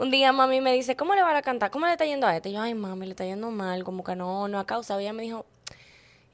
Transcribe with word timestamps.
Un 0.00 0.10
día 0.10 0.32
mami 0.32 0.62
me 0.62 0.72
dice, 0.72 0.96
¿cómo 0.96 1.14
le 1.14 1.20
va 1.20 1.36
a 1.36 1.42
cantar? 1.42 1.70
¿Cómo 1.70 1.84
le 1.84 1.92
está 1.92 2.06
yendo 2.06 2.26
a 2.26 2.34
este? 2.34 2.48
Y 2.48 2.52
yo, 2.52 2.62
ay, 2.62 2.72
mami, 2.72 3.04
le 3.04 3.10
está 3.10 3.26
yendo 3.26 3.50
mal, 3.50 3.84
como 3.84 4.02
que 4.02 4.16
no, 4.16 4.48
no 4.48 4.58
ha 4.58 4.64
causado. 4.64 4.98
Y 4.98 5.02
ella 5.02 5.12
me 5.12 5.24
dijo, 5.24 5.44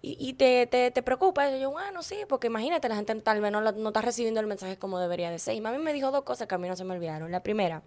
¿y, 0.03 0.17
y 0.21 0.35
te, 0.35 0.69
te, 0.69 0.93
te 0.93 1.03
preocupa? 1.03 1.51
Y 1.51 1.61
yo, 1.61 1.73
bueno, 1.73 2.05
sí, 2.05 2.15
porque 2.29 2.47
imagínate, 2.47 2.89
la 2.89 2.95
gente 2.95 3.13
tal 3.17 3.41
vez 3.41 3.51
no, 3.51 3.61
no 3.61 3.89
está 3.89 4.03
recibiendo 4.03 4.39
el 4.39 4.47
mensaje 4.47 4.77
como 4.77 5.01
debería 5.01 5.33
de 5.33 5.41
ser. 5.41 5.57
Y 5.57 5.61
mami 5.61 5.79
me 5.79 5.93
dijo 5.93 6.13
dos 6.13 6.23
cosas 6.23 6.47
que 6.47 6.55
a 6.55 6.59
mí 6.59 6.69
no 6.69 6.77
se 6.77 6.85
me 6.85 6.95
olvidaron. 6.95 7.33
La 7.33 7.43
primera, 7.43 7.83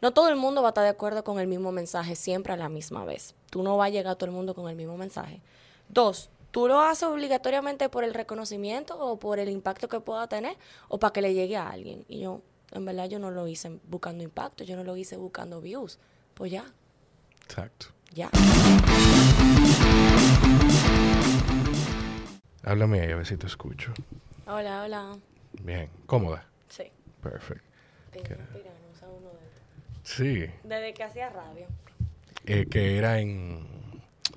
no 0.00 0.14
todo 0.14 0.30
el 0.30 0.36
mundo 0.36 0.62
va 0.62 0.68
a 0.68 0.70
estar 0.70 0.84
de 0.84 0.88
acuerdo 0.88 1.22
con 1.24 1.38
el 1.38 1.46
mismo 1.46 1.72
mensaje 1.72 2.16
siempre 2.16 2.54
a 2.54 2.56
la 2.56 2.70
misma 2.70 3.04
vez. 3.04 3.34
Tú 3.50 3.62
no 3.62 3.76
vas 3.76 3.88
a 3.88 3.90
llegar 3.90 4.12
a 4.12 4.14
todo 4.14 4.30
el 4.30 4.34
mundo 4.34 4.54
con 4.54 4.70
el 4.70 4.76
mismo 4.76 4.96
mensaje. 4.96 5.42
Dos, 5.90 6.30
tú 6.52 6.68
lo 6.68 6.80
haces 6.80 7.02
obligatoriamente 7.02 7.90
por 7.90 8.04
el 8.04 8.14
reconocimiento 8.14 8.98
o 8.98 9.18
por 9.18 9.38
el 9.38 9.50
impacto 9.50 9.90
que 9.90 10.00
pueda 10.00 10.26
tener 10.26 10.56
o 10.88 10.98
para 10.98 11.12
que 11.12 11.20
le 11.20 11.34
llegue 11.34 11.58
a 11.58 11.68
alguien. 11.68 12.06
Y 12.08 12.20
yo, 12.20 12.40
en 12.72 12.84
verdad, 12.84 13.08
yo 13.08 13.18
no 13.18 13.30
lo 13.30 13.46
hice 13.48 13.78
buscando 13.88 14.24
impacto, 14.24 14.64
yo 14.64 14.76
no 14.76 14.84
lo 14.84 14.96
hice 14.96 15.16
buscando 15.16 15.60
views. 15.60 15.98
Pues 16.34 16.50
ya, 16.50 16.64
Exacto. 17.44 17.86
ya. 18.12 18.30
Háblame 22.64 23.00
ahí 23.00 23.10
a 23.12 23.16
ver 23.16 23.26
si 23.26 23.36
te 23.36 23.46
escucho. 23.46 23.92
Hola, 24.46 24.82
hola. 24.84 25.18
Bien. 25.62 25.88
¿Cómoda? 26.06 26.46
Sí. 26.68 26.84
Perfecto. 27.22 27.64
Sí. 30.02 30.46
Desde 30.64 30.94
que 30.94 31.04
hacía 31.04 31.28
radio. 31.30 31.66
Eh, 32.46 32.66
que 32.70 32.98
era 32.98 33.20
en... 33.20 33.66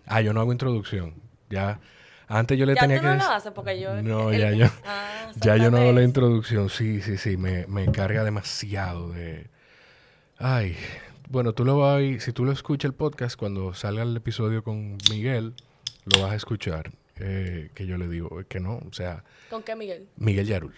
Ah, 0.05 0.21
yo 0.21 0.33
no 0.33 0.41
hago 0.41 0.51
introducción. 0.51 1.13
Ya... 1.49 1.79
Antes 2.27 2.57
yo 2.57 2.65
le 2.65 2.75
Ya 2.75 2.81
tenía 2.81 2.97
tú 2.97 3.03
que... 3.03 3.07
no 3.09 3.15
lo 3.15 3.29
haces 3.31 3.51
porque 3.53 3.79
yo... 3.79 4.01
No, 4.01 4.31
el- 4.31 4.39
ya 4.39 4.51
yo... 4.51 4.67
Ah, 4.85 5.31
Ya 5.41 5.57
yo 5.57 5.69
no 5.71 5.77
hago 5.77 5.91
la 5.91 6.03
introducción. 6.03 6.69
Sí, 6.69 7.01
sí, 7.01 7.17
sí. 7.17 7.37
Me, 7.37 7.67
me 7.67 7.91
carga 7.91 8.23
demasiado 8.23 9.09
de... 9.11 9.47
Ay... 10.37 10.75
Bueno, 11.27 11.53
tú 11.53 11.65
lo 11.65 11.79
vas 11.79 11.95
a 11.95 11.97
oír- 11.99 12.19
Si 12.19 12.33
tú 12.33 12.45
lo 12.45 12.51
escuchas 12.51 12.89
el 12.89 12.93
podcast, 12.93 13.35
cuando 13.35 13.73
salga 13.73 14.03
el 14.03 14.15
episodio 14.15 14.63
con 14.63 14.95
Miguel, 15.09 15.55
lo 16.05 16.21
vas 16.21 16.33
a 16.33 16.35
escuchar. 16.35 16.91
eh, 17.19 17.69
que 17.73 17.87
yo 17.87 17.97
le 17.97 18.07
digo 18.07 18.43
que 18.47 18.59
no. 18.59 18.75
O 18.87 18.93
sea, 18.93 19.23
¿Con 19.49 19.63
qué, 19.63 19.75
Miguel? 19.75 20.07
Miguel 20.17 20.45
Yarul. 20.45 20.75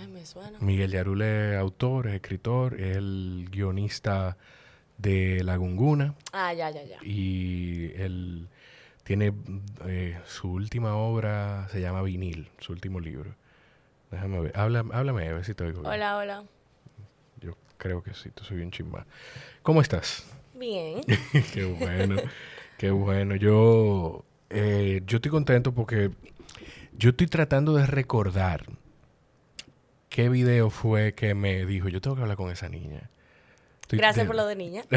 Ay, 0.00 0.06
me 0.06 0.24
suena. 0.24 0.56
Miguel 0.60 0.92
Yarul 0.92 1.20
es 1.22 1.56
autor, 1.58 2.06
es 2.06 2.14
escritor, 2.14 2.80
es 2.80 2.96
el 2.96 3.48
guionista 3.50 4.36
de 4.98 5.42
La 5.42 5.56
Gunguna 5.56 6.14
Ah, 6.32 6.52
ya, 6.54 6.70
ya, 6.70 6.84
ya. 6.84 6.98
y 7.02 7.92
él 7.96 8.48
tiene 9.04 9.32
eh, 9.86 10.18
su 10.26 10.50
última 10.52 10.94
obra, 10.96 11.68
se 11.70 11.80
llama 11.80 12.02
Vinil, 12.02 12.48
su 12.58 12.72
último 12.72 13.00
libro. 13.00 13.34
Déjame 14.10 14.40
ver, 14.40 14.52
Habla, 14.58 14.84
háblame 14.92 15.28
a 15.28 15.32
ver 15.34 15.44
si 15.44 15.54
te 15.54 15.64
oigo 15.64 15.80
bien. 15.80 15.92
Hola, 15.92 16.16
hola. 16.18 16.44
Yo 17.40 17.56
creo 17.78 18.02
que 18.02 18.14
sí, 18.14 18.30
tú 18.30 18.44
soy 18.44 18.60
un 18.62 18.70
chimba. 18.70 19.06
¿Cómo 19.62 19.80
estás? 19.80 20.24
Bien. 20.54 21.00
qué 21.54 21.64
bueno, 21.64 22.16
qué 22.78 22.90
bueno. 22.90 23.34
Yo, 23.36 24.24
eh, 24.50 25.02
yo 25.06 25.16
estoy 25.16 25.30
contento 25.30 25.72
porque 25.72 26.10
yo 26.96 27.10
estoy 27.10 27.26
tratando 27.26 27.74
de 27.74 27.86
recordar 27.86 28.64
qué 30.10 30.28
video 30.28 30.68
fue 30.70 31.14
que 31.14 31.34
me 31.34 31.64
dijo, 31.64 31.88
yo 31.88 32.00
tengo 32.00 32.16
que 32.16 32.22
hablar 32.22 32.36
con 32.36 32.50
esa 32.52 32.68
niña. 32.68 33.08
Estoy 33.80 33.98
Gracias 33.98 34.24
de- 34.24 34.28
por 34.28 34.36
lo 34.36 34.46
de 34.46 34.56
niña. 34.56 34.84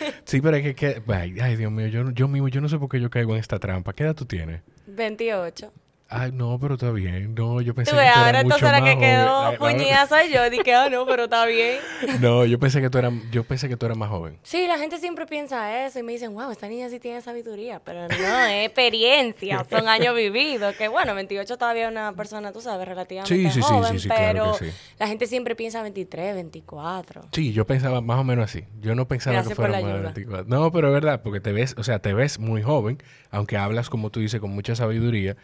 Sí, 0.24 0.40
pero 0.40 0.56
es 0.56 0.62
que, 0.62 0.74
que- 0.74 1.02
ay, 1.12 1.36
ay, 1.40 1.56
Dios 1.56 1.70
mío, 1.72 1.86
yo, 1.88 2.10
yo 2.10 2.28
mismo, 2.28 2.48
yo 2.48 2.60
no 2.60 2.68
sé 2.68 2.78
por 2.78 2.88
qué 2.88 3.00
yo 3.00 3.10
caigo 3.10 3.34
en 3.34 3.40
esta 3.40 3.58
trampa. 3.58 3.92
¿Qué 3.92 4.02
edad 4.04 4.14
tú 4.14 4.24
tienes? 4.26 4.60
28. 4.86 5.72
Ay, 6.08 6.30
no, 6.32 6.56
pero 6.60 6.74
está 6.74 6.92
bien. 6.92 7.34
No, 7.34 7.60
yo 7.60 7.74
pensé 7.74 7.90
Tú 7.90 7.96
que 7.96 8.04
tú 8.04 8.08
ahora 8.08 8.28
eras 8.28 8.44
mucho 8.44 8.56
entonces 8.56 8.80
la 8.80 8.80
más 8.80 8.94
que 8.94 9.00
quedó 9.00 9.56
joven. 9.56 9.58
Puñida 9.58 10.06
soy 10.06 10.32
yo. 10.32 10.48
Dije, 10.50 10.72
ah, 10.72 10.88
no, 10.88 11.04
pero 11.04 11.24
está 11.24 11.44
bien. 11.46 11.80
No, 12.20 12.44
yo 12.44 12.60
pensé 12.60 12.80
que 12.80 12.88
tú 12.90 12.98
eras, 12.98 13.12
yo 13.32 13.42
pensé 13.42 13.68
que 13.68 13.76
tú 13.76 13.86
eras 13.86 13.98
más 13.98 14.08
joven. 14.08 14.38
Sí, 14.44 14.66
la 14.68 14.78
gente 14.78 14.98
siempre 14.98 15.26
piensa 15.26 15.84
eso 15.84 15.98
y 15.98 16.04
me 16.04 16.12
dicen, 16.12 16.32
wow, 16.32 16.50
esta 16.52 16.68
niña 16.68 16.88
sí 16.90 17.00
tiene 17.00 17.20
sabiduría. 17.22 17.80
Pero 17.84 18.06
no, 18.06 18.14
es 18.46 18.66
experiencia, 18.66 19.66
son 19.70 19.88
años 19.88 20.14
vividos. 20.14 20.76
Que 20.76 20.86
bueno, 20.86 21.12
28 21.14 21.58
todavía 21.58 21.86
es 21.86 21.90
una 21.90 22.12
persona, 22.12 22.52
tú 22.52 22.60
sabes, 22.60 22.86
relativamente 22.86 23.34
Sí, 23.34 23.50
sí, 23.50 23.60
sí, 23.60 23.62
joven, 23.62 23.92
sí, 23.94 23.98
sí, 23.98 24.08
claro 24.08 24.26
pero 24.26 24.58
que 24.58 24.70
sí. 24.70 24.76
la 25.00 25.08
gente 25.08 25.26
siempre 25.26 25.56
piensa 25.56 25.82
23, 25.82 26.36
24. 26.36 27.22
Sí, 27.32 27.52
yo 27.52 27.66
pensaba 27.66 28.00
más 28.00 28.20
o 28.20 28.24
menos 28.24 28.44
así. 28.44 28.64
Yo 28.80 28.94
no 28.94 29.08
pensaba 29.08 29.34
Gracias 29.34 29.50
que 29.50 29.56
fuera 29.56 29.72
más 29.72 29.82
de 29.82 29.88
ayuda. 29.88 30.02
24. 30.12 30.44
No, 30.48 30.70
pero 30.70 30.86
es 30.86 30.94
verdad, 30.94 31.22
porque 31.22 31.40
te 31.40 31.50
ves, 31.50 31.74
o 31.76 31.82
sea, 31.82 31.98
te 31.98 32.14
ves 32.14 32.38
muy 32.38 32.62
joven, 32.62 33.02
aunque 33.32 33.56
hablas, 33.56 33.90
como 33.90 34.10
tú 34.10 34.20
dices, 34.20 34.40
con 34.40 34.50
mucha 34.50 34.76
sabiduría. 34.76 35.36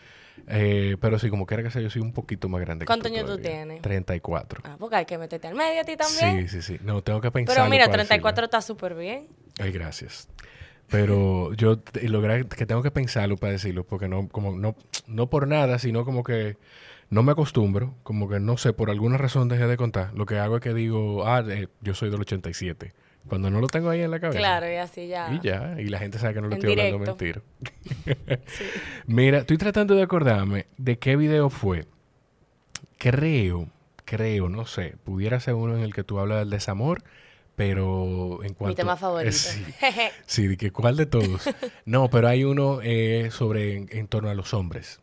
Eh, 0.48 0.96
pero 1.00 1.18
sí, 1.18 1.30
como 1.30 1.46
quiera 1.46 1.62
que 1.62 1.70
sea, 1.70 1.82
yo 1.82 1.90
soy 1.90 2.02
un 2.02 2.12
poquito 2.12 2.48
más 2.48 2.60
grande 2.60 2.84
¿Cuántos 2.84 3.10
que 3.10 3.18
tú 3.18 3.24
años 3.24 3.36
tú 3.36 3.42
tienes? 3.42 3.82
34. 3.82 4.62
Ah, 4.64 4.76
porque 4.78 4.96
hay 4.96 5.04
que 5.04 5.18
meterte 5.18 5.48
al 5.48 5.54
medio 5.54 5.80
a 5.80 5.84
ti 5.84 5.96
también. 5.96 6.48
Sí, 6.48 6.60
sí, 6.60 6.76
sí. 6.76 6.80
No, 6.84 7.02
tengo 7.02 7.20
que 7.20 7.30
pensar. 7.30 7.56
pero 7.56 7.68
mira, 7.68 7.88
34 7.88 8.44
está 8.44 8.60
súper 8.60 8.94
bien. 8.94 9.28
Ay, 9.58 9.72
gracias. 9.72 10.28
Pero 10.88 11.52
yo 11.56 11.80
logré 12.02 12.46
que 12.46 12.66
tengo 12.66 12.82
que 12.82 12.90
pensarlo 12.90 13.36
para 13.36 13.52
decirlo, 13.52 13.84
porque 13.84 14.08
no, 14.08 14.28
como 14.28 14.52
no, 14.52 14.76
no 15.06 15.28
por 15.28 15.48
nada, 15.48 15.78
sino 15.78 16.04
como 16.04 16.24
que 16.24 16.56
no 17.10 17.22
me 17.22 17.32
acostumbro, 17.32 17.94
como 18.02 18.28
que 18.28 18.40
no 18.40 18.56
sé, 18.56 18.72
por 18.72 18.90
alguna 18.90 19.18
razón 19.18 19.48
dejé 19.48 19.66
de 19.66 19.76
contar. 19.76 20.12
Lo 20.14 20.26
que 20.26 20.38
hago 20.38 20.56
es 20.56 20.62
que 20.62 20.74
digo, 20.74 21.26
ah, 21.26 21.44
eh, 21.48 21.68
yo 21.80 21.94
soy 21.94 22.10
del 22.10 22.20
87. 22.20 22.94
Cuando 23.28 23.50
no 23.50 23.60
lo 23.60 23.66
tengo 23.68 23.88
ahí 23.88 24.02
en 24.02 24.10
la 24.10 24.20
cabeza. 24.20 24.38
Claro, 24.38 24.70
y 24.70 24.74
así 24.76 25.06
ya. 25.08 25.32
Y 25.32 25.40
ya, 25.46 25.76
y 25.78 25.84
la 25.86 25.98
gente 25.98 26.18
sabe 26.18 26.34
que 26.34 26.40
no 26.40 26.48
En 26.48 26.54
estoy 26.54 26.72
hablando 26.72 26.98
directo. 26.98 27.42
mentira. 28.04 28.40
Mira, 29.06 29.38
estoy 29.38 29.58
tratando 29.58 29.94
de 29.94 30.02
acordarme 30.02 30.66
de 30.76 30.98
qué 30.98 31.16
video 31.16 31.48
fue. 31.50 31.86
Creo, 32.98 33.68
creo, 34.04 34.48
no 34.48 34.66
sé, 34.66 34.96
pudiera 35.04 35.40
ser 35.40 35.54
uno 35.54 35.76
en 35.76 35.82
el 35.82 35.94
que 35.94 36.04
tú 36.04 36.18
hablas 36.18 36.38
del 36.40 36.50
desamor, 36.50 37.02
pero 37.56 38.42
en 38.44 38.54
cuanto... 38.54 38.68
Mi 38.68 38.74
tema 38.74 38.96
favorito. 38.96 39.30
Eh, 39.30 39.32
sí, 39.32 39.64
sí, 40.26 40.46
de 40.46 40.56
que 40.56 40.70
cuál 40.70 40.96
de 40.96 41.06
todos. 41.06 41.48
No, 41.84 42.08
pero 42.10 42.28
hay 42.28 42.44
uno 42.44 42.80
eh, 42.82 43.28
sobre 43.30 43.76
en, 43.76 43.88
en 43.92 44.08
torno 44.08 44.30
a 44.30 44.34
los 44.34 44.54
hombres. 44.54 45.00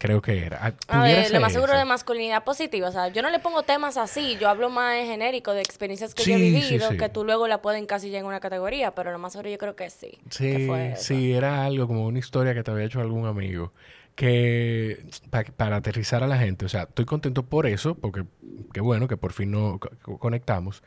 Creo 0.00 0.22
que 0.22 0.46
era. 0.46 0.58
Ah, 0.88 1.00
A 1.00 1.02
ver, 1.02 1.30
lo 1.30 1.40
más 1.42 1.52
seguro 1.52 1.76
de 1.76 1.84
masculinidad 1.84 2.42
positiva. 2.42 2.88
O 2.88 2.92
sea, 2.92 3.08
yo 3.08 3.20
no 3.20 3.28
le 3.28 3.38
pongo 3.38 3.64
temas 3.64 3.98
así. 3.98 4.38
Yo 4.40 4.48
hablo 4.48 4.70
más 4.70 4.96
en 4.96 5.06
genérico 5.06 5.52
de 5.52 5.60
experiencias 5.60 6.14
que 6.14 6.22
Sí, 6.22 6.30
yo 6.30 6.38
he 6.38 6.40
vivido, 6.40 6.88
sí. 6.90 6.96
que 6.96 7.10
tú 7.10 7.22
luego 7.22 7.46
la 7.48 7.60
pueden 7.60 7.82
encasillar 7.82 8.20
en 8.20 8.26
una 8.26 8.40
categoría. 8.40 8.94
Pero 8.94 9.12
lo 9.12 9.18
más 9.18 9.32
seguro 9.32 9.50
yo 9.50 9.58
creo 9.58 9.76
que 9.76 9.90
sí. 9.90 10.12
que 10.38 10.56
Sí, 10.58 10.66
fue 10.66 10.94
sí, 10.96 11.32
era 11.34 11.66
algo 11.66 11.86
como 11.86 12.06
una 12.06 12.18
historia 12.18 12.54
que 12.54 12.62
te 12.62 12.70
había 12.70 12.86
hecho 12.86 13.00
algún 13.02 13.26
amigo. 13.26 13.74
Que 14.14 15.04
pa- 15.28 15.44
para 15.44 15.76
aterrizar 15.76 16.22
a 16.22 16.26
la 16.26 16.38
gente, 16.38 16.64
o 16.64 16.68
sea, 16.70 16.84
estoy 16.84 17.04
contento 17.04 17.42
por 17.42 17.66
eso, 17.66 17.94
porque 17.94 18.24
qué 18.72 18.80
bueno 18.80 19.06
que 19.06 19.18
por 19.18 19.34
fin 19.34 19.52
co- 19.78 20.18
conectamos. 20.18 20.82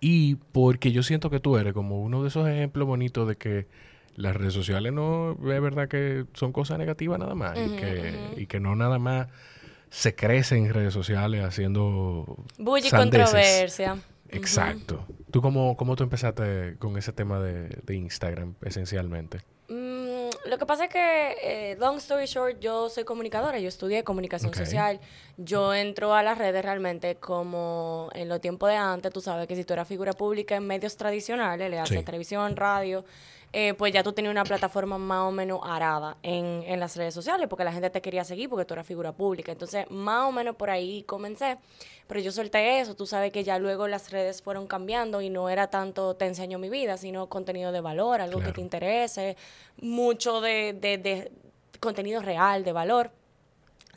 Y 0.00 0.34
porque 0.52 0.92
yo 0.92 1.02
siento 1.02 1.30
que 1.30 1.40
tú 1.40 1.56
eres 1.56 1.72
como 1.72 2.00
uno 2.02 2.22
de 2.22 2.28
esos 2.28 2.46
ejemplos 2.46 2.86
bonitos 2.86 3.26
de 3.26 3.36
que 3.36 3.66
las 4.16 4.36
redes 4.36 4.52
sociales 4.54 4.92
no 4.92 5.32
es 5.32 5.60
verdad 5.62 5.88
que 5.88 6.24
son 6.34 6.52
cosas 6.52 6.78
negativas 6.78 7.18
nada 7.18 7.34
más. 7.34 7.56
y, 7.58 7.76
que, 7.76 8.14
y 8.36 8.46
que 8.46 8.60
no 8.60 8.76
nada 8.76 8.98
más 8.98 9.28
se 9.90 10.14
crece 10.14 10.56
en 10.56 10.72
redes 10.72 10.92
sociales 10.94 11.44
haciendo. 11.44 12.36
Bulla 12.58 12.86
y 12.86 12.90
controversia. 12.90 13.96
Exacto. 14.28 15.04
¿Tú 15.30 15.42
cómo, 15.42 15.76
cómo 15.76 15.96
tú 15.96 16.04
empezaste 16.04 16.76
con 16.78 16.96
ese 16.96 17.12
tema 17.12 17.40
de, 17.40 17.68
de 17.82 17.96
Instagram, 17.96 18.54
esencialmente? 18.62 19.38
Mm, 19.68 20.28
lo 20.48 20.58
que 20.58 20.66
pasa 20.66 20.84
es 20.84 20.90
que, 20.90 21.36
eh, 21.42 21.76
long 21.80 21.96
story 21.96 22.26
short, 22.26 22.60
yo 22.60 22.88
soy 22.88 23.02
comunicadora, 23.04 23.58
yo 23.58 23.68
estudié 23.68 24.04
comunicación 24.04 24.54
social. 24.54 25.00
Yo 25.36 25.74
entro 25.74 26.14
a 26.14 26.22
las 26.22 26.38
redes 26.38 26.64
realmente 26.64 27.16
como 27.16 28.08
en 28.14 28.28
los 28.28 28.40
tiempos 28.40 28.68
de 28.70 28.76
antes, 28.76 29.12
tú 29.12 29.20
sabes 29.20 29.46
que 29.48 29.56
si 29.56 29.64
tú 29.64 29.72
eras 29.72 29.88
figura 29.88 30.12
pública 30.12 30.54
en 30.56 30.66
medios 30.66 30.96
tradicionales, 30.96 31.68
le 31.70 31.78
haces 31.80 31.98
Sí. 31.98 32.04
televisión, 32.04 32.56
radio, 32.56 33.04
eh, 33.52 33.74
pues 33.74 33.92
ya 33.92 34.02
tú 34.02 34.12
tenías 34.12 34.30
una 34.30 34.44
plataforma 34.44 34.96
más 34.98 35.22
o 35.28 35.32
menos 35.32 35.60
arada 35.64 36.16
en, 36.22 36.62
en 36.66 36.78
las 36.78 36.96
redes 36.96 37.12
sociales, 37.14 37.48
porque 37.48 37.64
la 37.64 37.72
gente 37.72 37.90
te 37.90 38.00
quería 38.00 38.22
seguir 38.24 38.48
porque 38.48 38.64
tú 38.64 38.74
eras 38.74 38.86
figura 38.86 39.12
pública. 39.12 39.50
Entonces, 39.52 39.90
más 39.90 40.28
o 40.28 40.32
menos 40.32 40.54
por 40.56 40.70
ahí 40.70 41.02
comencé. 41.02 41.58
Pero 42.06 42.20
yo 42.20 42.32
solté 42.32 42.80
eso, 42.80 42.94
tú 42.94 43.06
sabes 43.06 43.32
que 43.32 43.42
ya 43.44 43.58
luego 43.58 43.86
las 43.88 44.10
redes 44.10 44.42
fueron 44.42 44.66
cambiando 44.66 45.20
y 45.20 45.30
no 45.30 45.48
era 45.48 45.68
tanto 45.68 46.14
te 46.14 46.26
enseño 46.26 46.58
mi 46.58 46.68
vida, 46.68 46.96
sino 46.96 47.28
contenido 47.28 47.72
de 47.72 47.80
valor, 47.80 48.20
algo 48.20 48.40
que 48.40 48.52
te 48.52 48.60
interese, 48.60 49.36
mucho 49.80 50.40
de, 50.40 50.72
de- 50.80 50.98
de 50.98 51.32
contenido 51.80 52.20
real, 52.22 52.62
de 52.64 52.72
valor. 52.72 53.10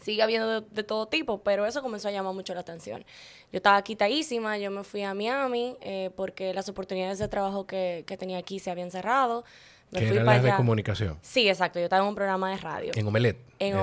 Sigue 0.04 0.22
habiendo 0.22 0.62
de, 0.62 0.68
de 0.70 0.84
todo 0.84 1.08
tipo, 1.08 1.42
pero 1.44 1.66
eso 1.66 1.82
comenzó 1.82 2.10
a 2.10 2.12
llamar 2.12 2.34
mucho 2.34 2.54
la 2.54 2.60
atención. 2.60 3.04
Yo 3.52 3.58
estaba 3.58 3.82
quitadísima, 3.84 4.58
yo 4.58 4.70
me 4.70 4.84
fui 4.84 5.02
a 5.04 5.14
Miami 5.14 5.76
eh, 5.82 6.10
porque 6.16 6.54
las 6.54 6.68
oportunidades 6.70 7.20
de 7.20 7.28
trabajo 7.28 7.66
que, 7.66 8.04
que 8.06 8.18
tenía 8.18 8.38
aquí 8.38 8.60
se 8.60 8.70
habían 8.72 8.92
cerrado. 8.92 9.44
Me 9.92 10.00
Que 10.00 10.08
fui 10.08 10.16
era 10.18 10.26
para 10.26 10.38
la 10.42 10.44
de 10.44 10.56
comunicación. 10.56 11.20
Sí, 11.22 11.48
exacto, 11.48 11.78
yo 11.78 11.84
estaba 11.86 12.02
en 12.02 12.10
un 12.10 12.16
programa 12.16 12.50
de 12.50 12.58
radio. 12.58 12.92
En 12.96 13.06
Omelet. 13.06 13.38
En 13.60 13.74
Sí. 13.74 13.78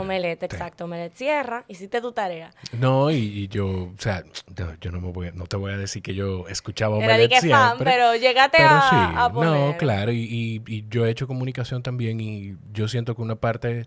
exacto. 0.46 0.84
Omelette 0.86 1.14
Sierra, 1.14 1.64
hiciste 1.68 2.00
tu 2.00 2.10
tarea. 2.10 2.50
No, 2.72 3.12
y, 3.12 3.16
y 3.18 3.46
yo, 3.48 3.68
o 3.68 3.94
sea, 3.96 4.24
yo, 4.56 4.66
yo 4.80 4.90
no 4.90 5.00
me 5.00 5.12
voy 5.12 5.28
a- 5.28 5.32
no 5.32 5.46
te 5.46 5.56
voy 5.56 5.72
a 5.72 5.76
decir 5.76 6.02
que 6.02 6.14
yo 6.16 6.48
escuchaba 6.48 6.96
Omelet 6.96 7.30
que 7.30 7.48
fan, 7.48 7.76
siempre. 7.76 7.92
pero 7.92 8.16
llegaste 8.16 8.56
pero 8.58 8.70
a, 8.70 8.90
sí, 8.90 8.96
a 9.18 9.30
poner. 9.32 9.50
no, 9.52 9.76
claro, 9.78 10.10
y, 10.10 10.18
y- 10.18 10.62
y 10.66 10.84
yo 10.90 11.06
he 11.06 11.10
hecho 11.10 11.28
comunicación 11.28 11.82
también 11.84 12.20
y 12.20 12.56
yo 12.72 12.88
siento 12.88 13.14
que 13.14 13.22
una 13.22 13.36
parte 13.36 13.86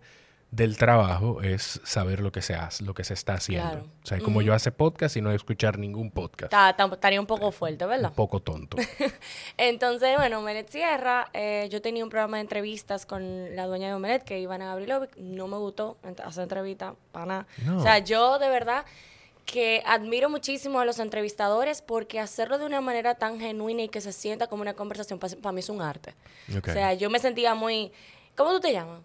del 0.55 0.77
trabajo 0.77 1.41
es 1.41 1.81
saber 1.83 2.19
lo 2.19 2.31
que 2.31 2.43
se 2.43 2.53
hace, 2.53 2.83
lo 2.83 2.93
que 2.93 3.03
se 3.03 3.15
está 3.15 3.33
haciendo. 3.33 3.69
Claro. 3.71 3.85
O 4.03 4.05
sea, 4.05 4.19
como 4.19 4.41
yo 4.43 4.53
hace 4.53 4.71
podcast 4.71 5.17
y 5.17 5.21
no 5.21 5.31
escuchar 5.31 5.79
ningún 5.79 6.11
podcast. 6.11 6.51
Ta- 6.51 6.75
ta- 6.75 6.85
Estaría 6.93 7.19
un 7.19 7.25
poco 7.25 7.51
fuerte, 7.51 7.85
¿verdad? 7.87 8.09
Un 8.11 8.15
poco 8.15 8.39
tonto. 8.39 8.77
Entonces, 9.57 10.15
bueno, 10.17 10.39
Omelet 10.39 10.69
cierra. 10.69 11.27
eh, 11.33 11.67
yo 11.71 11.81
tenía 11.81 12.03
un 12.03 12.09
programa 12.09 12.37
de 12.37 12.41
entrevistas 12.41 13.05
con 13.05 13.55
la 13.55 13.65
dueña 13.65 13.87
de 13.87 13.93
Omelet, 13.95 14.23
que 14.23 14.39
Ivana 14.39 14.65
Gavrilovic. 14.67 15.17
No 15.17 15.47
me 15.47 15.57
gustó 15.57 15.97
hacer 16.23 16.43
entrevista 16.43 16.95
para 17.11 17.25
nada. 17.25 17.47
No. 17.65 17.77
O 17.79 17.81
sea, 17.81 17.99
yo 17.99 18.37
de 18.39 18.49
verdad 18.49 18.85
que 19.45 19.83
admiro 19.85 20.29
muchísimo 20.29 20.79
a 20.79 20.85
los 20.85 20.99
entrevistadores 20.99 21.81
porque 21.81 22.19
hacerlo 22.19 22.57
de 22.59 22.65
una 22.65 22.79
manera 22.79 23.15
tan 23.15 23.39
genuina 23.39 23.81
y 23.83 23.89
que 23.89 23.99
se 24.01 24.13
sienta 24.13 24.47
como 24.47 24.61
una 24.61 24.73
conversación, 24.73 25.19
para 25.19 25.51
mí 25.51 25.59
es 25.59 25.69
un 25.69 25.81
arte. 25.81 26.13
O 26.57 26.71
sea, 26.71 26.93
yo 26.93 27.09
me 27.09 27.19
sentía 27.19 27.53
muy... 27.55 27.91
¿Cómo 28.35 28.51
tú 28.51 28.59
te 28.61 28.71
llamas? 28.73 29.01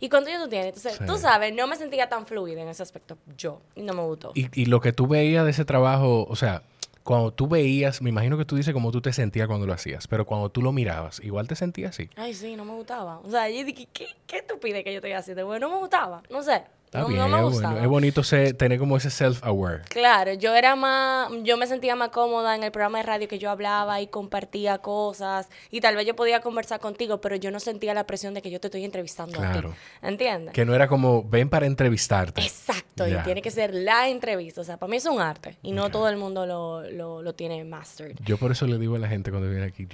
¿Y 0.00 0.08
cuánto 0.08 0.30
yo 0.30 0.42
tú 0.42 0.48
tienes? 0.48 0.68
Entonces, 0.76 0.94
Sí. 0.98 1.04
tú 1.06 1.16
sabes, 1.16 1.54
no 1.54 1.66
me 1.66 1.76
sentía 1.76 2.08
tan 2.08 2.26
fluida 2.26 2.60
en 2.60 2.68
ese 2.68 2.82
aspecto. 2.82 3.16
Yo. 3.36 3.60
Y 3.74 3.82
no 3.82 3.94
me 3.94 4.02
gustó. 4.02 4.32
Y, 4.34 4.48
y 4.60 4.66
lo 4.66 4.80
que 4.80 4.92
tú 4.92 5.06
veías 5.06 5.44
de 5.44 5.50
ese 5.52 5.64
trabajo, 5.64 6.26
o 6.28 6.36
sea, 6.36 6.62
cuando 7.02 7.32
tú 7.32 7.48
veías, 7.48 8.02
me 8.02 8.10
imagino 8.10 8.36
que 8.36 8.44
tú 8.44 8.56
dices 8.56 8.74
cómo 8.74 8.92
tú 8.92 9.00
te 9.00 9.12
sentías 9.12 9.46
cuando 9.48 9.66
lo 9.66 9.72
hacías, 9.72 10.06
pero 10.06 10.26
cuando 10.26 10.50
tú 10.50 10.60
lo 10.60 10.72
mirabas, 10.72 11.20
igual 11.24 11.48
te 11.48 11.56
sentías 11.56 11.90
así. 11.90 12.10
Ay, 12.16 12.34
sí, 12.34 12.54
no 12.56 12.64
me 12.66 12.72
gustaba. 12.74 13.18
O 13.20 13.30
sea, 13.30 13.48
yo 13.48 13.64
dije, 13.64 13.88
¿qué, 13.92 14.06
qué 14.26 14.36
estupidez 14.38 14.84
que 14.84 14.92
yo 14.92 14.98
estoy 14.98 15.12
haciendo? 15.12 15.46
Bueno, 15.46 15.68
no 15.68 15.74
me 15.76 15.80
gustaba. 15.80 16.22
No 16.30 16.42
sé. 16.42 16.62
Está 16.90 17.02
no, 17.02 17.06
bien, 17.06 17.20
no 17.20 17.28
me 17.28 17.36
es 17.38 17.44
gustaba. 17.44 17.70
bueno. 17.74 17.84
Es 17.84 17.88
bonito 17.88 18.24
ser- 18.24 18.54
tener 18.54 18.80
como 18.80 18.96
ese 18.96 19.10
self-aware. 19.10 19.82
Claro, 19.88 20.32
yo 20.32 20.56
era 20.56 20.74
más, 20.74 21.30
yo 21.44 21.56
me 21.56 21.68
sentía 21.68 21.94
más 21.94 22.08
cómoda 22.08 22.56
en 22.56 22.64
el 22.64 22.72
programa 22.72 22.98
de 22.98 23.04
radio 23.04 23.28
que 23.28 23.38
yo 23.38 23.48
hablaba 23.48 24.00
y 24.00 24.08
compartía 24.08 24.78
cosas 24.78 25.48
y 25.70 25.80
tal 25.80 25.94
vez 25.94 26.04
yo 26.04 26.16
podía 26.16 26.40
conversar 26.40 26.80
contigo, 26.80 27.20
pero 27.20 27.36
yo 27.36 27.52
no 27.52 27.60
sentía 27.60 27.94
la 27.94 28.08
presión 28.08 28.34
de 28.34 28.42
que 28.42 28.50
yo 28.50 28.58
te 28.58 28.66
estoy 28.66 28.84
entrevistando 28.84 29.38
Claro. 29.38 29.68
a 29.68 29.72
ti. 29.72 29.78
¿Entiendes? 30.02 30.52
Que 30.52 30.64
no 30.64 30.74
era 30.74 30.88
como, 30.88 31.22
ven 31.22 31.48
para 31.48 31.66
entrevistarte. 31.66 32.40
Exacto, 32.42 33.06
y 33.06 33.14
tiene 33.22 33.40
que 33.40 33.52
ser 33.52 33.72
la 33.72 34.08
entrevista. 34.08 34.60
O 34.60 34.64
sea, 34.64 34.76
para 34.76 34.90
mí 34.90 34.96
es 34.96 35.06
un 35.06 35.20
arte 35.20 35.58
y 35.62 35.70
no 35.70 35.90
todo 35.90 36.08
el 36.08 36.16
mundo 36.16 36.44
lo, 36.44 36.82
lo, 36.90 37.22
lo 37.22 37.34
tiene 37.36 37.62
mastered. 37.62 38.16
Yo 38.24 38.36
por 38.36 38.50
eso 38.50 38.66
le 38.66 38.78
digo 38.78 38.96
a 38.96 38.98
la 38.98 39.06
gente 39.06 39.30
cuando 39.30 39.48
viene 39.48 39.66
aquí, 39.66 39.86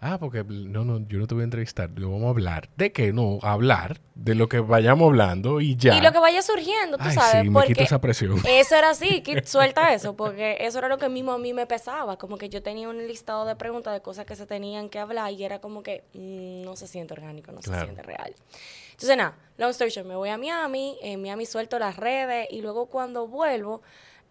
ah, 0.00 0.18
porque 0.18 0.44
no, 0.44 0.84
no, 0.84 1.00
yo 1.08 1.18
no 1.18 1.26
te 1.26 1.34
voy 1.34 1.42
a 1.42 1.44
entrevistar, 1.44 1.90
yo 1.94 2.10
vamos 2.10 2.26
a 2.26 2.30
hablar. 2.30 2.68
¿De 2.76 2.92
qué? 2.92 3.12
No, 3.12 3.38
hablar 3.42 3.98
de 4.14 4.34
lo 4.34 4.48
que 4.48 4.60
vayamos 4.60 5.06
hablando 5.08 5.60
y 5.60 5.76
ya. 5.76 5.96
Y 5.96 6.00
lo 6.00 6.12
que 6.12 6.18
vaya 6.18 6.42
surgiendo, 6.42 6.96
tú 6.98 7.04
Ay, 7.06 7.14
sabes, 7.14 7.42
sí, 7.42 7.50
me 7.50 7.64
quito 7.64 7.82
esa 7.82 8.00
presión. 8.00 8.38
eso 8.48 8.74
era 8.76 8.90
así, 8.90 9.22
suelta 9.44 9.92
eso, 9.92 10.16
porque 10.16 10.56
eso 10.60 10.78
era 10.78 10.88
lo 10.88 10.98
que 10.98 11.08
mismo 11.08 11.32
a 11.32 11.38
mí 11.38 11.52
me 11.52 11.66
pesaba, 11.66 12.16
como 12.16 12.38
que 12.38 12.48
yo 12.48 12.62
tenía 12.62 12.88
un 12.88 13.06
listado 13.06 13.44
de 13.44 13.56
preguntas 13.56 13.92
de 13.92 14.00
cosas 14.00 14.26
que 14.26 14.36
se 14.36 14.46
tenían 14.46 14.88
que 14.88 14.98
hablar 14.98 15.32
y 15.32 15.44
era 15.44 15.60
como 15.60 15.82
que 15.82 16.04
mm, 16.14 16.62
no 16.64 16.76
se 16.76 16.86
siente 16.86 17.14
orgánico, 17.14 17.52
no 17.52 17.60
Claro. 17.60 17.80
se 17.80 17.84
siente 17.86 18.02
real. 18.02 18.34
Entonces 18.92 19.16
nada, 19.16 19.36
long 19.58 19.70
story 19.70 19.90
short, 19.90 20.06
me 20.06 20.16
voy 20.16 20.30
a 20.30 20.38
Miami, 20.38 20.96
en 21.02 21.20
Miami 21.20 21.44
suelto 21.44 21.78
las 21.78 21.96
redes 21.96 22.48
y 22.50 22.62
luego 22.62 22.86
cuando 22.86 23.26
vuelvo 23.26 23.82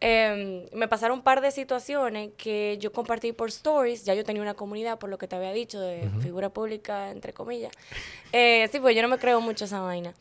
eh, 0.01 0.69
me 0.73 0.87
pasaron 0.87 1.19
un 1.19 1.23
par 1.23 1.41
de 1.41 1.51
situaciones 1.51 2.31
que 2.37 2.77
yo 2.79 2.91
compartí 2.91 3.31
por 3.31 3.49
stories, 3.49 4.03
ya 4.03 4.13
yo 4.13 4.23
tenía 4.23 4.41
una 4.41 4.53
comunidad 4.53 4.99
por 4.99 5.09
lo 5.09 5.17
que 5.17 5.27
te 5.27 5.35
había 5.35 5.53
dicho 5.53 5.79
de 5.79 6.09
figura 6.21 6.49
pública, 6.49 7.11
entre 7.11 7.33
comillas. 7.33 7.71
Eh, 8.31 8.67
sí, 8.71 8.79
pues 8.79 8.95
yo 8.95 9.01
no 9.01 9.07
me 9.07 9.17
creo 9.17 9.41
mucho 9.41 9.65
esa 9.65 9.81
vaina. 9.81 10.13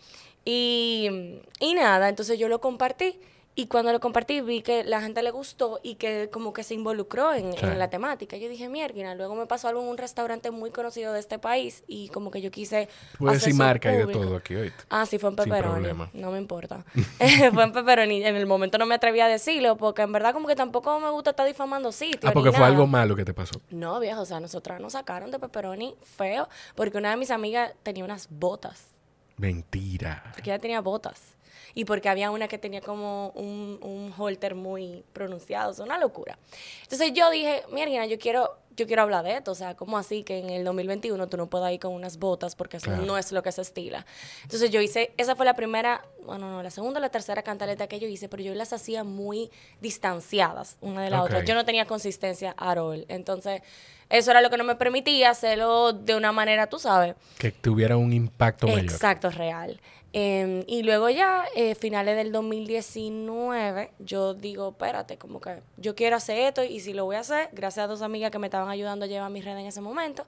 Y, 0.44 1.41
y 1.59 1.75
nada, 1.75 2.09
entonces 2.09 2.38
yo 2.38 2.49
lo 2.49 2.61
compartí 2.61 3.19
y 3.56 3.66
cuando 3.68 3.92
lo 3.92 4.00
compartí 4.00 4.40
vi 4.40 4.62
que 4.62 4.82
la 4.82 5.00
gente 5.00 5.22
le 5.22 5.30
gustó 5.30 5.78
y 5.82 5.94
que 5.94 6.28
como 6.32 6.52
que 6.52 6.64
se 6.64 6.74
involucró 6.74 7.32
en, 7.34 7.52
Sí. 7.52 7.58
en 7.62 7.78
la 7.78 7.88
temática. 7.88 8.36
Yo 8.36 8.48
dije, 8.48 8.68
mierda, 8.68 9.14
luego 9.14 9.34
me 9.36 9.46
pasó 9.46 9.68
algo 9.68 9.80
en 9.82 9.88
un 9.88 9.96
restaurante 9.96 10.50
muy 10.50 10.70
conocido 10.70 11.12
de 11.12 11.20
este 11.20 11.38
país 11.38 11.84
y 11.86 12.08
como 12.08 12.30
que 12.32 12.40
yo 12.40 12.50
quise... 12.50 12.88
Puedes 13.18 13.40
decir 13.40 13.54
marca 13.54 13.92
y 13.92 13.98
de 13.98 14.06
todo 14.08 14.36
aquí, 14.36 14.56
oíste. 14.56 14.84
Ah, 14.90 15.06
sí, 15.06 15.18
fue 15.18 15.30
en 15.30 15.36
Pepperoni. 15.36 15.88
No 16.14 16.30
me 16.32 16.38
importa. 16.38 16.84
fue 17.54 17.62
en 17.64 17.72
Pepperoni. 17.72 18.24
En 18.24 18.34
el 18.36 18.46
momento 18.46 18.76
no 18.78 18.86
me 18.86 18.96
atreví 18.96 19.20
a 19.20 19.28
decirlo 19.28 19.76
porque 19.76 20.02
en 20.02 20.10
verdad 20.12 20.32
como 20.32 20.48
que 20.48 20.56
tampoco 20.56 20.98
me 20.98 21.10
gusta 21.10 21.30
estar 21.30 21.46
difamando 21.46 21.92
sitios. 21.92 22.24
Ah, 22.24 22.32
porque 22.32 22.50
fue 22.50 22.58
nada. 22.60 22.72
algo 22.72 22.86
malo 22.88 23.14
que 23.14 23.24
te 23.24 23.34
pasó. 23.34 23.60
No, 23.70 24.00
viejo, 24.00 24.22
o 24.22 24.26
sea, 24.26 24.40
nosotras 24.40 24.80
nos 24.80 24.94
sacaron 24.94 25.30
de 25.30 25.38
Pepperoni 25.38 25.94
feo 26.16 26.48
porque 26.74 26.98
una 26.98 27.10
de 27.10 27.16
mis 27.16 27.30
amigas 27.30 27.72
tenía 27.84 28.04
unas 28.04 28.28
botas. 28.30 28.88
Mentira. 29.36 30.22
Porque 30.34 30.50
ella 30.50 30.58
tenía 30.58 30.80
botas. 30.80 31.33
Y 31.72 31.84
porque 31.84 32.08
había 32.08 32.31
una 32.31 32.49
que 32.49 32.58
tenía 32.58 32.81
como 32.81 33.31
un, 33.31 33.78
un 33.81 34.12
holter 34.16 34.55
muy 34.55 35.05
pronunciado. 35.12 35.72
Es 35.72 35.78
una 35.78 35.99
locura. 35.99 36.38
Entonces 36.82 37.12
yo 37.12 37.31
dije, 37.31 37.62
mierda, 37.70 38.05
yo 38.06 38.19
quiero, 38.19 38.58
yo 38.76 38.87
quiero 38.87 39.03
hablar 39.03 39.25
de 39.25 39.37
esto. 39.37 39.53
O 39.53 39.55
sea, 39.55 39.75
¿cómo 39.75 39.99
así 39.99 40.23
que 40.25 40.38
en 40.38 40.50
el 40.50 40.65
2021 40.65 41.26
tú 41.29 41.37
no 41.37 41.49
puedas 41.49 41.73
ir 41.73 41.81
con 41.81 41.93
unas 41.93 42.19
botas? 42.19 42.55
Porque 42.56 42.76
eso 42.79 42.87
Claro. 42.87 43.03
no 43.05 43.17
es 43.19 43.32
lo 43.32 43.43
que 43.43 43.53
se 43.53 43.62
estila. 43.62 44.05
Entonces 44.43 44.71
yo 44.71 44.81
hice, 44.81 45.12
esa 45.17 45.37
fue 45.37 45.44
la 45.47 45.55
primera, 45.55 46.05
bueno, 46.25 46.50
no, 46.50 46.62
la 46.62 46.71
segunda 46.71 46.99
o 46.99 47.00
la 47.00 47.11
tercera 47.11 47.43
cantaleta 47.43 47.87
que 47.87 48.00
yo 48.00 48.09
hice, 48.09 48.29
pero 48.29 48.43
yo 48.43 48.55
las 48.55 48.73
hacía 48.73 49.05
muy 49.05 49.50
distanciadas 49.81 50.76
una 50.81 51.03
de 51.03 51.11
la 51.11 51.21
Ok. 51.21 51.26
otra. 51.26 51.44
Yo 51.44 51.55
no 51.55 51.65
tenía 51.65 51.87
consistencia 51.87 52.55
at 52.59 52.79
all. 52.79 53.05
Entonces, 53.09 53.62
eso 54.11 54.31
era 54.31 54.41
lo 54.43 54.50
que 54.50 54.56
no 54.59 54.65
me 54.65 54.75
permitía 54.76 55.31
hacerlo 55.31 55.93
de 55.93 56.15
una 56.15 56.32
manera, 56.32 56.67
tú 56.69 56.79
sabes, 56.79 57.15
Que 57.38 57.50
tuviera 57.53 57.97
un 57.97 58.12
impacto 58.12 58.67
mayor. 58.67 58.82
Exacto, 58.85 59.31
real. 59.31 59.81
Eh, 60.17 60.62
y 60.69 60.85
luego 60.85 61.11
ya, 61.11 61.44
eh, 61.56 61.75
finales 61.75 62.17
del 62.17 62.31
2019, 62.31 63.91
yo 63.99 64.35
digo, 64.35 64.69
espérate, 64.71 65.17
como 65.19 65.41
que 65.41 65.61
yo 65.76 65.94
quiero 65.97 66.15
hacer 66.17 66.38
esto 66.38 66.62
y 66.62 66.81
si 66.81 66.93
lo 66.93 67.05
voy 67.05 67.17
a 67.17 67.21
hacer, 67.21 67.49
gracias 67.53 67.85
a 67.85 67.87
dos 67.88 68.00
amigas 68.03 68.31
que 68.31 68.38
me 68.38 68.47
estaban 68.47 68.63
ayudando 68.69 69.05
a 69.05 69.08
llevar 69.08 69.31
mis 69.31 69.44
redes 69.44 69.61
en 69.61 69.66
ese 69.66 69.81
momento, 69.81 70.26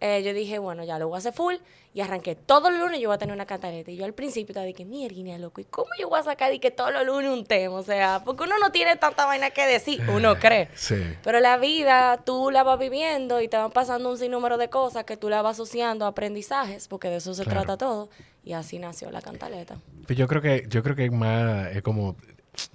eh, 0.00 0.22
yo 0.22 0.34
dije, 0.34 0.58
bueno, 0.58 0.84
ya 0.84 0.98
lo 0.98 1.08
voy 1.08 1.16
a 1.16 1.18
hacer 1.18 1.32
full 1.32 1.54
y 1.94 2.02
arranqué 2.02 2.34
todos 2.34 2.70
los 2.70 2.78
lunes 2.80 3.00
yo 3.00 3.08
voy 3.08 3.14
a 3.14 3.18
tener 3.18 3.34
una 3.34 3.46
cantareta. 3.46 3.90
Y 3.90 3.96
yo 3.96 4.04
al 4.04 4.12
principio 4.12 4.52
estaba 4.52 4.66
de 4.66 4.74
que, 4.74 4.84
mierda, 4.84 5.38
loco, 5.38 5.62
¿y 5.62 5.64
cómo 5.64 5.88
yo 5.98 6.10
voy 6.10 6.20
a 6.20 6.22
sacar 6.22 6.50
de 6.50 6.60
que 6.60 6.70
todos 6.70 6.92
los 6.92 7.06
lunes 7.06 7.30
un 7.30 7.46
tema? 7.46 7.74
O 7.76 7.82
sea, 7.82 8.20
porque 8.22 8.44
uno 8.44 8.58
no 8.58 8.70
tiene 8.70 8.96
tanta 8.96 9.24
vaina 9.24 9.48
que 9.50 9.64
decir, 9.66 10.02
uno 10.10 10.38
cree. 10.38 10.68
Sí. 10.74 10.96
Pero 11.24 11.40
la 11.40 11.56
vida 11.56 12.18
tú 12.26 12.50
la 12.50 12.62
vas 12.62 12.78
viviendo 12.78 13.40
y 13.40 13.48
te 13.48 13.56
van 13.56 13.70
pasando 13.70 14.10
un 14.10 14.18
sinnúmero 14.18 14.58
de 14.58 14.68
cosas 14.68 15.04
que 15.04 15.16
tú 15.16 15.30
la 15.30 15.40
vas 15.40 15.56
asociando 15.56 16.04
a 16.04 16.08
aprendizajes, 16.08 16.88
porque 16.88 17.08
de 17.08 17.16
eso 17.16 17.32
se 17.32 17.44
Claro. 17.44 17.60
trata 17.62 17.78
todo. 17.78 18.10
Y 18.44 18.52
así 18.52 18.78
nació 18.78 19.10
la 19.10 19.22
cantaleta. 19.22 19.78
Pues 20.06 20.18
yo 20.18 20.28
creo 20.28 20.42
que, 20.42 20.66
yo 20.68 20.82
creo 20.82 20.94
que 20.94 21.06
es 21.06 21.12
más, 21.12 21.74
es 21.74 21.80
como, 21.82 22.16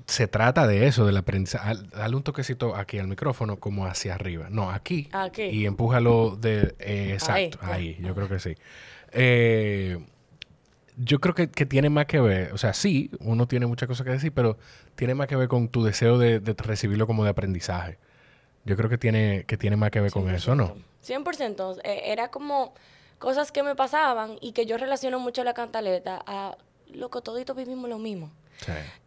se 0.05 0.27
trata 0.27 0.67
de 0.67 0.87
eso, 0.87 1.05
del 1.05 1.17
aprendizaje. 1.17 1.69
Al- 1.69 1.89
Dale 1.89 2.15
un 2.15 2.23
toquecito 2.23 2.75
aquí 2.75 2.99
al 2.99 3.07
micrófono, 3.07 3.57
como 3.57 3.85
hacia 3.85 4.15
arriba. 4.15 4.47
No, 4.49 4.69
aquí. 4.71 5.09
Aquí. 5.11 5.43
Y 5.43 5.65
empújalo 5.65 6.35
de, 6.39 6.75
eh, 6.79 7.11
exacto, 7.13 7.59
Ahí, 7.61 7.97
yo 8.01 8.13
creo 8.15 8.27
que 8.29 8.39
sí. 8.39 8.55
Eh, 9.11 9.97
yo 10.97 11.19
creo 11.19 11.33
que, 11.33 11.49
que 11.49 11.65
tiene 11.65 11.89
más 11.89 12.05
que 12.05 12.19
ver, 12.19 12.51
o 12.53 12.57
sea, 12.57 12.73
sí, 12.73 13.09
uno 13.19 13.47
tiene 13.47 13.65
muchas 13.65 13.87
cosas 13.87 14.05
que 14.05 14.11
decir, 14.11 14.31
pero 14.33 14.57
tiene 14.95 15.15
más 15.15 15.27
que 15.27 15.35
ver 15.35 15.47
con 15.47 15.67
tu 15.69 15.83
deseo 15.83 16.17
de, 16.17 16.39
de 16.39 16.53
recibirlo 16.53 17.07
como 17.07 17.23
de 17.23 17.31
aprendizaje. 17.31 17.97
Yo 18.65 18.77
creo 18.77 18.89
que 18.89 18.97
tiene, 18.99 19.45
que 19.47 19.57
tiene 19.57 19.75
más 19.77 19.89
que 19.89 19.99
ver 20.01 20.11
con 20.11 20.29
eso, 20.29 20.53
¿no? 20.53 20.75
100%. 21.03 21.79
Eh, 21.83 22.01
era 22.11 22.29
como 22.29 22.75
cosas 23.17 23.51
que 23.51 23.63
me 23.63 23.73
pasaban 23.75 24.35
y 24.41 24.51
que 24.51 24.65
yo 24.67 24.77
relaciono 24.77 25.19
mucho 25.19 25.43
la 25.43 25.53
cantaleta 25.55 26.21
a, 26.27 26.57
loco, 26.93 27.21
toditos 27.21 27.55
vivimos 27.55 27.89
lo 27.89 27.97
mismo. 27.97 28.31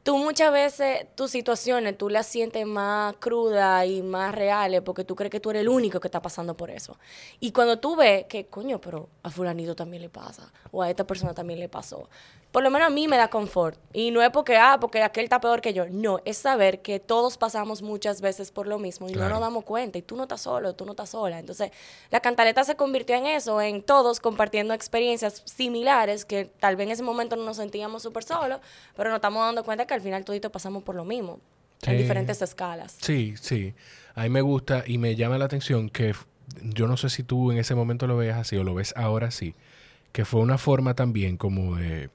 Tú 0.02 0.18
muchas 0.18 0.52
veces 0.52 1.06
tus 1.14 1.30
situaciones 1.30 1.96
tú 1.96 2.10
las 2.10 2.26
sientes 2.26 2.66
más 2.66 3.14
crudas 3.16 3.86
y 3.86 4.02
más 4.02 4.34
reales 4.34 4.82
porque 4.82 5.04
tú 5.04 5.14
crees 5.14 5.30
que 5.30 5.40
tú 5.40 5.50
eres 5.50 5.62
el 5.62 5.68
único 5.68 5.98
que 5.98 6.08
está 6.08 6.20
pasando 6.20 6.56
por 6.56 6.70
eso. 6.70 6.98
Y 7.40 7.52
cuando 7.52 7.78
tú 7.78 7.96
ves 7.96 8.26
que, 8.26 8.46
coño, 8.46 8.80
pero 8.80 9.08
a 9.22 9.30
fulanito 9.30 9.74
también 9.74 10.02
le 10.02 10.10
pasa 10.10 10.52
o 10.72 10.82
a 10.82 10.90
esta 10.90 11.06
persona 11.06 11.32
también 11.32 11.58
le 11.58 11.68
pasó, 11.68 12.08
por 12.54 12.62
lo 12.62 12.70
menos 12.70 12.86
a 12.86 12.90
mí 12.90 13.08
me 13.08 13.16
da 13.16 13.26
confort. 13.30 13.76
Y 13.92 14.12
no 14.12 14.22
es 14.22 14.30
porque, 14.30 14.56
ah, 14.56 14.78
porque 14.80 15.02
aquel 15.02 15.24
está 15.24 15.40
peor 15.40 15.60
que 15.60 15.74
yo. 15.74 15.86
No, 15.90 16.20
es 16.24 16.36
saber 16.38 16.82
que 16.82 17.00
todos 17.00 17.36
pasamos 17.36 17.82
muchas 17.82 18.20
veces 18.20 18.52
por 18.52 18.68
lo 18.68 18.78
mismo 18.78 19.08
y 19.08 19.12
Claro. 19.12 19.28
no 19.30 19.34
nos 19.34 19.40
damos 19.40 19.64
cuenta. 19.64 19.98
Y 19.98 20.02
tú 20.02 20.14
no 20.14 20.22
estás 20.22 20.42
solo, 20.42 20.72
tú 20.72 20.84
no 20.86 20.92
estás 20.92 21.10
sola. 21.10 21.40
Entonces, 21.40 21.72
la 22.12 22.20
cantaleta 22.20 22.62
se 22.62 22.76
convirtió 22.76 23.16
en 23.16 23.26
eso, 23.26 23.60
en 23.60 23.82
todos 23.82 24.20
compartiendo 24.20 24.72
experiencias 24.72 25.42
similares 25.46 26.24
que 26.24 26.44
tal 26.44 26.76
vez 26.76 26.86
en 26.86 26.92
ese 26.92 27.02
momento 27.02 27.34
no 27.34 27.42
nos 27.44 27.56
sentíamos 27.56 28.04
súper 28.04 28.22
solos, 28.22 28.60
pero 28.96 29.10
nos 29.10 29.16
estamos 29.16 29.44
dando 29.44 29.64
cuenta 29.64 29.84
que 29.84 29.94
al 29.94 30.00
final 30.00 30.24
toditos 30.24 30.52
pasamos 30.52 30.84
por 30.84 30.94
lo 30.94 31.04
mismo, 31.04 31.40
en 31.82 31.98
diferentes 31.98 32.40
escalas. 32.40 32.96
Sí, 33.00 33.34
sí. 33.40 33.74
A 34.14 34.22
mí 34.22 34.28
me 34.28 34.42
gusta 34.42 34.84
y 34.86 34.98
me 34.98 35.16
llama 35.16 35.38
la 35.38 35.46
atención 35.46 35.88
que 35.90 36.14
yo 36.62 36.86
no 36.86 36.96
sé 36.96 37.08
si 37.10 37.24
tú 37.24 37.50
en 37.50 37.58
ese 37.58 37.74
momento 37.74 38.06
lo 38.06 38.16
veas 38.16 38.38
así 38.38 38.56
o 38.56 38.62
lo 38.62 38.74
ves 38.74 38.94
ahora 38.96 39.32
sí, 39.32 39.56
que 40.12 40.24
fue 40.24 40.40
una 40.40 40.56
forma 40.56 40.94
también 40.94 41.36
como 41.36 41.74
de... 41.74 42.10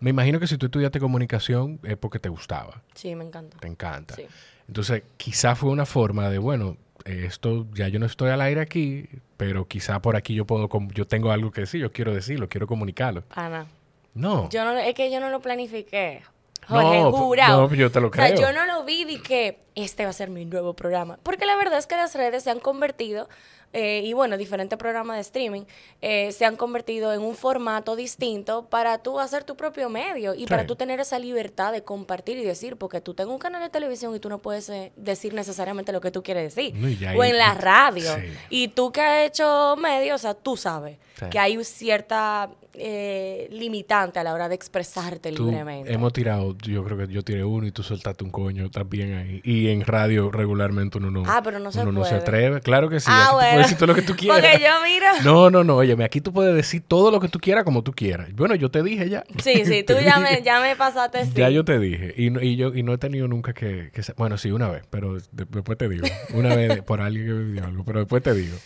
Me 0.00 0.10
imagino 0.10 0.40
que 0.40 0.46
si 0.46 0.56
tú 0.58 0.66
estudiaste 0.66 0.98
comunicación 0.98 1.78
es 1.84 1.96
porque 1.96 2.18
te 2.18 2.28
gustaba, 2.28 2.82
Sí, 2.94 3.14
me 3.14 3.24
encanta. 3.24 3.58
te 3.58 3.68
encanta. 3.68 4.14
Sí. 4.16 4.24
Entonces, 4.66 5.02
quizá 5.16 5.54
fue 5.54 5.70
una 5.70 5.84
forma 5.86 6.28
de, 6.30 6.38
bueno, 6.38 6.76
esto 7.04 7.66
ya 7.74 7.88
yo 7.88 7.98
no 7.98 8.06
estoy 8.06 8.30
al 8.30 8.40
aire 8.40 8.60
aquí, 8.60 9.08
pero 9.36 9.66
quizá 9.66 10.00
por 10.00 10.16
aquí 10.16 10.34
yo 10.34 10.44
puedo, 10.46 10.68
yo 10.94 11.06
tengo 11.06 11.30
algo 11.32 11.50
que 11.50 11.62
decir, 11.62 11.80
yo 11.80 11.92
quiero 11.92 12.14
decirlo, 12.14 12.48
quiero 12.48 12.66
comunicarlo. 12.66 13.24
Ana, 13.30 13.66
No. 14.14 14.48
yo 14.50 14.64
no, 14.64 14.72
es 14.78 14.94
que 14.94 15.10
yo 15.10 15.20
no 15.20 15.28
lo 15.30 15.40
planifiqué. 15.40 16.22
Jorge, 16.68 17.00
No, 17.00 17.12
jurado. 17.12 17.68
no, 17.68 17.74
yo 17.74 17.90
te 17.90 18.00
lo 18.00 18.08
O 18.08 18.12
sea, 18.12 18.26
creo. 18.28 18.40
yo 18.40 18.52
no 18.52 18.64
lo 18.66 18.84
vi 18.84 19.02
y 19.08 19.18
que 19.20 19.58
este 19.74 20.04
va 20.04 20.10
a 20.10 20.12
ser 20.12 20.30
mi 20.30 20.44
nuevo 20.44 20.74
programa. 20.74 21.18
Porque 21.22 21.46
la 21.46 21.56
verdad 21.56 21.78
es 21.78 21.86
que 21.86 21.96
las 21.96 22.14
redes 22.14 22.44
se 22.44 22.50
han 22.50 22.60
convertido, 22.60 23.28
eh, 23.72 24.02
y 24.04 24.12
bueno, 24.12 24.36
diferentes 24.36 24.78
programas 24.78 25.16
de 25.16 25.20
streaming, 25.22 25.62
eh, 26.02 26.32
se 26.32 26.44
han 26.44 26.56
convertido 26.56 27.12
en 27.12 27.20
un 27.20 27.34
formato 27.34 27.94
distinto 27.96 28.66
para 28.68 28.98
tú 28.98 29.20
hacer 29.20 29.44
tu 29.44 29.56
propio 29.56 29.88
medio 29.88 30.34
y 30.34 30.46
para 30.46 30.66
tú 30.66 30.74
tener 30.76 30.98
esa 31.00 31.18
libertad 31.18 31.72
de 31.72 31.82
compartir 31.84 32.36
y 32.38 32.44
decir, 32.44 32.76
porque 32.76 33.00
tú 33.00 33.14
tengas 33.14 33.32
un 33.32 33.38
canal 33.38 33.62
de 33.62 33.68
televisión 33.70 34.14
y 34.14 34.18
tú 34.18 34.28
no 34.28 34.38
puedes 34.38 34.68
eh, 34.70 34.92
decir 34.96 35.34
necesariamente 35.34 35.92
lo 35.92 36.00
que 36.00 36.10
tú 36.10 36.22
quieres 36.22 36.54
decir. 36.54 36.74
No, 36.74 36.88
o 37.18 37.24
en 37.24 37.38
la 37.38 37.54
radio. 37.54 38.14
sí. 38.16 38.22
Y 38.50 38.68
tú 38.68 38.90
que 38.92 39.00
has 39.02 39.26
hecho 39.28 39.76
medio, 39.80 40.14
o 40.14 40.18
sea, 40.18 40.34
tú 40.34 40.56
sabes 40.56 40.98
Sí. 41.18 41.26
que 41.30 41.38
hay 41.38 41.62
cierta 41.64 42.48
eh, 42.74 43.48
limitante 43.50 44.18
a 44.20 44.24
la 44.24 44.32
hora 44.32 44.48
de 44.48 44.54
expresarte 44.54 45.32
Tú- 45.32 45.46
libremente. 45.46 45.92
hemos 45.92 46.12
tirado, 46.12 46.56
yo 46.62 46.82
creo 46.84 46.96
que 46.96 47.08
yo 47.12 47.22
tiré 47.22 47.44
uno 47.44 47.66
y 47.66 47.72
tú 47.72 47.82
soltaste 47.82 48.24
un 48.24 48.30
coño 48.30 48.70
también 48.70 49.14
ahí. 49.14 49.40
Y 49.44 49.68
en 49.68 49.82
radio 49.82 50.30
regularmente 50.30 50.96
uno 50.98 51.10
no, 51.10 51.24
Ah, 51.26 51.40
pero 51.44 51.58
no 51.58 51.72
se 51.72 51.80
uno 51.82 51.92
no 51.92 52.04
se 52.04 52.14
atreve. 52.14 52.60
Claro 52.60 52.88
que 52.88 53.00
sí. 53.00 53.06
Ah, 53.10 53.30
bueno. 53.34 53.59
Decir 53.62 53.76
todo 53.78 53.86
lo 53.88 53.94
que 53.94 54.02
tú 54.02 54.14
quieras. 54.16 54.40
Porque 54.40 54.62
yo 54.62 54.70
mira. 54.84 55.12
No, 55.22 55.50
no, 55.50 55.64
no, 55.64 55.76
óyeme, 55.76 56.04
aquí 56.04 56.20
tú 56.20 56.32
puedes 56.32 56.54
decir 56.54 56.82
todo 56.86 57.10
lo 57.10 57.20
que 57.20 57.28
tú 57.28 57.38
quieras 57.38 57.64
como 57.64 57.82
tú 57.82 57.92
quieras. 57.92 58.28
Bueno, 58.34 58.54
yo 58.54 58.70
te 58.70 58.82
dije 58.82 59.08
ya. 59.08 59.24
Sí, 59.42 59.64
sí, 59.64 59.82
tú 59.86 59.94
ya 60.02 60.18
me, 60.18 60.42
ya 60.42 60.60
me 60.60 60.76
pasaste. 60.76 61.24
Sí. 61.26 61.32
Ya 61.34 61.50
yo 61.50 61.64
te 61.64 61.78
dije. 61.78 62.14
Y 62.16 62.30
no, 62.30 62.40
y 62.42 62.56
yo 62.56 62.74
y 62.74 62.82
no 62.82 62.92
he 62.94 62.98
tenido 62.98 63.28
nunca 63.28 63.52
que, 63.52 63.90
que 63.92 64.02
Bueno, 64.16 64.38
sí, 64.38 64.50
una 64.50 64.68
vez, 64.68 64.84
pero 64.90 65.14
de- 65.14 65.46
después 65.48 65.78
te 65.78 65.88
digo. 65.88 66.06
Una 66.34 66.54
vez 66.54 66.82
por 66.82 67.00
alguien 67.00 67.26
que 67.26 67.32
me 67.32 67.52
dio 67.52 67.64
algo, 67.64 67.84
pero 67.84 68.00
después 68.00 68.22
te 68.22 68.34
digo. 68.34 68.56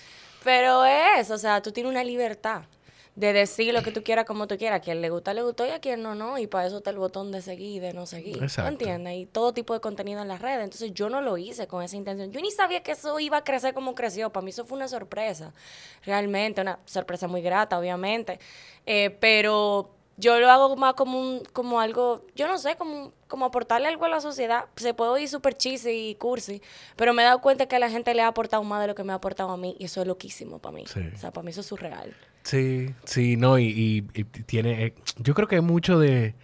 Pero 0.42 0.84
es, 0.84 1.30
o 1.30 1.38
sea, 1.38 1.62
tú 1.62 1.72
tienes 1.72 1.90
una 1.90 2.04
libertad 2.04 2.62
de 3.16 3.32
decir 3.32 3.72
lo 3.72 3.82
que 3.82 3.92
tú 3.92 4.02
quieras 4.02 4.24
como 4.24 4.46
tú 4.46 4.58
quieras. 4.58 4.78
A 4.78 4.82
quien 4.82 5.00
le 5.00 5.10
gusta, 5.10 5.34
le 5.34 5.42
gustó 5.42 5.64
y 5.66 5.70
a 5.70 5.80
quien 5.80 6.02
no, 6.02 6.14
no. 6.14 6.38
Y 6.38 6.46
para 6.46 6.66
eso 6.66 6.78
está 6.78 6.90
el 6.90 6.98
botón 6.98 7.30
de 7.30 7.42
seguir 7.42 7.76
y 7.76 7.78
de 7.78 7.92
no 7.92 8.06
seguir. 8.06 8.42
Exacto. 8.42 8.70
¿Entiendes? 8.70 9.14
Y 9.14 9.26
todo 9.26 9.52
tipo 9.52 9.72
de 9.74 9.80
contenido 9.80 10.20
en 10.20 10.28
las 10.28 10.42
redes. 10.42 10.64
Entonces 10.64 10.92
yo 10.92 11.08
no 11.08 11.20
lo 11.20 11.38
hice 11.38 11.66
con 11.66 11.82
esa 11.82 11.96
intención. 11.96 12.32
Yo 12.32 12.40
ni 12.40 12.50
sabía 12.50 12.82
que 12.82 12.92
eso 12.92 13.18
iba 13.20 13.38
a 13.38 13.44
crecer 13.44 13.72
como 13.72 13.94
creció. 13.94 14.30
Para 14.30 14.44
mí 14.44 14.50
eso 14.50 14.64
fue 14.64 14.76
una 14.76 14.88
sorpresa. 14.88 15.52
Realmente, 16.04 16.60
una 16.60 16.78
sorpresa 16.86 17.28
muy 17.28 17.40
grata, 17.40 17.78
obviamente. 17.78 18.40
Eh, 18.84 19.16
pero 19.20 19.90
yo 20.16 20.38
lo 20.38 20.50
hago 20.50 20.76
más 20.76 20.94
como 20.94 21.20
un, 21.20 21.42
como 21.52 21.80
algo, 21.80 22.24
yo 22.34 22.46
no 22.46 22.58
sé, 22.58 22.76
como, 22.76 23.12
como 23.26 23.44
aportarle 23.46 23.88
algo 23.88 24.04
a 24.04 24.08
la 24.08 24.20
sociedad. 24.20 24.66
Se 24.76 24.94
puede 24.94 25.10
oír 25.10 25.28
súper 25.28 25.54
cheesy 25.54 26.10
y 26.10 26.14
cursi, 26.16 26.62
pero 26.96 27.12
me 27.12 27.22
he 27.22 27.24
dado 27.24 27.40
cuenta 27.40 27.66
que 27.66 27.76
a 27.76 27.78
la 27.78 27.90
gente 27.90 28.12
le 28.14 28.22
ha 28.22 28.28
aportado 28.28 28.62
más 28.64 28.80
de 28.80 28.88
lo 28.88 28.94
que 28.94 29.04
me 29.04 29.12
ha 29.12 29.16
aportado 29.16 29.50
a 29.50 29.56
mí 29.56 29.76
y 29.78 29.84
eso 29.84 30.00
es 30.00 30.06
loquísimo 30.06 30.58
para 30.58 30.74
mí. 30.74 30.84
Sí. 30.86 31.00
O 31.14 31.18
sea, 31.18 31.32
para 31.32 31.44
mí 31.44 31.50
eso 31.50 31.60
es 31.60 31.66
surreal. 31.66 32.14
Sí, 32.44 32.90
sí, 33.04 33.36
no, 33.36 33.58
y, 33.58 33.64
y- 33.64 34.06
y 34.14 34.24
tiene, 34.24 34.84
eh, 34.86 34.94
yo 35.18 35.34
creo 35.34 35.48
que 35.48 35.56
hay 35.56 35.60
mucho 35.62 35.98
de, 35.98 36.34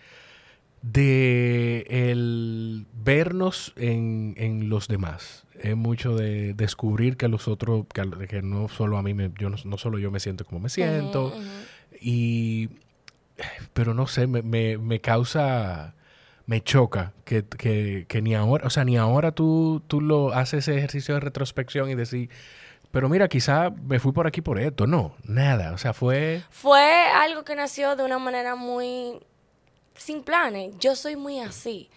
de 0.83 1.87
el 1.88 2.87
vernos 3.04 3.73
en, 3.76 4.35
en 4.38 4.69
los 4.69 4.88
demás. 4.88 5.45
Es 5.61 5.76
mucho 5.76 6.16
de 6.16 6.54
descubrir 6.54 7.19
que 7.19 7.28
los 7.28 7.47
otros, 7.49 7.85
que, 8.28 8.40
no 8.42 8.69
solo 8.69 8.97
a 8.97 9.02
mí, 9.02 9.12
me, 9.12 9.30
yo 9.38 9.50
no, 9.50 9.57
no 9.64 9.76
solo 9.76 9.99
yo 9.99 10.11
me 10.11 10.21
siento 10.21 10.45
como 10.47 10.59
me 10.61 10.71
siento, 10.71 11.35
y, 12.00 12.71
pero 13.75 13.92
no 13.92 14.07
sé, 14.07 14.26
me, 14.26 14.40
me, 14.42 14.78
me 14.78 15.00
causa, 15.02 15.95
me 16.47 16.62
choca 16.62 17.12
que, 17.26 17.45
que, 17.45 18.07
que 18.09 18.23
ni 18.23 18.35
ahora, 18.35 18.66
o 18.66 18.71
sea, 18.71 18.87
ni 18.87 18.97
ahora 18.97 19.33
tú, 19.33 19.83
tú 19.87 20.00
lo 20.00 20.33
haces 20.33 20.66
ese 20.66 20.78
ejercicio 20.78 21.12
de 21.14 21.21
retrospección 21.21 21.90
y 21.90 21.95
decir, 21.95 22.30
pero 22.91 23.09
mira, 23.09 23.29
quizá 23.29 23.71
me 23.71 23.99
fui 24.01 24.13
por 24.13 24.27
aquí 24.27 24.41
por 24.41 24.59
esto. 24.59 24.87
No, 24.87 25.15
nada. 25.25 25.73
O 25.73 25.79
sea, 25.79 25.93
fue. 25.93 26.43
Fue 26.51 26.83
algo 27.15 27.45
que 27.45 27.55
nació 27.55 27.97
de 27.97 28.05
una 28.05 28.19
manera 28.19 28.55
muy 28.57 29.21
sin 29.95 30.23
planes. 30.23 30.75
Yo 30.79 30.97
soy 30.97 31.17
muy 31.17 31.41
así. 31.41 31.91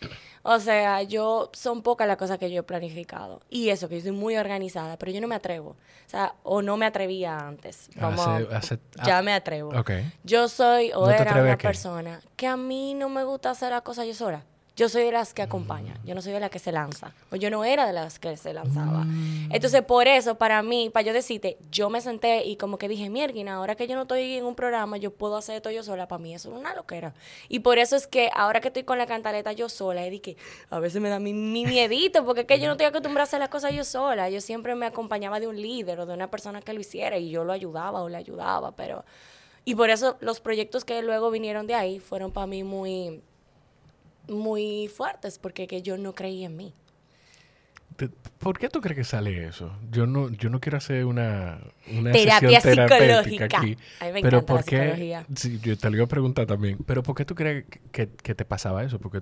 O 0.46 0.60
sea, 0.60 1.02
yo 1.04 1.50
son 1.54 1.82
pocas 1.82 2.06
las 2.06 2.18
cosas 2.18 2.38
que 2.38 2.52
yo 2.52 2.60
he 2.60 2.64
planificado. 2.64 3.42
Y 3.50 3.70
eso, 3.70 3.88
que 3.88 3.96
yo 3.96 4.02
soy 4.02 4.12
muy 4.12 4.36
organizada, 4.36 4.98
pero 4.98 5.12
yo 5.12 5.22
no 5.22 5.28
me 5.28 5.36
atrevo. 5.36 5.70
O 5.70 6.10
sea, 6.10 6.36
o 6.44 6.62
no 6.62 6.76
me 6.76 6.86
atrevía 6.86 7.40
antes. 7.40 7.90
Hace- 8.00 8.48
hace- 8.56 8.80
ya 9.06 9.20
ah, 9.20 9.22
me 9.22 9.34
atrevo. 9.34 9.70
Ok. 9.70 9.92
Yo 10.24 10.50
soy 10.50 10.92
o 10.94 11.08
¿No 11.08 11.16
te 11.16 11.22
era 11.22 11.42
una 11.42 11.58
persona 11.58 12.20
que 12.36 12.46
a 12.46 12.58
mí 12.58 12.94
no 12.94 13.08
me 13.08 13.24
gusta 13.24 13.52
hacer 13.52 13.72
las 13.72 13.84
cosas 13.84 14.06
yo 14.06 14.14
sola. 14.14 14.44
Yo 14.76 14.90
soy 14.90 15.04
de 15.04 15.12
las 15.12 15.36
que 15.36 15.44
acompaña, 15.44 16.00
yo 16.04 16.16
no 16.16 16.22
soy 16.24 16.34
de 16.34 16.40
las 16.40 16.50
que 16.50 16.58
se 16.58 16.72
lanza. 16.72 17.14
O 17.32 17.36
yo 17.36 17.52
no 17.52 17.64
era 17.64 17.86
de 17.86 17.94
las 17.94 18.18
que 18.18 18.36
se 18.38 18.54
lanzaba. 18.54 19.06
Entonces, 19.52 19.84
por 19.84 20.08
eso, 20.08 20.36
para 20.40 20.64
mí, 20.64 20.90
para 20.90 21.06
yo 21.06 21.14
decirte, 21.14 21.60
yo 21.70 21.92
me 21.92 22.02
senté 22.02 22.44
y 22.44 22.56
como 22.56 22.80
que 22.80 22.88
dije, 22.88 23.08
mierda, 23.12 23.54
ahora 23.54 23.76
que 23.76 23.88
yo 23.88 23.94
no 23.96 24.02
estoy 24.04 24.36
en 24.36 24.46
un 24.46 24.56
programa, 24.56 24.98
yo 24.98 25.12
puedo 25.12 25.38
hacer 25.38 25.58
esto 25.58 25.70
yo 25.70 25.84
sola. 25.84 26.08
Para 26.08 26.24
mí 26.24 26.34
eso 26.34 26.52
es 26.52 26.58
una 26.58 26.74
loquera. 26.74 27.14
Y 27.50 27.60
por 27.60 27.78
eso 27.78 27.96
es 27.96 28.08
que 28.08 28.32
ahora 28.34 28.62
que 28.62 28.70
estoy 28.70 28.82
con 28.82 28.98
la 28.98 29.06
cantaleta 29.06 29.52
yo 29.52 29.70
sola, 29.70 30.08
es 30.08 30.22
que 30.22 30.38
a 30.72 30.80
veces 30.80 31.00
me 31.00 31.10
da 31.10 31.20
mi, 31.20 31.34
mi 31.34 31.68
miedito, 31.68 32.26
porque 32.26 32.42
es 32.42 32.48
que 32.48 32.60
yo 32.60 32.66
no 32.66 32.72
estoy 32.72 32.88
acostumbrada 32.88 33.26
a 33.26 33.28
hacer 33.28 33.40
las 33.42 33.50
cosas 33.50 33.74
yo 33.74 33.84
sola. 33.84 34.32
Yo 34.32 34.42
siempre 34.42 34.74
me 34.74 34.88
acompañaba 34.88 35.40
de 35.40 35.48
un 35.48 35.62
líder 35.62 36.00
o 36.00 36.08
de 36.08 36.16
una 36.16 36.32
persona 36.32 36.64
que 36.64 36.74
lo 36.74 36.80
hiciera 36.80 37.20
y 37.20 37.30
yo 37.30 37.44
lo 37.44 37.54
ayudaba 37.54 38.02
o 38.02 38.10
le 38.10 38.18
ayudaba, 38.18 38.72
pero... 38.76 39.06
Y 39.66 39.76
por 39.76 39.92
eso 39.92 40.18
los 40.20 40.42
proyectos 40.42 40.84
que 40.84 41.02
luego 41.04 41.32
vinieron 41.32 41.68
de 41.68 41.76
ahí 41.76 42.00
fueron 42.00 42.32
para 42.32 42.48
mí 42.48 42.64
muy, 42.66 43.22
muy 44.28 44.88
fuertes, 44.88 45.40
porque 45.40 45.68
que 45.68 45.82
yo 45.82 45.98
no 45.98 46.14
creí 46.14 46.44
en 46.44 46.56
mí. 46.56 46.74
¿Por 48.40 48.58
qué 48.58 48.70
tú 48.70 48.82
crees 48.82 48.98
que 48.98 49.04
sale 49.04 49.46
eso? 49.46 49.72
Yo 49.92 50.08
no, 50.08 50.30
yo 50.30 50.50
no 50.50 50.60
quiero 50.60 50.78
hacer 50.78 51.06
una, 51.06 51.60
una 51.92 52.12
Terapia 52.12 52.60
sesión 52.60 52.90
psicológica. 52.90 53.46
aquí. 53.46 53.78
A 54.00 54.06
mí 54.06 54.12
me 54.14 54.22
pero 54.22 54.46
¿por 54.46 54.66
qué? 54.66 55.24
Sí, 55.36 55.60
yo 55.62 55.78
te 55.78 55.90
lo 55.90 55.98
iba 55.98 56.06
a 56.06 56.08
preguntar 56.08 56.46
también. 56.46 56.80
Pero 56.86 57.04
¿por 57.04 57.16
qué 57.16 57.24
tú 57.24 57.36
crees 57.36 57.66
que, 57.92 58.10
que 58.10 58.36
te 58.36 58.46
pasaba 58.46 58.84
eso? 58.84 59.00
Porque 59.00 59.22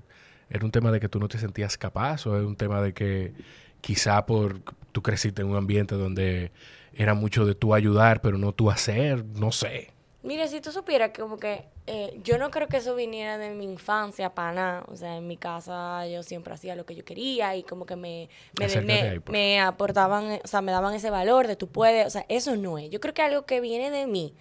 era 0.49 0.65
un 0.65 0.71
tema 0.71 0.91
de 0.91 0.99
que 0.99 1.09
tú 1.09 1.19
no 1.19 1.27
te 1.27 1.37
sentías 1.37 1.77
capaz 1.77 2.25
o 2.27 2.37
es 2.37 2.45
un 2.45 2.55
tema 2.55 2.81
de 2.81 2.93
que 2.93 3.33
quizá 3.81 4.25
por 4.25 4.61
tú 4.91 5.01
creciste 5.01 5.41
en 5.41 5.49
un 5.49 5.57
ambiente 5.57 5.95
donde 5.95 6.51
era 6.93 7.13
mucho 7.13 7.45
de 7.45 7.55
tú 7.55 7.73
ayudar, 7.73 8.21
pero 8.21 8.37
no 8.37 8.53
tú 8.53 8.69
hacer, 8.69 9.25
no 9.25 9.51
sé. 9.51 9.91
Mire, 10.23 10.47
si 10.47 10.61
tú 10.61 10.71
supieras 10.71 11.11
que 11.11 11.21
como 11.21 11.37
que 11.37 11.65
eh, 11.87 12.19
yo 12.23 12.37
no 12.37 12.51
creo 12.51 12.67
que 12.67 12.77
eso 12.77 12.95
viniera 12.95 13.37
de 13.37 13.49
mi 13.51 13.65
infancia 13.65 14.33
para 14.33 14.53
nada. 14.53 14.83
O 14.87 14.95
sea, 14.95 15.17
en 15.17 15.27
mi 15.27 15.37
casa 15.37 16.07
yo 16.07 16.23
siempre 16.23 16.53
hacía 16.53 16.75
lo 16.75 16.85
que 16.85 16.95
yo 16.95 17.03
quería 17.03 17.55
y 17.55 17.63
como 17.63 17.85
que 17.85 17.95
me, 17.95 18.29
me, 18.59 18.81
me- 18.81 19.01
ahí, 19.01 19.19
pues. 19.19 19.31
me 19.33 19.59
aportaban, 19.59 20.39
o 20.43 20.47
sea, 20.47 20.61
me 20.61 20.71
daban 20.71 20.93
ese 20.93 21.09
valor 21.09 21.47
de 21.47 21.55
tú 21.55 21.67
puedes. 21.67 22.07
O 22.07 22.09
sea, 22.09 22.25
eso 22.29 22.55
no 22.55 22.77
es. 22.77 22.89
Yo 22.89 22.99
creo 22.99 23.13
que 23.13 23.21
algo 23.21 23.45
que 23.45 23.59
viene 23.61 23.89
de 23.91 24.07
mí 24.07 24.33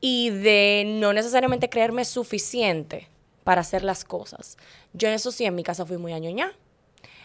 y 0.00 0.30
de 0.30 0.84
no 0.86 1.12
necesariamente 1.12 1.68
creerme 1.68 2.04
suficiente 2.04 3.08
para 3.44 3.60
hacer 3.62 3.82
las 3.82 4.04
cosas. 4.04 4.56
Yo 4.92 5.08
en 5.08 5.14
eso 5.14 5.30
sí, 5.32 5.44
en 5.44 5.54
mi 5.54 5.62
casa 5.62 5.86
fui 5.86 5.96
muy 5.96 6.12
añoñá. 6.12 6.52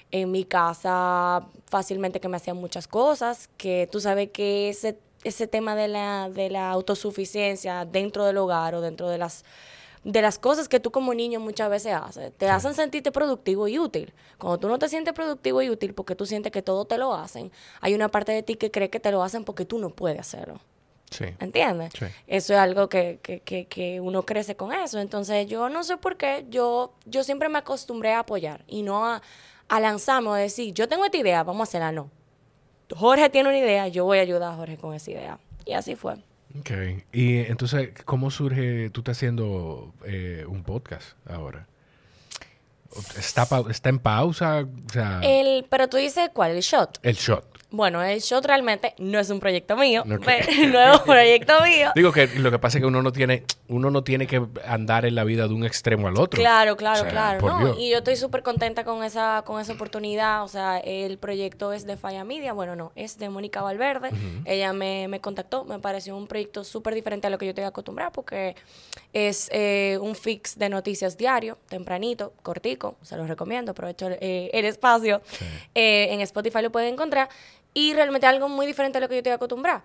En 0.10 0.32
mi 0.32 0.46
casa 0.46 1.46
fácilmente 1.66 2.20
que 2.22 2.30
me 2.30 2.38
hacían 2.38 2.56
muchas 2.58 2.88
cosas, 2.88 3.50
que 3.58 3.90
tú 3.92 4.00
sabes 4.00 4.30
que 4.32 4.70
ese, 4.70 4.98
ese 5.24 5.48
tema 5.48 5.76
de 5.76 5.88
la, 5.88 6.30
de 6.30 6.50
la 6.50 6.70
autosuficiencia 6.72 7.86
dentro 7.86 8.26
del 8.26 8.38
hogar 8.38 8.76
o 8.76 8.82
dentro 8.82 9.10
de 9.10 9.18
las, 9.18 9.44
de 10.04 10.22
las 10.22 10.40
cosas 10.40 10.70
que 10.70 10.80
tú 10.80 10.92
como 10.92 11.14
niño 11.14 11.40
muchas 11.40 11.70
veces 11.70 11.94
haces, 11.94 12.32
te 12.38 12.50
hacen 12.50 12.74
sentirte 12.74 13.12
productivo 13.12 13.68
y 13.68 13.80
útil. 13.80 14.14
Cuando 14.38 14.58
tú 14.58 14.68
no 14.68 14.80
te 14.80 14.90
sientes 14.90 15.14
productivo 15.14 15.62
y 15.62 15.70
útil 15.70 15.94
porque 15.94 16.16
tú 16.16 16.26
sientes 16.26 16.52
que 16.52 16.62
todo 16.62 16.86
te 16.86 16.98
lo 16.98 17.14
hacen, 17.14 17.52
hay 17.82 17.94
una 17.94 18.10
parte 18.10 18.32
de 18.32 18.44
ti 18.44 18.56
que 18.56 18.72
cree 18.72 18.90
que 18.90 19.00
te 19.00 19.12
lo 19.12 19.24
hacen 19.24 19.44
porque 19.44 19.66
tú 19.66 19.80
no 19.80 19.90
puedes 19.90 20.20
hacerlo. 20.20 20.60
Sí. 21.10 21.26
¿Entiendes? 21.40 21.94
Sí. 21.98 22.06
Eso 22.28 22.54
es 22.54 22.60
algo 22.60 22.90
que, 22.90 23.20
que, 23.22 23.40
que, 23.40 23.66
que 23.66 24.02
uno 24.02 24.24
crece 24.24 24.56
con 24.56 24.74
eso. 24.74 25.00
Entonces, 25.00 25.48
yo 25.48 25.70
no 25.70 25.84
sé 25.84 25.98
por 25.98 26.18
qué, 26.18 26.46
yo, 26.50 26.94
yo 27.06 27.24
siempre 27.24 27.48
me 27.48 27.60
acostumbré 27.60 28.14
a 28.14 28.20
apoyar 28.20 28.64
y 28.68 28.84
no 28.84 29.06
a, 29.06 29.22
a 29.70 29.80
lanzarme 29.80 30.30
o 30.30 30.34
a 30.34 30.38
decir, 30.38 30.74
yo 30.74 30.88
tengo 30.88 31.06
esta 31.06 31.18
idea, 31.18 31.44
vamos 31.44 31.62
a 31.62 31.64
hacerla. 31.70 31.92
No. 31.94 32.10
Jorge 32.96 33.30
tiene 33.30 33.50
una 33.50 33.58
idea, 33.58 33.88
yo 33.88 34.06
voy 34.06 34.20
a 34.20 34.22
ayudar 34.22 34.54
a 34.54 34.56
Jorge 34.56 34.78
con 34.78 34.94
esa 34.94 35.12
idea. 35.12 35.40
Y 35.66 35.74
así 35.74 35.96
fue. 35.96 36.16
Ok. 36.60 36.72
Y 37.12 37.40
entonces, 37.40 37.90
¿cómo 38.06 38.32
surge? 38.32 38.90
Tú 38.92 39.02
estás 39.02 39.18
haciendo 39.18 39.94
eh, 40.06 40.46
un 40.48 40.64
podcast 40.64 41.18
ahora. 41.26 41.68
¿Está, 43.18 43.48
¿Está 43.70 43.90
en 43.90 44.00
pausa? 44.00 44.66
O 44.66 44.92
sea, 44.92 45.20
El, 45.22 45.66
pero 45.70 45.88
tú 45.88 45.98
dices, 45.98 46.30
¿cuál? 46.34 46.52
El 46.52 46.62
shot. 46.62 47.00
el 47.04 47.16
shot. 47.16 47.46
Bueno, 47.70 48.02
el 48.02 48.22
shot 48.22 48.46
realmente 48.46 48.94
no 48.98 49.20
es 49.20 49.30
un 49.30 49.42
proyecto 49.42 49.76
mío. 49.76 50.04
Pero 50.26 50.48
no 50.72 50.80
es 50.80 51.00
un 51.00 51.06
proyecto 51.06 51.54
mío. 51.64 51.92
Digo 51.96 52.14
que 52.14 52.28
lo 52.28 52.50
que 52.50 52.60
pasa 52.60 52.78
es 52.78 52.82
que 52.82 52.88
uno 52.88 53.02
no 53.02 53.12
tiene, 53.12 53.44
uno 53.68 53.92
no 53.92 54.04
tiene 54.04 54.26
que 54.26 54.42
andar 54.66 55.06
en 55.06 55.16
la 55.16 55.26
vida 55.26 55.48
de 55.50 55.54
un 55.54 55.66
extremo 55.66 56.08
al 56.08 56.18
otro. 56.18 56.40
Claro, 56.40 56.78
claro, 56.78 57.02
O 57.02 57.04
sea, 57.04 57.12
claro. 57.12 57.76
Y 57.78 57.90
yo 57.90 57.98
estoy 57.98 58.16
súper 58.16 58.42
contenta 58.42 58.86
con 58.86 59.04
esa, 59.04 59.44
con 59.46 59.60
esa 59.60 59.74
oportunidad. 59.74 60.44
O 60.44 60.48
sea, 60.48 60.80
el 60.80 61.18
proyecto 61.18 61.74
es 61.74 61.86
de 61.86 61.98
Falla 61.98 62.24
Media. 62.24 62.54
Bueno, 62.54 62.78
no, 62.78 62.94
es 62.96 63.18
de 63.18 63.30
Mónica 63.30 63.62
Valverde. 63.62 64.12
Ella 64.46 64.72
me, 64.72 65.10
me 65.10 65.20
contactó. 65.20 65.66
Me 65.66 65.80
pareció 65.80 66.16
un 66.16 66.28
proyecto 66.28 66.64
súper 66.64 66.94
diferente 66.94 67.28
a 67.28 67.30
lo 67.30 67.38
que 67.38 67.48
yo 67.48 67.50
estoy 67.50 67.66
acostumbrada 67.66 68.12
porque 68.12 68.56
es 69.12 69.50
eh, 69.52 69.98
un 70.02 70.16
fix 70.16 70.58
de 70.58 70.70
noticias 70.70 71.18
diario, 71.18 71.58
tempranito, 71.68 72.34
cortico. 72.44 72.96
Se 73.02 73.18
los 73.18 73.28
recomiendo. 73.28 73.72
Aprovecho 73.72 74.08
eh, 74.10 74.50
el 74.54 74.64
espacio. 74.64 75.22
Eh, 75.76 76.08
en 76.12 76.22
Spotify 76.22 76.62
lo 76.62 76.72
pueden 76.72 76.94
encontrar. 76.94 77.28
Y 77.74 77.94
realmente 77.94 78.26
algo 78.28 78.50
muy 78.50 78.66
diferente 78.66 78.98
a 78.98 79.02
lo 79.02 79.08
que 79.08 79.16
yo 79.16 79.20
estoy 79.20 79.34
acostumbrada. 79.34 79.84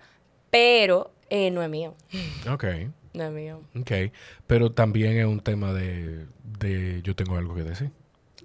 Pero 0.49 1.11
eh, 1.29 1.51
no 1.51 1.61
es 1.63 1.69
mío. 1.69 1.95
Ok. 2.51 2.65
No 3.13 3.25
es 3.25 3.31
mío. 3.31 3.61
Ok. 3.79 3.91
Pero 4.47 4.71
también 4.71 5.15
es 5.19 5.25
un 5.25 5.39
tema 5.39 5.71
de, 5.71 6.25
de 6.59 6.99
yo 7.03 7.15
tengo 7.15 7.37
algo 7.37 7.53
que 7.53 7.61
decir. 7.63 7.91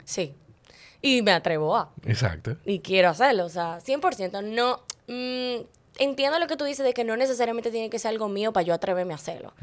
Sí. 0.04 0.34
Y 1.00 1.22
me 1.22 1.32
atrevo 1.32 1.74
a. 1.74 1.90
Exacto. 2.04 2.58
Y 2.66 2.80
quiero 2.80 3.08
hacerlo. 3.08 3.46
O 3.46 3.48
sea, 3.48 3.78
100%. 3.78 4.44
No. 4.44 4.82
mm, 5.06 5.64
entiendo 5.98 6.38
lo 6.38 6.46
que 6.46 6.56
tú 6.56 6.64
dices 6.64 6.84
de 6.84 6.92
que 6.92 7.02
no 7.04 7.16
necesariamente 7.16 7.70
tiene 7.70 7.88
que 7.88 7.98
ser 7.98 8.10
algo 8.10 8.28
mío 8.28 8.52
para 8.52 8.64
yo 8.64 8.74
atreverme 8.74 9.14
a 9.14 9.16
hacerlo. 9.16 9.54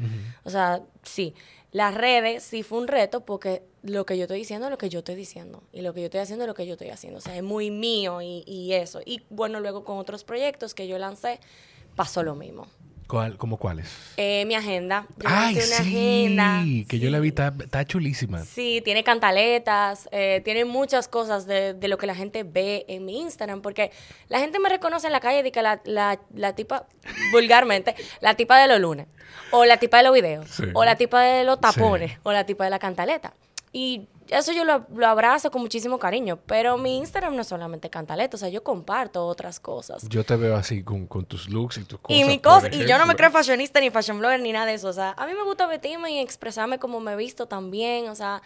O 0.42 0.50
sea, 0.50 0.82
sí. 1.04 1.34
Las 1.76 1.94
redes 1.94 2.42
sí 2.42 2.62
fue 2.62 2.78
un 2.78 2.88
reto 2.88 3.26
porque 3.26 3.62
lo 3.82 4.06
que 4.06 4.16
yo 4.16 4.22
estoy 4.22 4.38
diciendo 4.38 4.68
es 4.68 4.70
lo 4.70 4.78
que 4.78 4.88
yo 4.88 5.00
estoy 5.00 5.14
diciendo. 5.14 5.62
Y 5.74 5.82
lo 5.82 5.92
que 5.92 6.00
yo 6.00 6.06
estoy 6.06 6.20
haciendo 6.20 6.44
es 6.44 6.48
lo 6.48 6.54
que 6.54 6.66
yo 6.66 6.72
estoy 6.72 6.88
haciendo. 6.88 7.18
O 7.18 7.20
sea, 7.20 7.36
es 7.36 7.42
muy 7.42 7.70
mío 7.70 8.22
y, 8.22 8.44
y 8.46 8.72
eso. 8.72 9.00
Y 9.04 9.20
bueno, 9.28 9.60
luego 9.60 9.84
con 9.84 9.98
otros 9.98 10.24
proyectos 10.24 10.72
que 10.72 10.88
yo 10.88 10.96
lancé, 10.96 11.38
pasó 11.94 12.22
lo 12.22 12.34
mismo. 12.34 12.66
¿Cuál, 13.06 13.36
¿Cómo 13.36 13.56
cuáles? 13.56 13.88
Eh, 14.16 14.44
mi 14.46 14.54
agenda. 14.56 15.06
Yo 15.18 15.28
Ay, 15.28 15.54
una 15.54 15.62
sí, 15.64 15.72
agenda. 15.74 16.64
que 16.88 16.98
yo 16.98 17.08
la 17.10 17.20
vi, 17.20 17.28
está, 17.28 17.54
está 17.60 17.84
chulísima. 17.84 18.44
Sí, 18.44 18.82
tiene 18.84 19.04
cantaletas, 19.04 20.08
eh, 20.10 20.40
tiene 20.44 20.64
muchas 20.64 21.06
cosas 21.06 21.46
de, 21.46 21.74
de 21.74 21.88
lo 21.88 21.98
que 21.98 22.06
la 22.08 22.16
gente 22.16 22.42
ve 22.42 22.84
en 22.88 23.04
mi 23.04 23.20
Instagram, 23.20 23.62
porque 23.62 23.92
la 24.28 24.40
gente 24.40 24.58
me 24.58 24.68
reconoce 24.68 25.06
en 25.06 25.12
la 25.12 25.20
calle 25.20 25.42
de 25.44 25.52
que 25.52 25.62
la, 25.62 25.80
la, 25.84 26.18
la 26.34 26.54
tipa, 26.54 26.86
vulgarmente, 27.32 27.94
la 28.20 28.34
tipa 28.34 28.58
de 28.60 28.66
los 28.66 28.80
lunes, 28.80 29.06
o 29.52 29.64
la 29.64 29.76
tipa 29.76 29.98
de 29.98 30.02
los 30.02 30.12
videos, 30.14 30.50
Sí. 30.50 30.64
o 30.74 30.84
la 30.84 30.96
tipa 30.96 31.22
de 31.22 31.44
los 31.44 31.60
tapones, 31.60 32.18
o 32.24 32.32
la 32.32 32.44
tipa 32.44 32.64
de 32.64 32.70
la 32.70 32.78
cantaleta. 32.80 33.34
Y 33.72 34.08
eso 34.28 34.52
yo 34.52 34.64
lo, 34.64 34.86
lo 34.94 35.06
abrazo 35.06 35.50
con 35.50 35.62
muchísimo 35.62 35.98
cariño, 35.98 36.38
pero 36.46 36.76
mi 36.78 36.96
Instagram 36.98 37.34
no 37.34 37.42
es 37.42 37.46
solamente 37.48 37.90
cantaleta, 37.90 38.36
o 38.36 38.38
sea, 38.38 38.48
yo 38.48 38.62
comparto 38.62 39.26
otras 39.26 39.60
cosas. 39.60 40.08
Yo 40.08 40.24
te 40.24 40.36
veo 40.36 40.56
así 40.56 40.82
con, 40.82 41.06
con 41.06 41.24
tus 41.24 41.48
looks 41.48 41.78
y 41.78 41.84
tus 41.84 42.00
cosas. 42.00 42.20
Y 42.20 42.24
mi 42.24 42.38
cosa, 42.38 42.68
y 42.72 42.86
yo 42.86 42.98
no 42.98 43.06
me 43.06 43.14
creo 43.16 43.30
fashionista 43.30 43.80
ni 43.80 43.90
fashion 43.90 44.18
blogger 44.18 44.40
ni 44.40 44.52
nada 44.52 44.66
de 44.66 44.74
eso. 44.74 44.88
O 44.88 44.92
sea, 44.92 45.14
a 45.16 45.26
mí 45.26 45.32
me 45.34 45.42
gusta 45.44 45.66
vestirme 45.66 46.10
y 46.12 46.18
expresarme 46.20 46.78
como 46.78 47.00
me 47.00 47.12
he 47.12 47.16
visto 47.16 47.46
también. 47.46 48.08
O 48.08 48.14
sea, 48.14 48.42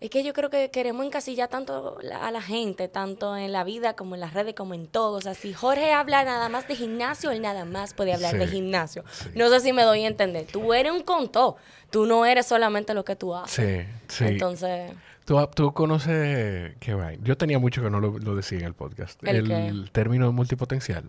es 0.00 0.10
que 0.10 0.22
yo 0.22 0.34
creo 0.34 0.50
que 0.50 0.70
queremos 0.70 1.06
encasillar 1.06 1.48
tanto 1.48 1.98
a 2.20 2.30
la 2.30 2.42
gente, 2.42 2.86
tanto 2.88 3.34
en 3.36 3.50
la 3.50 3.64
vida 3.64 3.94
como 3.94 4.14
en 4.14 4.20
las 4.20 4.34
redes, 4.34 4.54
como 4.54 4.74
en 4.74 4.86
todo. 4.86 5.16
O 5.16 5.20
sea, 5.22 5.32
si 5.34 5.54
Jorge 5.54 5.92
habla 5.92 6.22
nada 6.24 6.48
más 6.50 6.68
de 6.68 6.76
gimnasio, 6.76 7.30
él 7.30 7.40
nada 7.40 7.64
más 7.64 7.94
puede 7.94 8.12
hablar 8.12 8.32
Sí, 8.32 8.38
de 8.38 8.46
gimnasio. 8.46 9.04
sí. 9.10 9.30
No 9.34 9.48
sé 9.48 9.60
si 9.60 9.72
me 9.72 9.82
doy 9.84 10.04
a 10.04 10.08
entender. 10.08 10.46
Tú 10.46 10.74
eres 10.74 10.92
un 10.92 11.02
contó. 11.02 11.56
Tú 11.90 12.04
no 12.06 12.24
eres 12.26 12.46
solamente 12.46 12.92
lo 12.94 13.04
que 13.04 13.16
tú 13.16 13.34
haces. 13.34 13.86
Sí, 14.06 14.16
sí. 14.16 14.24
Entonces, 14.26 14.92
¿Tú, 15.30 15.38
tú 15.54 15.72
conoces 15.72 16.74
qué 16.80 16.92
va? 16.92 17.12
Yo 17.22 17.36
tenía 17.36 17.60
mucho 17.60 17.80
que 17.82 17.88
no 17.88 18.00
lo, 18.00 18.18
lo 18.18 18.34
decía 18.34 18.58
en 18.58 18.64
el 18.64 18.74
podcast. 18.74 19.22
¿El 19.22 19.88
término 19.92 20.32
multipotencial. 20.32 21.04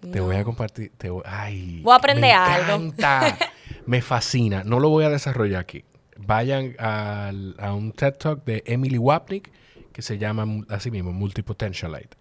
Te 0.00 0.18
no. 0.18 0.24
voy 0.24 0.36
a 0.36 0.44
compartir. 0.44 0.92
Te 0.96 1.10
voy, 1.10 1.22
ay, 1.26 1.82
Voy 1.82 1.92
a 1.92 1.96
aprender 1.96 2.22
me 2.22 2.32
algo. 2.32 2.86
encanta, 2.86 3.36
me 3.86 4.00
fascina. 4.00 4.64
No 4.64 4.80
lo 4.80 4.88
voy 4.88 5.04
a 5.04 5.10
desarrollar 5.10 5.60
aquí. 5.60 5.84
Vayan 6.16 6.74
al- 6.78 7.54
a 7.58 7.74
un 7.74 7.92
TED 7.92 8.14
Talk 8.14 8.44
de 8.46 8.62
Emily 8.64 8.96
Wapnick 8.96 9.50
que 9.92 10.00
se 10.00 10.16
llama 10.16 10.46
así 10.70 10.90
mismo 10.90 11.12
Multipotentialite. 11.12 12.16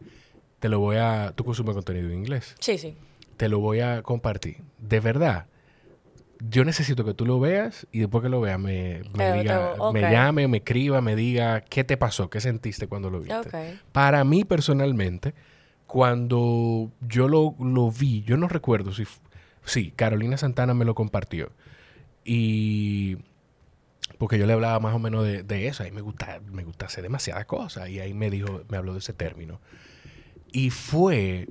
Te 0.59 0.67
lo 0.67 0.79
voy 0.81 0.97
a. 0.97 1.31
Tú 1.37 1.45
consumes 1.45 1.73
contenido 1.73 2.09
en 2.09 2.15
inglés. 2.17 2.53
Sí, 2.59 2.77
sí. 2.77 2.97
Te 3.37 3.47
lo 3.47 3.59
voy 3.59 3.79
a 3.79 4.01
compartir. 4.01 4.57
De 4.79 4.99
verdad. 4.99 5.45
Yo 6.49 6.65
necesito 6.65 7.05
que 7.05 7.13
tú 7.13 7.25
lo 7.25 7.39
veas 7.39 7.87
y 7.91 7.99
después 7.99 8.21
que 8.21 8.29
lo 8.29 8.41
veas 8.41 8.59
me, 8.59 9.01
me 9.17 9.31
diga, 9.31 9.73
me 9.93 10.01
llame, 10.01 10.47
me 10.47 10.57
escriba, 10.57 11.01
me 11.01 11.15
diga 11.15 11.61
qué 11.61 11.83
te 11.83 11.97
pasó, 11.97 12.29
qué 12.29 12.41
sentiste 12.41 12.87
cuando 12.87 13.09
lo 13.09 13.19
viste. 13.19 13.79
Para 13.91 14.23
mí 14.23 14.43
personalmente, 14.43 15.33
cuando 15.87 16.91
yo 17.01 17.27
lo, 17.27 17.55
lo 17.59 17.91
vi, 17.91 18.23
yo 18.23 18.37
no 18.37 18.47
recuerdo 18.47 18.91
si... 18.93 19.05
Sí, 19.63 19.91
Carolina 19.95 20.37
Santana 20.37 20.73
me 20.73 20.85
lo 20.85 20.93
compartió. 20.95 21.51
Y... 22.23 23.17
Porque 24.17 24.37
yo 24.37 24.45
le 24.45 24.53
hablaba 24.53 24.79
más 24.79 24.93
o 24.93 24.99
menos 24.99 25.25
de, 25.25 25.43
de 25.43 25.67
eso. 25.67 25.83
Ahí 25.83 25.91
me 25.91 26.01
gusta, 26.01 26.39
me 26.51 26.63
gusta 26.63 26.85
hacer 26.85 27.03
demasiadas 27.03 27.45
cosas. 27.45 27.89
Y 27.89 27.99
ahí 27.99 28.13
me 28.13 28.29
dijo, 28.29 28.63
me 28.69 28.77
habló 28.77 28.93
de 28.93 28.99
ese 28.99 29.13
término. 29.13 29.59
Y 30.51 30.69
fue 30.69 31.49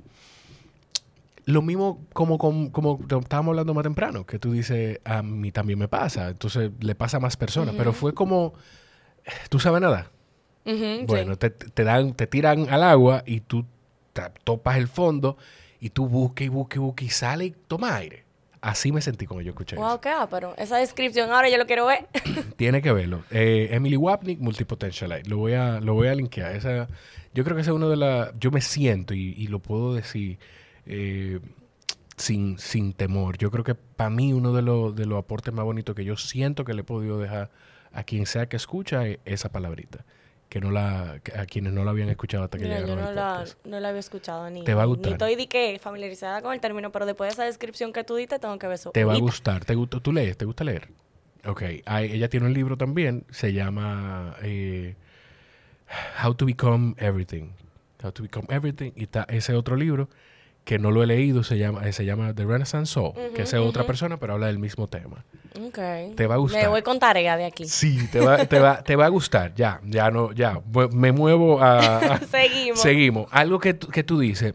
lo 1.45 1.61
mismo 1.61 2.05
como, 2.13 2.37
como, 2.37 2.71
como 2.71 2.99
estábamos 3.21 3.51
hablando 3.51 3.73
más 3.73 3.83
temprano, 3.83 4.25
que 4.25 4.39
tú 4.39 4.51
dices, 4.51 4.99
a 5.03 5.21
mí 5.21 5.51
también 5.51 5.79
me 5.79 5.87
pasa. 5.87 6.29
Entonces 6.29 6.71
le 6.79 6.95
pasa 6.95 7.17
a 7.17 7.19
más 7.19 7.37
personas. 7.37 7.75
Pero 7.77 7.93
fue 7.93 8.13
como, 8.13 8.53
¿tú 9.49 9.59
sabes 9.59 9.81
nada? 9.81 10.11
Bueno, 11.07 11.37
te, 11.37 11.51
te 11.51 11.83
dan, 11.83 12.13
te 12.13 12.25
tiran 12.25 12.67
al 12.69 12.83
agua 12.83 13.23
y 13.25 13.41
tú 13.41 13.65
topas 14.43 14.77
el 14.77 14.87
fondo 14.87 15.37
y 15.79 15.89
tú 15.91 16.07
buscas 16.07 16.47
y 16.47 16.49
buscas 16.49 16.77
y 16.77 16.79
buscas 16.79 17.05
y 17.05 17.09
sale 17.09 17.45
y 17.45 17.51
toma 17.67 17.95
aire. 17.95 18.25
Así 18.61 18.91
me 18.91 18.99
sentí 18.99 19.27
cuando 19.27 19.43
yo 19.43 19.51
escuché 19.51 19.75
Wow, 19.75 20.01
qué 20.01 20.11
pero 20.31 20.55
esa 20.57 20.77
descripción 20.77 21.31
ahora 21.31 21.49
yo 21.49 21.57
lo 21.57 21.67
quiero 21.67 21.85
ver. 21.85 22.07
eso. 22.13 22.41
Tiene 22.57 22.81
que 22.81 22.91
verlo. 22.91 23.23
Eh, 23.29 23.67
Emily 23.69 23.95
Wapnick, 23.95 24.39
Multipotentialite. 24.39 25.29
Lo 25.29 25.37
voy 25.37 25.53
a, 25.53 25.79
lo 25.79 25.93
voy 25.93 26.07
a 26.07 26.15
linkear. 26.15 26.55
Esa, 26.55 26.87
yo 27.35 27.43
creo 27.43 27.55
que 27.55 27.61
esa 27.61 27.69
es 27.69 27.75
uno 27.75 27.89
de 27.89 27.97
las... 27.97 28.31
Yo 28.39 28.49
me 28.49 28.61
siento 28.61 29.13
y, 29.13 29.35
y 29.37 29.45
lo 29.47 29.59
puedo 29.59 29.93
decir 29.93 30.39
eh, 30.85 31.39
sin, 32.17 32.57
sin 32.59 32.93
temor. 32.93 33.37
Yo 33.37 33.51
creo 33.51 33.63
que 33.63 33.75
para 33.75 34.09
mí 34.09 34.33
uno 34.33 34.53
de 34.53 34.61
los, 34.61 34.95
de 34.95 35.05
los 35.05 35.19
aportes 35.19 35.53
más 35.53 35.65
bonitos 35.65 35.95
que 35.95 36.05
yo 36.05 36.15
siento 36.17 36.63
que 36.65 36.73
le 36.73 36.81
he 36.81 36.83
podido 36.85 37.19
dejar 37.19 37.49
a 37.91 38.03
quien 38.03 38.25
sea 38.25 38.47
que 38.47 38.55
escucha 38.57 39.05
es 39.07 39.19
esa 39.25 39.49
palabrita. 39.51 40.05
Que 40.49 40.61
no 40.61 40.69
la, 40.71 41.19
a 41.37 41.45
quienes 41.47 41.73
no 41.73 41.83
la 41.83 41.91
habían 41.91 42.07
escuchado 42.07 42.43
hasta 42.45 42.57
que 42.57 42.65
llegaron 42.65 42.87
yo 42.89 42.95
no 42.95 43.07
al 43.07 43.15
la, 43.15 43.45
no 43.65 43.79
la 43.79 43.89
había 43.89 43.99
escuchado 43.99 44.49
ni, 44.49 44.63
Te 44.63 44.73
va 44.75 44.83
a 44.83 44.85
gustar. 44.85 45.07
ni 45.07 45.13
estoy 45.13 45.35
de 45.35 45.47
que 45.47 45.79
familiarizada 45.81 46.41
con 46.41 46.53
el 46.53 46.59
término, 46.61 46.91
pero 46.91 47.05
después 47.05 47.29
de 47.29 47.33
esa 47.33 47.43
descripción 47.45 47.91
que 47.91 48.03
tú 48.03 48.15
diste, 48.15 48.37
tengo 48.39 48.57
que 48.59 48.67
ver 48.67 48.75
eso. 48.75 48.91
Te 48.91 49.03
va 49.03 49.15
a 49.15 49.17
gustar. 49.17 49.65
¿Te 49.65 49.73
gusta? 49.75 49.99
¿Tú 49.99 50.13
lees? 50.13 50.37
¿Te 50.37 50.45
gusta 50.45 50.63
leer? 50.63 50.89
Ok. 51.45 51.63
Hay- 51.85 52.11
ella 52.13 52.29
tiene 52.29 52.45
un 52.45 52.53
libro 52.53 52.77
también. 52.77 53.25
Se 53.31 53.51
llama 53.53 54.35
eh, 54.43 54.95
How 56.23 56.35
to 56.35 56.45
Become 56.45 56.93
Everything. 56.97 57.49
How 58.03 58.11
to 58.11 58.23
Become 58.23 58.47
Everything. 58.49 58.91
Y 58.95 59.03
está 59.03 59.23
ese 59.29 59.53
otro 59.55 59.75
libro 59.75 60.09
que 60.65 60.77
no 60.79 60.91
lo 60.91 61.01
he 61.03 61.05
leído. 61.07 61.43
Se 61.43 61.57
llama, 61.57 61.87
eh, 61.87 61.93
se 61.93 62.03
llama 62.05 62.33
The 62.33 62.43
Renaissance 62.45 62.91
Soul. 62.91 63.13
que 63.33 63.43
esa 63.43 63.57
es 63.57 63.63
otra 63.63 63.85
persona, 63.85 64.17
pero 64.17 64.33
habla 64.33 64.47
del 64.47 64.59
mismo 64.59 64.87
tema. 64.87 65.23
Ok. 65.61 65.79
Te 66.17 66.27
va 66.27 66.35
a 66.35 66.37
gustar. 66.37 66.61
Me 66.63 66.67
voy 66.67 66.81
con 66.81 66.99
tarea 66.99 67.37
de 67.37 67.45
aquí. 67.45 67.65
Sí, 67.65 67.97
te 68.11 68.19
va, 68.19 68.45
te 68.45 68.59
va, 68.59 68.83
te 68.83 68.95
va 68.97 69.05
a 69.05 69.09
gustar. 69.09 69.53
Ya, 69.55 69.79
ya 69.85 70.11
no, 70.11 70.33
ya. 70.33 70.59
Me 70.91 71.11
muevo 71.13 71.61
a... 71.61 71.77
a- 71.99 72.17
Seguimos. 72.29 72.81
Seguimos. 72.81 73.27
Algo 73.31 73.59
que, 73.59 73.73
tú- 73.73 73.87
que 73.87 74.03
tú 74.03 74.19
dices, 74.19 74.53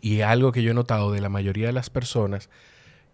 y 0.00 0.22
algo 0.22 0.52
que 0.52 0.62
yo 0.62 0.70
he 0.70 0.74
notado 0.74 1.12
de 1.12 1.20
la 1.20 1.28
mayoría 1.28 1.66
de 1.66 1.72
las 1.74 1.90
personas 1.90 2.48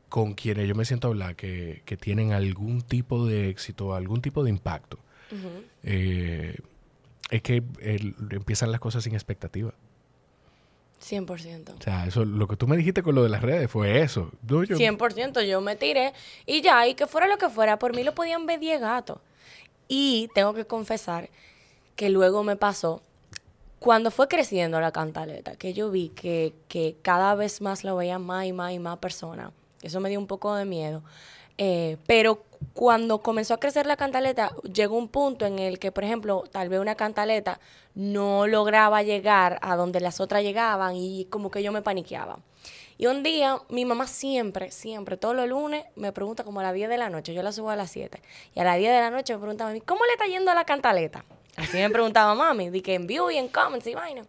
con 0.09 0.35
quienes 0.35 0.69
yo 0.69 0.75
me 0.75 0.85
siento 0.85 1.09
a 1.09 1.11
hablar, 1.11 1.35
que, 1.37 1.83
que 1.87 1.97
tienen 1.97 2.33
algún 2.33 2.83
tipo 2.83 3.27
de 3.27 3.49
éxito, 3.49 3.95
algún 3.95 4.21
tipo 4.21 4.45
de 4.45 4.51
impacto, 4.51 4.99
eh, 5.83 6.57
es 7.31 7.43
que 7.43 7.63
el- 7.81 8.15
empiezan 8.31 8.71
las 8.71 8.81
cosas 8.81 9.05
sin 9.05 9.15
expectativa. 9.15 9.73
100%. 11.03 11.75
O 11.79 11.83
sea, 11.83 12.07
eso, 12.07 12.25
lo 12.25 12.47
que 12.49 12.57
tú 12.57 12.67
me 12.67 12.77
dijiste 12.77 13.03
con 13.03 13.15
lo 13.15 13.23
de 13.23 13.29
las 13.29 13.43
redes 13.43 13.71
fue 13.71 14.01
eso. 14.03 14.31
No, 14.49 14.63
yo- 14.65 14.77
100%. 14.77 15.43
Yo 15.43 15.61
me 15.61 15.77
tiré 15.77 16.13
y 16.47 16.61
ya, 16.63 16.87
y 16.87 16.95
que 16.95 17.07
fuera 17.07 17.27
lo 17.27 17.39
que 17.39 17.49
fuera, 17.49 17.79
por 17.79 17.95
mí 17.95 18.05
lo 18.05 18.15
podían 18.15 18.47
ver 18.47 18.61
10 18.61 18.81
gatos. 18.81 19.19
Y 19.89 20.29
tengo 20.35 20.55
que 20.55 20.65
confesar 20.65 21.29
que 21.97 22.09
luego 22.09 22.43
me 22.45 22.57
pasó, 22.57 23.03
cuando 23.79 24.11
fue 24.11 24.29
creciendo 24.29 24.81
la 24.81 24.93
cantaleta, 24.93 25.57
que 25.57 25.75
yo 25.75 25.91
vi 25.91 26.09
que, 26.11 26.55
que 26.69 26.97
cada 27.03 27.35
vez 27.35 27.61
más 27.61 27.83
lo 27.85 27.97
veían 27.97 28.23
más 28.25 28.47
y 28.47 28.53
más 28.53 28.73
y 28.73 28.79
más 28.79 28.99
personas. 28.99 29.51
Eso 29.83 29.99
me 30.01 30.09
dio 30.09 30.21
un 30.21 30.29
poco 30.29 30.55
de 30.55 30.65
miedo. 30.65 31.03
Eh, 31.65 31.97
pero 32.09 32.43
cuando 32.73 33.23
comenzó 33.23 33.55
a 33.55 33.61
crecer 33.61 33.87
la 33.87 33.97
cantaleta, 33.97 34.51
llegó 34.65 34.99
un 34.99 35.07
punto 35.07 35.47
en 35.47 35.61
el 35.61 35.79
que, 35.79 35.93
por 35.93 36.03
ejemplo, 36.03 36.43
tal 36.51 36.69
vez 36.69 36.81
una 36.81 36.97
cantaleta 36.97 37.61
no 37.95 38.49
lograba 38.49 39.05
llegar 39.05 39.61
a 39.63 39.77
donde 39.77 40.01
las 40.01 40.19
otras 40.19 40.43
llegaban 40.43 40.97
y 40.97 41.27
como 41.27 41.53
que 41.53 41.63
yo 41.63 41.71
me 41.71 41.81
paniqueaba. 41.81 42.41
Y 42.99 43.07
un 43.07 43.23
día, 43.23 43.59
mi 43.69 43.85
mamá 43.85 44.09
siempre, 44.09 44.73
siempre, 44.73 45.17
todos 45.17 45.37
los 45.37 45.49
lunes, 45.49 45.85
me 45.95 46.11
pregunta 46.11 46.43
como 46.43 46.59
a 46.59 46.65
las 46.65 46.75
10 46.75 46.89
de 46.89 46.99
la 46.99 47.11
noche, 47.11 47.33
yo 47.33 47.45
la 47.45 47.53
subo 47.53 47.71
a 47.71 47.77
las 47.77 47.93
7, 47.93 48.21
y 48.57 48.59
a 48.59 48.65
las 48.65 48.79
10 48.79 48.93
de 48.93 48.99
la 48.99 49.11
noche 49.11 49.33
me 49.35 49.39
preguntaba 49.39 49.71
a 49.71 49.73
mí, 49.73 49.81
¿cómo 49.81 50.05
le 50.05 50.13
está 50.15 50.27
yendo 50.27 50.51
a 50.51 50.57
la 50.57 50.65
cantaleta? 50.65 51.25
Así 51.55 51.77
me 51.77 51.91
preguntaba 51.91 52.35
mami, 52.35 52.71
di 52.71 52.81
que 52.81 52.95
en 52.95 53.07
view 53.07 53.31
y 53.31 53.37
en 53.37 53.47
comments 53.47 53.87
y 53.87 53.95
vaina. 53.95 54.25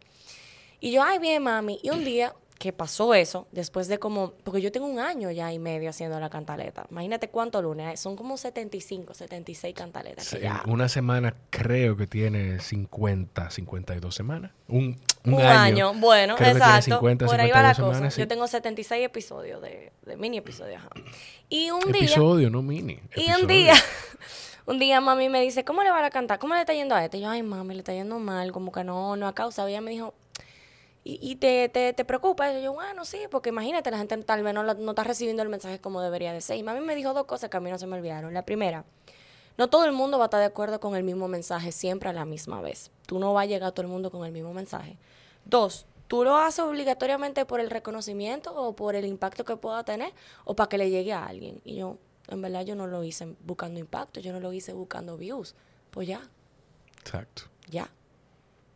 Y 0.80 0.92
yo, 0.92 1.02
ay, 1.02 1.18
bien, 1.18 1.42
mami. 1.42 1.80
Y 1.82 1.90
un 1.90 2.04
día 2.04 2.36
que 2.64 2.72
pasó 2.72 3.14
eso, 3.14 3.46
después 3.52 3.90
de 3.90 4.00
como, 4.00 4.32
porque 4.46 4.62
yo 4.62 4.72
tengo 4.72 4.88
un 4.88 4.98
año 4.98 5.30
ya 5.32 5.52
y 5.52 5.60
medio 5.60 5.90
haciendo 5.90 6.18
la 6.22 6.30
cantaleta. 6.30 6.86
Imagínate 6.92 7.28
cuántos 7.28 7.62
lunes, 7.62 7.86
hay. 7.88 7.98
son 7.98 8.16
como 8.16 8.38
75, 8.38 9.14
76 9.14 9.76
cantaletas. 9.76 10.30
que 10.30 10.40
ya- 10.40 10.64
una 10.66 10.88
semana 10.88 11.34
creo 11.50 11.98
que 11.98 12.08
tiene 12.08 12.62
50, 12.62 13.50
52 13.52 14.16
semanas. 14.16 14.52
Un, 14.70 14.98
un 15.26 15.34
un 15.34 15.42
año. 15.42 15.90
año. 15.90 15.94
Bueno, 16.00 16.38
creo 16.38 16.52
exacto. 16.52 16.96
50, 16.96 17.26
Por 17.26 17.42
ahí 17.42 17.52
va 17.52 17.62
la 17.62 17.74
52 17.74 17.98
cosa. 18.00 18.12
sí. 18.12 18.22
Yo 18.22 18.28
tengo 18.30 18.48
76 18.48 19.06
episodios 19.06 19.62
de, 19.62 19.92
de 20.06 20.16
mini 20.16 20.38
episodios. 20.38 20.78
ajá. 20.78 20.90
Y 21.50 21.70
un 21.72 21.82
día... 21.92 22.04
Episodio, 22.06 22.50
no 22.50 22.62
mini. 22.62 22.98
Y 23.18 23.30
un 23.42 23.46
día, 23.46 23.74
un 24.66 24.80
día 24.80 25.02
mami 25.02 25.28
me 25.28 25.42
dice, 25.42 25.66
¿cómo 25.66 25.84
le 25.84 25.92
va 25.92 26.06
a 26.06 26.10
cantar? 26.10 26.40
¿Cómo 26.40 26.54
le 26.54 26.62
está 26.62 26.74
yendo 26.74 26.96
a 26.96 27.04
este? 27.04 27.18
Y 27.18 27.22
yo, 27.24 27.30
ay, 27.30 27.44
mami, 27.44 27.74
le 27.74 27.80
está 27.82 27.92
yendo 27.92 28.20
mal, 28.20 28.54
como 28.54 28.72
que 28.72 28.86
no, 28.86 29.18
no 29.18 29.28
ha 29.28 29.36
causado. 29.36 29.68
Y 29.68 29.74
ella 29.74 29.82
me 29.82 29.92
dijo, 29.92 30.14
y, 31.04 31.20
y 31.22 31.36
te, 31.36 31.70
te, 31.70 31.94
te 31.94 32.06
preocupa. 32.06 32.52
Y 32.52 32.64
yo, 32.64 32.74
bueno, 32.74 33.06
sí, 33.06 33.20
porque 33.30 33.50
imagínate, 33.50 33.92
la 33.92 33.98
gente 33.98 34.18
tal 34.18 34.44
vez 34.44 34.54
no, 34.54 34.64
no 34.64 34.92
está 34.92 35.04
recibiendo 35.04 35.44
el 35.44 35.50
mensaje 35.50 35.80
como 35.80 36.02
debería 36.02 36.34
de 36.34 36.42
ser. 36.42 36.58
Y 36.58 36.64
mami 36.64 36.80
me 36.80 36.96
dijo 36.96 37.14
dos 37.14 37.26
cosas 37.26 37.50
que 37.50 37.58
a 37.58 37.60
mí 37.60 37.70
no 37.70 37.78
se 37.78 37.88
me 37.88 37.98
olvidaron. 37.98 38.34
La 38.34 38.46
primera, 38.46 38.86
no 39.58 39.70
todo 39.70 39.86
el 39.86 39.92
mundo 39.92 40.18
va 40.18 40.26
a 40.26 40.28
estar 40.28 40.40
de 40.40 40.48
acuerdo 40.48 40.80
con 40.80 40.96
el 40.96 41.04
mismo 41.04 41.28
mensaje 41.28 41.72
siempre 41.72 42.10
a 42.10 42.14
la 42.14 42.26
misma 42.26 42.62
vez. 42.62 42.92
Tú 43.06 43.20
no 43.20 43.34
vas 43.34 43.44
a 43.44 43.46
llegar 43.48 43.70
a 43.70 43.72
todo 43.72 43.86
el 43.86 43.92
mundo 43.92 44.12
con 44.12 44.26
el 44.26 44.32
mismo 44.32 44.54
mensaje. 44.54 44.98
Dos, 45.46 45.86
tú 46.08 46.24
lo 46.24 46.38
haces 46.38 46.60
obligatoriamente 46.60 47.46
por 47.46 47.60
el 47.60 47.70
reconocimiento 47.70 48.56
o 48.56 48.76
por 48.76 48.96
el 48.96 49.06
impacto 49.06 49.44
que 49.46 49.58
pueda 49.58 49.84
tener 49.84 50.14
o 50.46 50.56
para 50.56 50.70
que 50.70 50.78
le 50.78 50.90
llegue 50.90 51.14
a 51.14 51.26
alguien. 51.26 51.62
Y 51.66 51.76
yo, 51.76 51.98
en 52.30 52.42
verdad, 52.42 52.66
yo 52.66 52.76
no 52.76 52.88
lo 52.88 53.04
hice 53.04 53.36
buscando 53.46 53.80
impacto, 53.80 54.20
yo 54.20 54.32
no 54.32 54.40
lo 54.40 54.54
hice 54.54 54.74
buscando 54.74 55.18
views. 55.18 55.54
Pues 55.92 56.08
ya, 56.08 56.22
Exacto. 57.00 57.44
ya. 57.70 57.90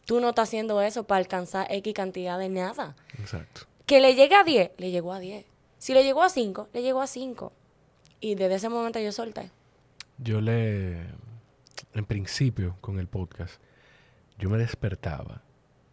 Tú 0.07 0.21
no 0.21 0.29
estás 0.29 0.47
haciendo 0.47 0.81
eso 0.81 1.03
para 1.03 1.19
alcanzar 1.19 1.67
X 1.69 1.93
cantidad 1.93 2.39
de 2.39 2.47
nada. 2.47 2.95
Exacto. 3.19 3.63
Que 3.85 3.99
le 3.99 4.15
llegue 4.15 4.35
a 4.35 4.45
10, 4.45 4.71
le 4.77 4.89
llegó 4.89 5.11
a 5.11 5.19
10. 5.19 5.45
Si 5.79 5.93
le 5.93 6.05
llegó 6.05 6.23
a 6.23 6.29
5, 6.29 6.69
le 6.71 6.81
llegó 6.81 7.01
a 7.01 7.07
5. 7.07 7.51
Y 8.21 8.35
desde 8.35 8.55
ese 8.55 8.69
momento 8.69 8.99
yo 8.99 9.11
solté. 9.11 9.51
Yo 10.17 10.39
le, 10.39 11.01
en 11.93 12.05
principio, 12.07 12.77
con 12.79 12.99
el 12.99 13.07
podcast, 13.07 13.61
yo 14.39 14.49
me 14.49 14.57
despertaba 14.57 15.41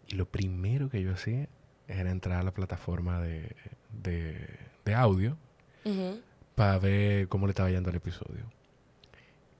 y 0.06 0.14
lo 0.14 0.26
primero 0.26 0.88
que 0.88 1.02
yo 1.02 1.12
hacía 1.12 1.48
era 1.88 2.12
entrar 2.12 2.38
a 2.38 2.44
la 2.44 2.52
plataforma 2.52 3.20
de, 3.20 3.56
de, 3.90 4.48
de 4.84 4.94
audio 4.94 5.36
para 6.54 6.78
ver 6.78 7.26
cómo 7.26 7.48
le 7.48 7.50
estaba 7.50 7.68
yendo 7.68 7.90
el 7.90 7.96
episodio. 7.96 8.44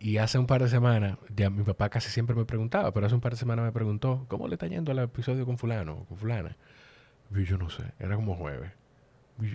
Y 0.04 0.18
hace 0.18 0.36
un 0.36 0.46
par 0.46 0.62
de 0.62 0.68
semanas, 0.68 1.16
ya 1.34 1.48
mi 1.48 1.62
papá 1.62 1.88
casi 1.88 2.10
siempre 2.10 2.36
me 2.36 2.44
preguntaba, 2.44 2.92
pero 2.92 3.06
hace 3.06 3.14
un 3.14 3.22
par 3.22 3.32
de 3.32 3.38
semanas 3.38 3.64
me 3.64 3.72
preguntó, 3.72 4.26
¿cómo 4.28 4.48
le 4.48 4.56
está 4.56 4.66
yendo 4.66 4.92
el 4.92 4.98
episodio 4.98 5.46
con 5.46 5.56
fulano 5.56 5.94
o 5.94 6.04
con 6.04 6.18
fulana? 6.18 6.58
Y 7.34 7.46
yo 7.46 7.56
no 7.56 7.70
sé, 7.70 7.84
era 7.98 8.14
como 8.14 8.36
jueves. 8.36 8.70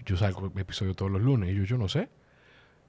Yo 0.07 0.17
salgo 0.17 0.51
el 0.51 0.59
episodio 0.59 0.95
todos 0.95 1.11
los 1.11 1.21
lunes 1.21 1.51
y 1.51 1.55
yo, 1.55 1.65
yo 1.65 1.77
no 1.77 1.87
sé. 1.87 2.09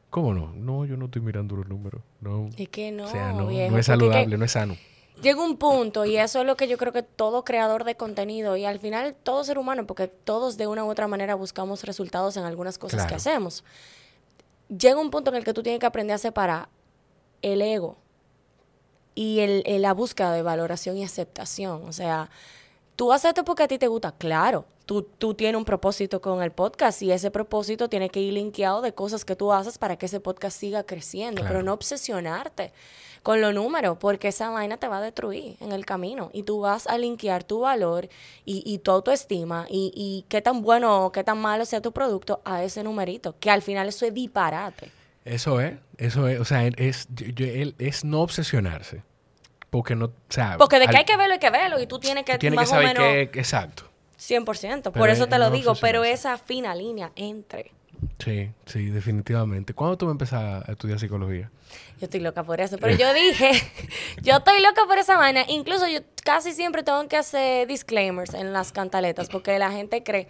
¿Cómo 0.09 0.33
no? 0.33 0.55
No, 0.55 0.87
yo 0.87 0.97
no 0.97 1.05
estoy 1.05 1.21
mirando 1.21 1.55
los 1.55 1.69
números. 1.69 2.01
No. 2.23 2.49
Es 2.57 2.71
que 2.71 2.93
no, 2.93 3.05
o 3.05 3.09
sea, 3.09 3.35
no, 3.35 3.49
viejo, 3.49 3.73
no 3.73 3.79
es 3.79 3.85
saludable, 3.85 4.39
no 4.39 4.45
es 4.47 4.53
sano. 4.53 4.79
Llega 5.21 5.45
un 5.45 5.59
punto, 5.59 6.07
y 6.07 6.17
eso 6.17 6.41
es 6.41 6.47
lo 6.47 6.57
que 6.57 6.67
yo 6.67 6.79
creo 6.79 6.95
que 6.95 7.03
todo 7.03 7.45
creador 7.45 7.85
de 7.85 7.95
contenido, 7.95 8.57
y 8.57 8.65
al 8.65 8.79
final 8.79 9.15
todo 9.23 9.45
ser 9.45 9.59
humano, 9.59 9.87
porque 9.87 10.09
todos 10.09 10.57
de 10.57 10.67
una 10.67 10.83
u 10.87 10.89
otra 10.89 11.09
manera 11.09 11.35
buscamos 11.35 11.85
resultados 11.85 12.39
en 12.39 12.45
algunas 12.45 12.79
cosas 12.79 13.05
que 13.05 13.17
hacemos. 13.17 13.65
Llega 14.71 14.99
un 14.99 15.11
punto 15.11 15.31
en 15.31 15.37
el 15.37 15.45
que 15.45 15.53
tú 15.53 15.63
tienes 15.63 15.79
que 15.79 15.85
aprender 15.85 16.15
a 16.15 16.19
separar 16.19 16.71
el 17.43 17.63
ego 17.63 17.97
y 19.15 19.41
el, 19.41 19.63
el- 19.67 19.83
la 19.83 19.95
búsqueda 19.95 20.33
de 20.33 20.43
valoración 20.43 20.97
y 20.97 21.05
aceptación. 21.05 21.83
O 21.87 21.93
sea, 21.93 22.31
tú 22.97 23.13
haces 23.13 23.29
esto 23.31 23.45
porque 23.45 23.65
a 23.65 23.69
ti 23.69 23.79
te 23.79 23.89
gusta, 23.89 24.13
claro. 24.13 24.65
Tú, 24.87 25.03
tú 25.03 25.35
tienes 25.35 25.57
un 25.57 25.65
propósito 25.65 26.21
con 26.21 26.43
el 26.43 26.51
podcast 26.51 27.01
y 27.03 27.13
ese 27.13 27.31
propósito 27.31 27.89
tiene 27.89 28.09
que 28.11 28.21
ir 28.21 28.33
linkeado 28.33 28.81
de 28.81 28.93
cosas 28.93 29.25
que 29.25 29.37
tú 29.37 29.53
haces 29.53 29.79
para 29.79 29.97
que 29.97 30.07
ese 30.07 30.19
podcast 30.19 30.59
siga 30.59 30.83
creciendo, 30.83 31.43
Claro. 31.43 31.49
pero 31.55 31.63
no 31.63 31.73
obsesionarte 31.75 32.73
con 33.23 33.41
los 33.41 33.55
números, 33.55 33.99
porque 34.01 34.29
esa 34.29 34.49
vaina 34.51 34.79
te 34.79 34.89
va 34.89 34.99
a 34.99 35.01
destruir 35.03 35.57
en 35.61 35.71
el 35.73 35.85
camino 35.87 36.31
y 36.33 36.43
tú 36.43 36.61
vas 36.61 36.87
a 36.89 36.99
linkear 36.99 37.45
tu 37.45 37.61
valor 37.61 38.09
y, 38.45 38.63
y 38.65 38.79
tu 38.79 38.91
autoestima 38.91 39.67
y, 39.69 39.93
y 39.95 40.25
qué 40.29 40.41
tan 40.43 40.63
bueno 40.63 41.05
o 41.07 41.13
qué 41.13 41.23
tan 41.23 41.39
malo 41.39 41.65
sea 41.67 41.81
tu 41.83 41.93
producto 41.93 42.41
a 42.45 42.65
ese 42.65 42.83
numerito, 42.83 43.35
que 43.39 43.51
al 43.51 43.63
final 43.63 43.89
eso 43.89 44.07
es 44.07 44.15
disparate. 44.15 44.91
Eso 45.31 45.61
es, 45.61 45.75
eso 45.97 46.27
es, 46.29 46.41
o 46.41 46.45
sea, 46.45 46.67
es, 46.67 47.09
él- 47.39 47.75
es 47.79 48.05
no 48.05 48.21
obsesionarse. 48.21 49.03
Porque 49.71 49.95
no, 49.95 50.07
o 50.07 50.13
sea, 50.29 50.57
Porque 50.59 50.79
de 50.81 50.87
al- 50.87 50.91
que 50.91 50.97
hay 50.99 51.05
que 51.05 51.17
verlo, 51.17 51.35
hay 51.35 51.39
que 51.39 51.51
verlo 51.51 51.81
y 51.81 51.87
tú 51.87 51.99
tienes 52.01 52.25
que 52.25 52.33
tú 52.33 52.39
tienes 52.39 52.57
más 52.57 52.69
que 52.69 52.75
saber 52.75 52.99
o 52.99 53.03
menos... 53.03 53.31
que, 53.31 53.39
exacto. 53.39 53.85
100%, 54.19 54.81
Pero 54.83 54.93
por 54.93 55.09
eso 55.09 55.25
es 55.25 55.31
te 55.31 55.39
lo 55.39 55.47
no 55.51 55.51
digo, 55.57 55.75
pero 55.81 56.03
esa 56.05 56.37
fina 56.37 56.75
línea 56.75 57.13
entre. 57.17 57.71
Sí, 58.19 58.51
sí, 58.67 58.87
definitivamente. 58.87 59.73
¿Cuándo 59.73 59.97
tú 59.97 60.13
vas 60.15 60.33
a 60.33 60.65
estudiar 60.69 60.99
psicología? 60.99 61.51
Yo 62.01 62.07
estoy 62.07 62.21
loca 62.21 62.43
por 62.43 62.61
eso, 62.61 62.77
pero 62.79 62.97
yo 62.97 63.13
dije, 63.15 63.51
yo 64.23 64.37
estoy 64.39 64.61
loca 64.63 64.83
por 64.87 64.99
esa 64.99 65.17
vaina. 65.17 65.45
Incluso 65.49 65.87
yo 65.87 66.01
casi 66.25 66.53
siempre 66.53 66.83
tengo 66.83 67.07
que 67.09 67.17
hacer 67.17 67.69
disclaimers 67.69 68.35
en 68.35 68.53
las 68.53 68.73
cantaletas 68.73 69.29
porque 69.29 69.59
la 69.59 69.71
gente 69.71 70.03
cree 70.03 70.29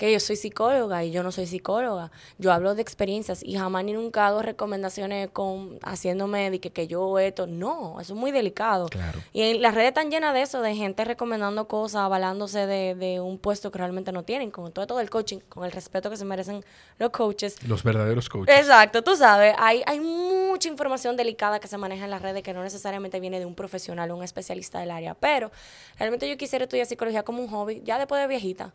que 0.00 0.10
yo 0.10 0.18
soy 0.18 0.36
psicóloga 0.36 1.04
y 1.04 1.10
yo 1.10 1.22
no 1.22 1.30
soy 1.30 1.46
psicóloga. 1.46 2.10
Yo 2.38 2.54
hablo 2.54 2.74
de 2.74 2.80
experiencias 2.80 3.42
y 3.44 3.58
jamás 3.58 3.84
ni 3.84 3.92
nunca 3.92 4.26
hago 4.26 4.40
recomendaciones 4.40 5.28
con 5.28 5.78
haciéndome 5.82 6.50
de 6.50 6.58
que, 6.58 6.70
que 6.70 6.86
yo 6.86 7.18
esto. 7.18 7.46
No, 7.46 8.00
eso 8.00 8.14
es 8.14 8.18
muy 8.18 8.30
delicado. 8.30 8.88
Claro. 8.88 9.20
Y 9.34 9.42
en 9.42 9.60
las 9.60 9.74
redes 9.74 9.88
están 9.88 10.10
llenas 10.10 10.32
de 10.32 10.40
eso, 10.40 10.62
de 10.62 10.74
gente 10.74 11.04
recomendando 11.04 11.68
cosas, 11.68 12.00
avalándose 12.00 12.66
de, 12.66 12.94
de 12.94 13.20
un 13.20 13.36
puesto 13.36 13.70
que 13.70 13.76
realmente 13.76 14.10
no 14.10 14.22
tienen, 14.22 14.50
con 14.50 14.72
todo, 14.72 14.86
todo 14.86 15.00
el 15.00 15.10
coaching, 15.10 15.40
con 15.50 15.66
el 15.66 15.72
respeto 15.72 16.08
que 16.08 16.16
se 16.16 16.24
merecen 16.24 16.64
los 16.98 17.10
coaches. 17.10 17.62
Los 17.68 17.82
verdaderos 17.82 18.30
coaches. 18.30 18.58
Exacto, 18.58 19.04
tú 19.04 19.16
sabes, 19.16 19.54
hay, 19.58 19.82
hay 19.84 20.00
mucha 20.00 20.70
información 20.70 21.14
delicada 21.14 21.60
que 21.60 21.68
se 21.68 21.76
maneja 21.76 22.06
en 22.06 22.10
las 22.10 22.22
redes 22.22 22.42
que 22.42 22.54
no 22.54 22.62
necesariamente 22.62 23.20
viene 23.20 23.38
de 23.38 23.44
un 23.44 23.54
profesional 23.54 24.10
o 24.10 24.16
un 24.16 24.24
especialista 24.24 24.80
del 24.80 24.92
área, 24.92 25.12
pero 25.12 25.52
realmente 25.98 26.26
yo 26.26 26.38
quisiera 26.38 26.64
estudiar 26.64 26.86
psicología 26.86 27.22
como 27.22 27.42
un 27.42 27.48
hobby, 27.48 27.82
ya 27.84 27.98
después 27.98 28.18
de 28.22 28.28
viejita, 28.28 28.72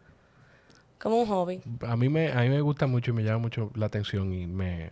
como 1.06 1.22
un 1.22 1.28
hobby. 1.28 1.62
A 1.88 1.96
mí 1.96 2.10
me, 2.10 2.32
a 2.32 2.42
mí 2.42 2.50
me 2.50 2.62
gusta 2.62 2.88
mucho 2.88 3.12
y 3.12 3.14
me 3.14 3.24
llama 3.24 3.38
mucho 3.38 3.72
la 3.76 3.86
atención 3.86 4.34
y 4.34 4.48
me, 4.48 4.90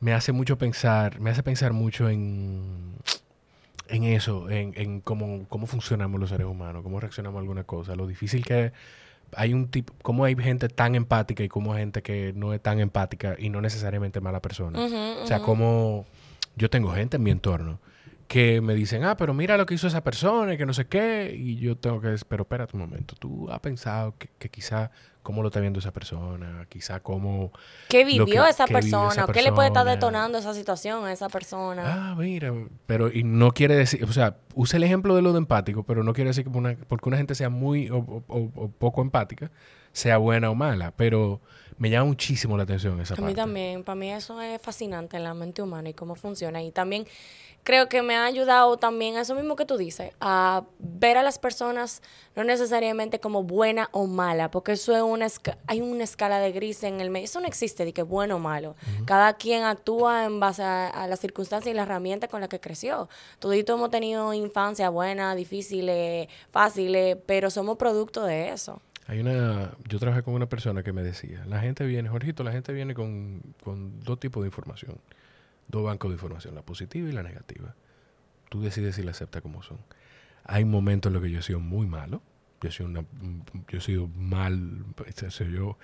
me 0.00 0.12
hace 0.12 0.32
mucho 0.32 0.58
pensar, 0.58 1.18
me 1.18 1.30
hace 1.30 1.42
pensar 1.42 1.72
mucho 1.72 2.10
en, 2.10 2.96
en 3.88 4.04
eso, 4.04 4.50
en, 4.50 4.74
en 4.76 5.00
cómo, 5.00 5.46
cómo 5.48 5.66
funcionamos 5.66 6.20
los 6.20 6.28
seres 6.28 6.46
humanos, 6.46 6.82
cómo 6.82 7.00
reaccionamos 7.00 7.38
a 7.38 7.40
alguna 7.40 7.64
cosa, 7.64 7.96
lo 7.96 8.06
difícil 8.06 8.44
que 8.44 8.72
hay 9.34 9.54
un 9.54 9.68
tipo, 9.68 9.94
cómo 10.02 10.26
hay 10.26 10.36
gente 10.36 10.68
tan 10.68 10.94
empática 10.94 11.42
y 11.42 11.48
cómo 11.48 11.72
hay 11.72 11.80
gente 11.80 12.02
que 12.02 12.34
no 12.36 12.52
es 12.52 12.60
tan 12.60 12.78
empática 12.78 13.34
y 13.38 13.48
no 13.48 13.62
necesariamente 13.62 14.20
mala 14.20 14.42
persona. 14.42 14.78
O 15.22 15.26
sea, 15.26 15.40
como 15.40 16.04
yo 16.54 16.68
tengo 16.68 16.92
gente 16.92 17.16
en 17.16 17.22
mi 17.22 17.30
entorno 17.30 17.80
que 18.28 18.60
me 18.60 18.74
dicen, 18.74 19.04
ah, 19.04 19.16
pero 19.16 19.32
mira 19.32 19.56
lo 19.56 19.64
que 19.64 19.74
hizo 19.74 19.86
esa 19.86 20.04
persona 20.04 20.52
y 20.52 20.58
que 20.58 20.66
no 20.66 20.74
sé 20.74 20.86
qué. 20.86 21.34
Y 21.34 21.56
yo 21.56 21.76
tengo 21.76 22.00
que 22.02 22.08
decir, 22.08 22.26
pero 22.28 22.42
espérate 22.42 22.76
un 22.76 22.82
momento, 22.82 23.14
tú 23.18 23.50
has 23.50 23.60
pensado 23.60 24.14
que, 24.18 24.28
que 24.38 24.50
quizá 24.50 24.90
cómo 25.24 25.42
lo 25.42 25.48
está 25.48 25.58
viendo 25.58 25.80
esa 25.80 25.90
persona, 25.90 26.66
quizá 26.68 27.00
cómo... 27.00 27.50
¿Qué 27.88 28.04
vivió 28.04 28.44
que- 28.44 28.50
esa 28.50 28.66
persona? 28.68 29.08
esa 29.10 29.24
¿O 29.24 29.28
¿Qué 29.28 29.42
le 29.42 29.50
puede 29.52 29.68
estar 29.68 29.84
detonando 29.84 30.38
esa 30.38 30.54
situación 30.54 31.04
a 31.04 31.12
esa 31.12 31.28
persona? 31.28 31.82
Ah, 32.10 32.14
mira, 32.14 32.52
pero 32.86 33.10
y 33.10 33.24
no 33.24 33.50
quiere 33.52 33.74
decir, 33.74 34.04
o 34.04 34.12
sea, 34.12 34.36
usa 34.54 34.76
el 34.76 34.84
ejemplo 34.84 35.16
de 35.16 35.22
lo 35.22 35.32
de 35.32 35.38
empático, 35.38 35.82
pero 35.82 36.04
no 36.04 36.12
quiere 36.12 36.28
decir 36.30 36.44
que 36.44 36.50
por 36.50 36.58
una- 36.60 36.76
porque 36.86 37.08
una 37.08 37.16
gente 37.16 37.34
sea 37.34 37.48
muy 37.48 37.90
o, 37.90 37.96
o- 37.98 38.22
o- 38.28 38.50
o 38.54 38.68
poco 38.68 39.02
empática, 39.02 39.50
sea 39.92 40.18
buena 40.18 40.50
o 40.50 40.54
mala, 40.54 40.92
pero 40.92 41.40
me 41.78 41.88
llama 41.90 42.04
muchísimo 42.06 42.56
la 42.56 42.62
atención 42.64 43.00
esa 43.00 43.14
A 43.14 43.16
parte. 43.16 43.30
mí 43.30 43.34
también, 43.34 43.82
para 43.82 43.96
mí 43.96 44.12
eso 44.12 44.40
es 44.40 44.60
fascinante 44.62 45.16
en 45.16 45.24
la 45.24 45.34
mente 45.34 45.62
humana 45.62 45.88
y 45.88 45.94
cómo 45.94 46.14
funciona. 46.14 46.62
Y 46.62 46.70
también 46.70 47.06
creo 47.64 47.88
que 47.88 48.02
me 48.02 48.14
ha 48.14 48.24
ayudado 48.24 48.76
también 48.76 49.16
a 49.16 49.22
eso 49.22 49.34
mismo 49.34 49.56
que 49.56 49.64
tú 49.64 49.76
dices, 49.76 50.12
a 50.20 50.64
ver 50.78 51.16
a 51.16 51.22
las 51.22 51.38
personas 51.38 52.02
no 52.36 52.44
necesariamente 52.44 53.20
como 53.20 53.42
buena 53.42 53.88
o 53.92 54.06
mala, 54.06 54.50
porque 54.50 54.72
eso 54.72 54.94
es 54.94 55.02
una 55.02 55.26
hay 55.66 55.80
una 55.80 56.04
escala 56.04 56.38
de 56.38 56.52
gris 56.52 56.82
en 56.84 57.00
el 57.00 57.10
medio. 57.10 57.24
Eso 57.24 57.40
no 57.40 57.46
existe 57.46 57.84
de 57.84 57.92
que 57.92 58.02
bueno 58.02 58.36
o 58.36 58.38
malo. 58.38 58.76
Cada 59.06 59.34
quien 59.34 59.64
actúa 59.64 60.24
en 60.24 60.40
base 60.40 60.62
a, 60.62 60.88
a 60.88 61.06
las 61.06 61.20
circunstancias 61.20 61.72
y 61.72 61.76
la 61.76 61.82
herramienta 61.82 62.28
con 62.28 62.40
la 62.40 62.48
que 62.48 62.60
creció. 62.60 63.08
Todos 63.38 63.56
hemos 63.56 63.90
tenido 63.90 64.34
infancia 64.34 64.90
buena, 64.90 65.34
difíciles, 65.34 66.28
fáciles, 66.50 67.16
pero 67.26 67.50
somos 67.50 67.76
producto 67.76 68.24
de 68.24 68.50
eso. 68.50 68.80
Hay 69.06 69.20
una, 69.20 69.72
yo 69.86 69.98
trabajé 69.98 70.22
con 70.22 70.34
una 70.34 70.48
persona 70.48 70.82
que 70.82 70.92
me 70.92 71.02
decía, 71.02 71.44
la 71.46 71.60
gente 71.60 71.84
viene, 71.84 72.08
Jorgito, 72.08 72.42
la 72.42 72.52
gente 72.52 72.72
viene 72.72 72.94
con, 72.94 73.42
con 73.62 74.00
dos 74.00 74.18
tipos 74.18 74.42
de 74.42 74.48
información, 74.48 74.96
dos 75.68 75.84
bancos 75.84 76.10
de 76.10 76.14
información, 76.14 76.54
la 76.54 76.62
positiva 76.62 77.08
y 77.08 77.12
la 77.12 77.22
negativa. 77.22 77.74
Tú 78.50 78.62
decides 78.62 78.96
si 78.96 79.02
la 79.02 79.10
aceptas 79.12 79.42
como 79.42 79.62
son. 79.62 79.78
Hay 80.44 80.64
momentos 80.64 81.10
en 81.10 81.14
los 81.14 81.22
que 81.22 81.30
yo 81.30 81.40
he 81.40 81.42
sido 81.42 81.60
muy 81.60 81.86
malo, 81.86 82.22
yo 82.60 82.68
he 82.68 82.72
sido, 82.72 82.88
una, 82.88 83.04
yo 83.68 83.78
he 83.78 83.80
sido 83.80 84.08
mal, 84.08 84.84
o 84.98 85.30
sea, 85.30 85.46
yo, 85.48 85.76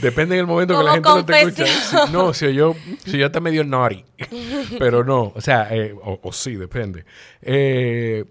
depende 0.00 0.36
del 0.36 0.46
momento 0.46 0.76
que 0.78 0.84
la 0.84 0.92
gente 0.92 1.08
no 1.08 1.24
te 1.24 1.40
escucha. 1.42 1.66
Si- 1.66 2.12
no, 2.12 2.32
si 2.34 2.52
yo, 2.54 2.74
si 3.04 3.18
yo 3.18 3.26
está 3.26 3.40
medio 3.40 3.64
naughty, 3.64 4.04
pero 4.78 5.04
no, 5.04 5.32
o 5.34 5.40
sea, 5.40 5.74
eh, 5.74 5.92
o, 5.92 6.20
o 6.22 6.32
sí, 6.32 6.54
depende. 6.56 7.04
Eh, 7.40 8.24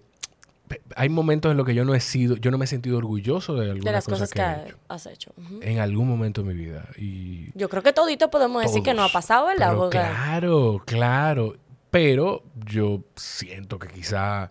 hay 0.96 1.08
momentos 1.08 1.50
en 1.50 1.56
los 1.56 1.66
que 1.66 1.74
yo 1.74 1.84
no 1.84 1.94
he 1.94 2.00
sido, 2.00 2.36
yo 2.36 2.50
no 2.50 2.58
me 2.58 2.64
he 2.64 2.68
sentido 2.68 2.98
orgulloso 2.98 3.54
de 3.54 3.70
algunas 3.70 3.84
De 3.84 3.92
las 3.92 4.04
cosas 4.04 4.30
cosas 4.30 4.30
que, 4.30 4.40
que 4.40 4.66
he 4.66 4.68
hecho. 4.70 4.78
has 4.88 5.06
hecho. 5.06 5.32
En 5.60 5.78
algún 5.78 6.08
momento 6.08 6.42
de 6.42 6.54
mi 6.54 6.64
vida. 6.64 6.88
Y 6.96 7.56
Yo 7.58 7.68
creo 7.68 7.82
que 7.82 7.92
todito 7.92 8.30
podemos 8.30 8.62
decir 8.62 8.82
que 8.82 8.94
no 8.94 9.02
ha 9.02 9.08
pasado, 9.08 9.46
¿verdad? 9.46 9.70
Pero 9.70 9.90
claro, 9.90 10.82
claro. 10.84 11.56
Pero 11.90 12.42
yo 12.66 13.04
siento 13.16 13.78
que 13.78 13.88
quizá, 13.88 14.50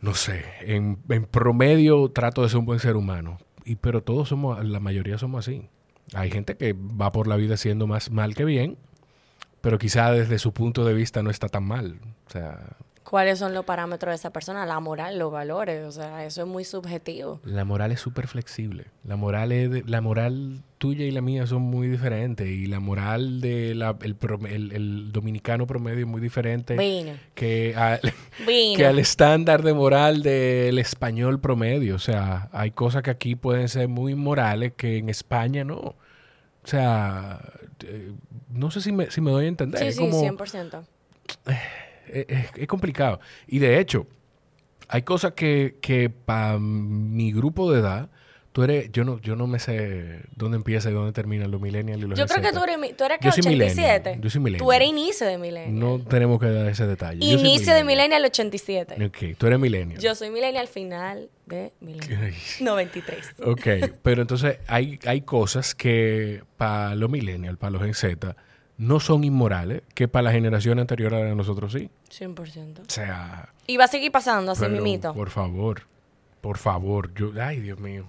no 0.00 0.14
sé, 0.14 0.44
en, 0.60 0.98
en 1.08 1.24
promedio 1.24 2.10
trato 2.10 2.42
de 2.42 2.48
ser 2.48 2.58
un 2.58 2.66
buen 2.66 2.80
ser 2.80 2.96
humano. 2.96 3.38
Y, 3.64 3.76
pero 3.76 4.02
todos 4.02 4.28
somos, 4.28 4.64
la 4.64 4.80
mayoría 4.80 5.18
somos 5.18 5.46
así. 5.46 5.68
Hay 6.14 6.30
gente 6.30 6.56
que 6.56 6.72
va 6.72 7.12
por 7.12 7.26
la 7.26 7.36
vida 7.36 7.56
siendo 7.56 7.86
más 7.86 8.10
mal 8.10 8.34
que 8.34 8.44
bien, 8.44 8.78
pero 9.60 9.78
quizá 9.78 10.10
desde 10.12 10.38
su 10.38 10.52
punto 10.52 10.84
de 10.84 10.94
vista 10.94 11.22
no 11.22 11.30
está 11.30 11.48
tan 11.48 11.64
mal. 11.64 12.00
O 12.26 12.30
sea, 12.30 12.76
cuáles 13.08 13.38
son 13.38 13.54
los 13.54 13.64
parámetros 13.64 14.10
de 14.10 14.16
esa 14.16 14.30
persona, 14.30 14.66
la 14.66 14.80
moral, 14.80 15.18
los 15.18 15.30
valores, 15.30 15.84
o 15.86 15.92
sea, 15.92 16.24
eso 16.24 16.42
es 16.42 16.48
muy 16.48 16.64
subjetivo. 16.64 17.40
La 17.44 17.64
moral 17.64 17.92
es 17.92 18.00
súper 18.00 18.26
flexible. 18.26 18.86
La 19.04 19.14
moral 19.16 19.52
es 19.52 19.70
de- 19.70 19.84
la 19.84 20.00
moral 20.00 20.62
tuya 20.78 21.04
y 21.04 21.10
la 21.12 21.20
mía 21.20 21.46
son 21.46 21.62
muy 21.62 21.86
diferentes 21.88 22.46
y 22.48 22.66
la 22.66 22.80
moral 22.80 23.40
del 23.40 23.82
el, 23.82 24.18
prom- 24.18 24.46
el- 24.50 24.72
el 24.72 25.12
dominicano 25.12 25.66
promedio 25.66 26.00
es 26.00 26.06
muy 26.06 26.20
diferente 26.20 26.76
Vino, 26.76 27.12
que, 27.34 27.74
a- 27.76 28.00
vino. 28.46 28.76
que 28.76 28.84
al 28.86 28.98
estándar 28.98 29.62
de 29.62 29.72
moral 29.72 30.22
del 30.22 30.78
español 30.78 31.40
promedio. 31.40 31.94
O 31.94 32.00
sea, 32.00 32.48
hay 32.52 32.72
cosas 32.72 33.02
que 33.02 33.10
aquí 33.10 33.36
pueden 33.36 33.68
ser 33.68 33.88
muy 33.88 34.14
morales 34.16 34.72
que 34.76 34.98
en 34.98 35.08
España 35.08 35.64
no. 35.64 35.76
O 35.78 35.94
sea, 36.68 37.40
eh, 37.84 38.12
no 38.50 38.70
sé 38.72 38.80
si 38.80 38.90
me, 38.90 39.10
si 39.12 39.20
me 39.20 39.30
doy 39.30 39.44
a 39.44 39.48
entender. 39.48 39.80
Sí, 39.80 39.92
sí, 39.92 39.98
como- 40.00 40.20
100%. 40.20 40.82
es, 41.46 41.56
es- 42.12 42.48
es 42.56 42.66
complicado. 42.66 43.20
Y 43.46 43.58
de 43.58 43.78
hecho, 43.80 44.06
hay 44.88 45.02
cosas 45.02 45.32
que, 45.32 45.76
que 45.80 46.10
para 46.10 46.58
mi 46.58 47.32
grupo 47.32 47.70
de 47.72 47.80
edad, 47.80 48.08
tú 48.52 48.62
eres, 48.62 48.90
yo 48.92 49.04
no, 49.04 49.20
yo 49.20 49.36
no 49.36 49.46
me 49.46 49.58
sé 49.58 50.20
dónde 50.34 50.56
empieza 50.56 50.88
y 50.88 50.94
dónde 50.94 51.12
terminan 51.12 51.50
los 51.50 51.60
millennials 51.60 52.02
y 52.02 52.06
los 52.06 52.18
Yo 52.18 52.24
creo 52.26 52.40
que 52.40 52.48
Z. 52.48 52.58
tú 52.58 52.64
eres, 52.64 52.96
tú 52.96 53.04
eres 53.04 53.18
que 53.18 53.26
Yo 53.26 53.32
soy 53.32 53.40
87. 53.40 53.98
millennial, 53.98 54.20
yo 54.22 54.30
soy 54.30 54.40
millennial. 54.40 54.64
Tú 54.66 54.72
eres 54.72 54.88
inicio 54.88 55.26
de 55.26 55.36
millennial. 55.38 55.78
No 55.78 55.98
tenemos 56.02 56.40
que 56.40 56.46
dar 56.50 56.66
ese 56.68 56.86
detalle. 56.86 57.18
Inicio 57.22 57.74
de 57.74 57.84
millennial 57.84 58.24
87. 58.24 59.04
Ok, 59.04 59.36
tú 59.36 59.46
eres 59.46 59.58
millennial. 59.58 60.00
Yo 60.00 60.14
soy 60.14 60.30
millennial 60.30 60.68
final 60.68 61.28
de 61.44 61.72
millennial. 61.80 62.32
93. 62.60 63.34
Ok, 63.44 63.66
pero 64.02 64.22
entonces 64.22 64.58
hay, 64.68 64.98
hay 65.04 65.20
cosas 65.22 65.74
que 65.74 66.42
para 66.56 66.94
los 66.94 67.10
millennials, 67.10 67.58
para 67.58 67.72
los 67.72 67.82
Gen 67.82 67.92
Z, 67.94 68.36
no 68.78 69.00
son 69.00 69.24
inmorales, 69.24 69.82
que 69.94 70.06
para 70.08 70.24
la 70.24 70.32
generación 70.32 70.78
anterior 70.78 71.14
a 71.14 71.34
nosotros 71.34 71.72
sí. 71.72 71.88
100%. 72.10 72.80
O 72.80 72.84
sea, 72.88 73.48
Y 73.66 73.76
va 73.76 73.84
a 73.84 73.88
seguir 73.88 74.12
pasando 74.12 74.52
así 74.52 74.66
mimito. 74.68 75.14
por 75.14 75.30
favor, 75.30 75.82
por 76.40 76.58
favor, 76.58 77.12
yo, 77.14 77.32
ay 77.42 77.60
Dios 77.60 77.78
mío, 77.80 78.04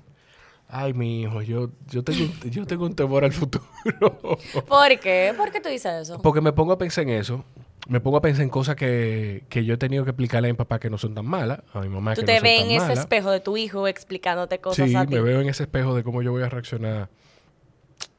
ay 0.69 0.93
mi 0.93 1.21
hijo, 1.23 1.41
yo, 1.41 1.69
yo 1.89 2.03
tengo, 2.03 2.31
yo 2.49 2.65
tengo 2.67 2.85
un 2.85 2.95
temor 2.95 3.23
al 3.23 3.31
futuro, 3.33 3.65
¿Por 4.67 4.99
qué? 4.99 5.33
¿Por 5.37 5.51
qué 5.51 5.61
tú 5.61 5.69
dices 5.69 5.93
eso? 6.01 6.21
porque 6.21 6.41
me 6.41 6.51
pongo 6.51 6.73
a 6.73 6.77
pensar 6.77 7.03
en 7.03 7.11
eso, 7.11 7.45
me 7.87 8.01
pongo 8.01 8.17
a 8.17 8.21
pensar 8.21 8.43
en 8.43 8.49
cosas 8.49 8.75
que, 8.75 9.45
que 9.47 9.63
yo 9.63 9.75
he 9.75 9.77
tenido 9.77 10.03
que 10.03 10.09
explicarle 10.11 10.49
a 10.49 10.51
mi 10.51 10.57
papá 10.57 10.77
que 10.79 10.89
no 10.89 10.97
son 10.97 11.15
tan 11.15 11.25
malas, 11.25 11.61
a 11.73 11.79
mi 11.79 11.87
mamá 11.87 12.13
Tú 12.13 12.21
que 12.21 12.25
te 12.27 12.33
no 12.33 12.37
son 12.39 12.43
ves 12.43 12.59
tan 12.59 12.65
en 12.69 12.71
ese 12.75 12.81
malas. 12.87 12.99
espejo 12.99 13.31
de 13.31 13.39
tu 13.39 13.55
hijo 13.55 13.87
explicándote 13.87 14.59
cosas 14.59 14.89
Sí, 14.89 14.95
a 14.95 15.05
ti. 15.05 15.13
me 15.15 15.21
veo 15.21 15.39
en 15.39 15.47
ese 15.47 15.63
espejo 15.63 15.95
de 15.95 16.03
cómo 16.03 16.21
yo 16.21 16.31
voy 16.33 16.43
a 16.43 16.49
reaccionar. 16.49 17.07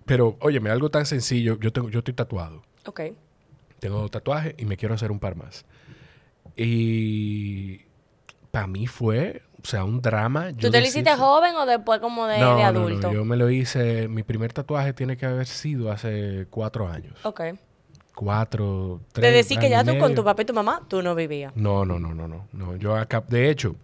Pero, 0.09 0.37
óyeme, 0.40 0.71
algo 0.71 0.90
tan 0.90 1.07
sencillo. 1.07 1.59
Yo, 1.61 1.73
tengo, 1.73 1.90
yo 1.90 1.99
estoy 1.99 2.14
tatuado. 2.14 2.62
Ok. 2.87 3.01
Tengo 3.79 4.01
dos 4.01 4.11
tatuajes 4.11 4.55
y 4.57 4.64
me 4.64 4.77
quiero 4.77 4.94
hacer 4.94 5.12
un 5.12 5.21
par 5.21 5.37
más. 5.37 5.64
Y 6.57 7.83
para 8.51 8.66
mí 8.66 8.87
fue, 8.87 9.42
o 9.62 9.66
sea, 9.66 9.85
un 9.85 10.01
drama. 10.01 10.53
¿Tú 10.53 10.71
te 10.71 10.81
lo 10.81 10.87
hiciste 10.87 11.14
joven 11.14 11.55
o 11.57 11.66
después 11.66 12.01
como 12.01 12.27
de, 12.27 12.38
no, 12.38 12.57
de 12.57 12.62
no, 12.64 12.73
no, 12.73 12.79
adulto? 12.81 13.12
yo 13.12 13.25
me 13.25 13.37
lo 13.37 13.51
hice. 13.51 14.09
Mi 14.09 14.23
primer 14.23 14.53
tatuaje 14.53 14.94
tiene 14.94 15.16
que 15.16 15.27
haber 15.27 15.47
sido 15.47 15.92
hace 15.92 16.47
cuatro 16.51 16.88
años. 16.88 17.14
Ok. 17.25 17.42
Cuatro, 18.14 19.03
tres. 19.12 19.31
De 19.31 19.37
decir 19.37 19.59
que 19.61 19.71
ya 19.71 19.85
tú 19.85 19.97
con 19.99 20.14
tu 20.14 20.25
papá 20.25 20.42
y 20.42 20.47
tu 20.47 20.55
mamá, 20.55 20.83
tú 20.88 21.03
no 21.03 21.14
vivías. 21.14 21.55
No, 21.55 21.85
no, 21.85 22.01
no, 22.01 22.14
no, 22.14 22.27
no. 22.27 22.49
no. 22.53 22.77
Yo 22.77 22.97
acá, 22.97 23.23
de 23.29 23.51
hecho, 23.51 23.77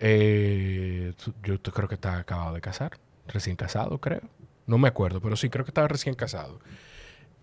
eh, 0.00 1.12
yo 1.44 1.60
creo 1.60 1.88
que 1.88 1.94
estaba 1.94 2.16
acabado 2.16 2.54
de 2.54 2.60
casar. 2.60 2.98
Recién 3.28 3.54
casado, 3.54 3.98
creo. 3.98 4.22
No 4.72 4.78
me 4.78 4.88
acuerdo, 4.88 5.20
pero 5.20 5.36
sí, 5.36 5.50
creo 5.50 5.66
que 5.66 5.70
estaba 5.70 5.86
recién 5.86 6.14
casado. 6.14 6.58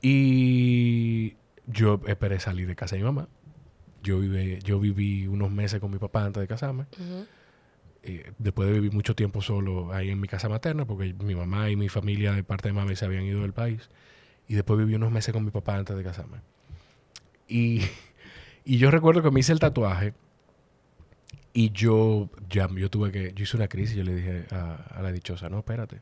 Y 0.01 1.35
yo 1.67 2.01
esperé 2.07 2.39
salir 2.39 2.65
de 2.65 2.75
casa 2.75 2.95
de 2.95 3.03
mi 3.03 3.05
mamá. 3.05 3.27
Yo, 4.01 4.19
vive, 4.19 4.57
yo 4.63 4.79
viví 4.79 5.27
unos 5.27 5.51
meses 5.51 5.79
con 5.79 5.91
mi 5.91 5.99
papá 5.99 6.25
antes 6.25 6.41
de 6.41 6.47
casarme. 6.47 6.87
Y 8.03 8.21
después 8.39 8.67
de 8.67 8.73
vivir 8.73 8.93
mucho 8.93 9.13
tiempo 9.13 9.43
solo 9.43 9.93
ahí 9.93 10.09
en 10.09 10.19
mi 10.19 10.27
casa 10.27 10.49
materna, 10.49 10.87
porque 10.87 11.13
mi 11.23 11.35
mamá 11.35 11.69
y 11.69 11.75
mi 11.75 11.87
familia 11.87 12.33
de 12.33 12.43
parte 12.43 12.69
de 12.69 12.73
mami 12.73 12.95
se 12.95 13.05
habían 13.05 13.25
ido 13.25 13.43
del 13.43 13.53
país. 13.53 13.91
Y 14.47 14.55
después 14.55 14.79
viví 14.79 14.95
unos 14.95 15.11
meses 15.11 15.31
con 15.31 15.45
mi 15.45 15.51
papá 15.51 15.75
antes 15.75 15.95
de 15.95 16.03
casarme. 16.03 16.39
Y, 17.47 17.81
y 18.65 18.79
yo 18.79 18.89
recuerdo 18.89 19.21
que 19.21 19.29
me 19.29 19.41
hice 19.41 19.51
el 19.51 19.59
tatuaje 19.59 20.15
y 21.53 21.69
yo, 21.73 22.31
ya, 22.49 22.67
yo 22.73 22.89
tuve 22.89 23.11
que, 23.11 23.33
yo 23.35 23.43
hice 23.43 23.55
una 23.55 23.67
crisis, 23.67 23.95
yo 23.95 24.03
le 24.03 24.15
dije 24.15 24.45
a, 24.49 24.97
a 24.97 25.03
la 25.03 25.11
dichosa, 25.11 25.47
no, 25.47 25.59
espérate, 25.59 26.01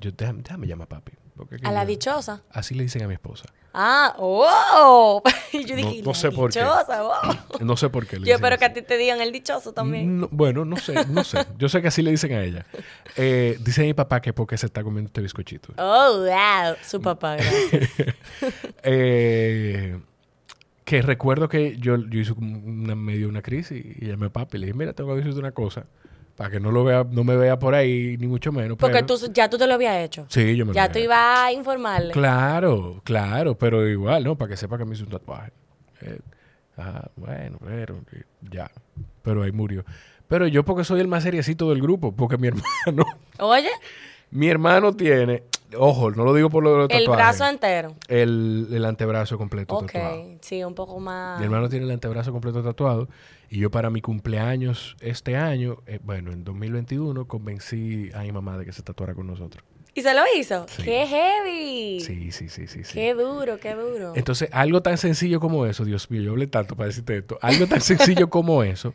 yo, 0.00 0.10
déjame, 0.12 0.42
déjame 0.42 0.66
llamar 0.66 0.86
a 0.86 0.88
papi. 0.88 1.12
porque 1.36 1.56
A 1.64 1.72
la 1.72 1.82
yo- 1.84 1.88
dichosa. 1.88 2.42
Así 2.50 2.74
le 2.74 2.82
dicen 2.84 3.02
a 3.02 3.08
mi 3.08 3.14
esposa. 3.14 3.44
Ah, 3.78 4.14
oh. 4.18 5.22
Y 5.52 5.64
yo 5.66 5.76
dije, 5.76 6.00
no 6.02 6.14
sé 6.14 6.30
por 6.30 6.50
qué. 6.52 6.60
dichosa, 6.60 7.02
wow. 7.02 7.60
No 7.60 7.76
sé 7.76 7.90
por 7.90 8.06
qué. 8.06 8.18
le 8.18 8.26
Yo 8.26 8.34
espero 8.36 8.56
que 8.58 8.64
a 8.64 8.72
ti 8.72 8.80
te 8.82 8.96
digan 8.96 9.20
el 9.20 9.32
dichoso 9.32 9.72
también. 9.74 10.20
No, 10.20 10.28
bueno, 10.30 10.64
no 10.64 10.76
sé, 10.78 10.94
no 11.08 11.22
sé. 11.24 11.44
Yo 11.58 11.68
sé 11.68 11.82
que 11.82 11.88
así 11.88 12.00
le 12.02 12.10
dicen 12.10 12.32
a 12.32 12.42
ella. 12.42 12.66
Eh, 13.18 13.56
dice 13.60 13.82
mi 13.82 13.94
papá 13.94 14.20
que 14.20 14.34
porque 14.34 14.58
se 14.58 14.66
está 14.66 14.82
comiendo 14.82 15.08
este 15.08 15.22
bizcochito. 15.22 15.72
Oh, 15.78 16.18
wow. 16.26 16.76
Su 16.82 17.00
papá, 17.00 17.36
gracias. 17.36 17.90
Eh, 18.82 19.98
que 20.84 21.02
recuerdo 21.02 21.48
que 21.48 21.76
yo, 21.78 21.96
yo 21.96 22.20
hice 22.20 22.32
una, 22.32 22.94
medio 22.94 23.28
una 23.28 23.42
crisis 23.42 23.84
y 24.00 24.06
llamé 24.06 24.26
a 24.26 24.30
papi 24.30 24.56
y 24.56 24.60
le 24.60 24.66
dije, 24.66 24.78
mira, 24.78 24.92
tengo 24.92 25.10
que 25.10 25.16
decirte 25.20 25.38
una 25.40 25.52
cosa 25.52 25.86
para 26.36 26.50
que 26.50 26.60
no 26.60 26.70
lo 26.70 26.84
vea, 26.84 27.04
no 27.10 27.24
me 27.24 27.34
vea 27.36 27.58
por 27.58 27.74
ahí, 27.74 28.16
ni 28.18 28.26
mucho 28.26 28.52
menos. 28.52 28.76
Porque 28.76 29.02
pero- 29.02 29.06
tú, 29.18 29.32
ya 29.32 29.48
tú 29.48 29.56
te 29.58 29.66
lo 29.66 29.74
habías 29.74 29.96
hecho. 30.04 30.26
Sí, 30.28 30.54
yo 30.56 30.64
me 30.66 30.70
lo 30.70 30.74
Ya 30.74 30.84
había 30.84 30.92
tú 30.92 30.98
ibas 30.98 31.38
a 31.40 31.52
informarle. 31.52 32.12
Claro, 32.12 33.00
claro, 33.04 33.56
pero 33.56 33.88
igual, 33.88 34.22
¿no? 34.24 34.36
Para 34.36 34.50
que 34.50 34.56
sepa 34.56 34.76
que 34.78 34.84
me 34.84 34.94
hice 34.94 35.04
un 35.04 35.10
tatuaje. 35.10 35.50
Eh, 36.02 36.18
ah, 36.76 37.08
bueno, 37.16 37.58
pero 37.64 37.96
eh, 38.12 38.22
ya. 38.50 38.70
Pero 39.22 39.42
ahí 39.42 39.52
murió. 39.52 39.84
Pero 40.28 40.46
yo 40.46 40.64
porque 40.64 40.84
soy 40.84 41.00
el 41.00 41.08
más 41.08 41.22
seriecito 41.22 41.70
del 41.70 41.80
grupo, 41.80 42.12
porque 42.14 42.36
mi 42.36 42.48
hermano, 42.86 43.04
Oye, 43.38 43.70
mi 44.30 44.48
hermano 44.48 44.92
tiene, 44.92 45.44
ojo, 45.78 46.10
no 46.10 46.24
lo 46.24 46.34
digo 46.34 46.50
por 46.50 46.62
lo 46.64 46.70
de 46.72 46.76
los 46.78 46.90
el 46.90 47.04
tatuajes, 47.04 47.16
brazo 47.38 47.46
entero. 47.48 47.94
el, 48.08 48.66
el 48.72 48.84
antebrazo 48.84 49.38
completo 49.38 49.76
Ok, 49.76 49.92
tatuado. 49.92 50.24
sí, 50.40 50.62
un 50.64 50.74
poco 50.74 50.98
más. 51.00 51.38
Mi 51.38 51.44
hermano 51.46 51.68
tiene 51.68 51.84
el 51.86 51.90
antebrazo 51.92 52.32
completo 52.32 52.62
tatuado 52.62 53.08
y 53.50 53.58
yo 53.60 53.70
para 53.70 53.90
mi 53.90 54.00
cumpleaños 54.00 54.96
este 55.00 55.36
año, 55.36 55.78
eh, 55.86 55.98
bueno, 56.02 56.32
en 56.32 56.44
2021, 56.44 57.26
convencí 57.26 58.10
a 58.14 58.22
mi 58.22 58.32
mamá 58.32 58.58
de 58.58 58.64
que 58.64 58.72
se 58.72 58.82
tatuara 58.82 59.14
con 59.14 59.26
nosotros. 59.26 59.64
¿Y 59.94 60.02
se 60.02 60.12
lo 60.12 60.22
hizo? 60.38 60.66
Sí. 60.68 60.82
¡Qué 60.82 61.06
heavy! 61.06 62.00
Sí, 62.00 62.30
sí, 62.30 62.48
sí, 62.50 62.66
sí, 62.66 62.84
sí. 62.84 62.92
Qué 62.92 63.14
duro, 63.14 63.58
qué 63.58 63.74
duro. 63.74 64.12
Entonces, 64.14 64.50
algo 64.52 64.82
tan 64.82 64.98
sencillo 64.98 65.40
como 65.40 65.64
eso, 65.64 65.86
Dios 65.86 66.10
mío, 66.10 66.20
yo 66.20 66.32
hablé 66.32 66.46
tanto 66.48 66.76
para 66.76 66.88
decirte 66.88 67.16
esto, 67.18 67.38
algo 67.40 67.66
tan 67.66 67.80
sencillo 67.82 68.28
como 68.28 68.62
eso, 68.62 68.92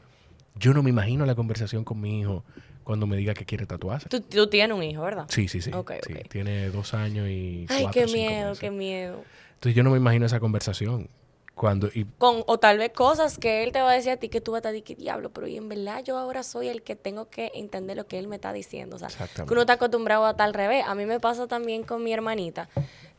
yo 0.55 0.73
no 0.73 0.83
me 0.83 0.91
imagino 0.91 1.25
la 1.25 1.33
conversación 1.33 1.83
con 1.83 1.99
mi 1.99 2.19
hijo 2.19 2.43
cuando 2.83 3.07
me 3.07 3.15
diga 3.17 3.33
que 3.33 3.45
quiere 3.45 3.65
tatuarse. 3.65 4.09
Tú, 4.09 4.21
tú 4.21 4.47
tienes 4.47 4.77
un 4.77 4.83
hijo, 4.83 5.01
¿verdad? 5.01 5.25
Sí, 5.29 5.47
sí, 5.47 5.61
sí. 5.61 5.71
Ok, 5.73 5.93
sí. 6.05 6.13
ok. 6.13 6.27
Tiene 6.29 6.69
dos 6.69 6.93
años 6.93 7.27
y 7.29 7.65
Ay, 7.69 7.83
cuatro, 7.83 7.91
qué 8.01 8.07
cinco 8.07 8.17
miedo, 8.29 8.49
meses. 8.49 8.59
qué 8.59 8.69
miedo. 8.71 9.23
Entonces, 9.55 9.75
yo 9.75 9.83
no 9.83 9.89
me 9.91 9.97
imagino 9.97 10.25
esa 10.27 10.39
conversación. 10.39 11.09
Cuando, 11.55 11.89
y 11.93 12.05
Con, 12.17 12.43
o 12.47 12.57
tal 12.59 12.77
vez 12.77 12.91
cosas 12.91 13.37
que 13.37 13.63
él 13.63 13.71
te 13.71 13.81
va 13.81 13.91
a 13.91 13.93
decir 13.93 14.11
a 14.11 14.17
ti 14.17 14.29
que 14.29 14.41
tú 14.41 14.53
vas 14.53 14.63
a 14.65 14.69
estar 14.69 14.83
que 14.83 14.95
diablo, 14.95 15.29
pero 15.31 15.47
y 15.47 15.57
en 15.57 15.69
verdad 15.69 16.01
yo 16.03 16.17
ahora 16.17 16.43
soy 16.43 16.69
el 16.69 16.81
que 16.81 16.95
tengo 16.95 17.29
que 17.29 17.51
entender 17.53 17.97
lo 17.97 18.07
que 18.07 18.17
él 18.17 18.27
me 18.27 18.37
está 18.37 18.51
diciendo. 18.53 18.95
O 18.95 18.99
sea, 18.99 19.09
que 19.45 19.53
uno 19.53 19.61
está 19.61 19.73
acostumbrado 19.73 20.25
a 20.25 20.31
estar 20.31 20.47
al 20.47 20.53
revés. 20.53 20.83
A 20.87 20.95
mí 20.95 21.05
me 21.05 21.19
pasa 21.19 21.47
también 21.47 21.83
con 21.83 22.03
mi 22.03 22.13
hermanita. 22.13 22.69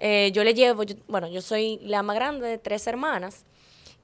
Eh, 0.01 0.31
yo 0.33 0.43
le 0.45 0.55
llevo, 0.55 0.83
yo- 0.83 0.97
bueno, 1.09 1.29
yo 1.29 1.41
soy 1.43 1.79
la 1.83 2.03
más 2.03 2.17
grande 2.17 2.47
de 2.49 2.59
tres 2.59 2.87
hermanas. 2.87 3.45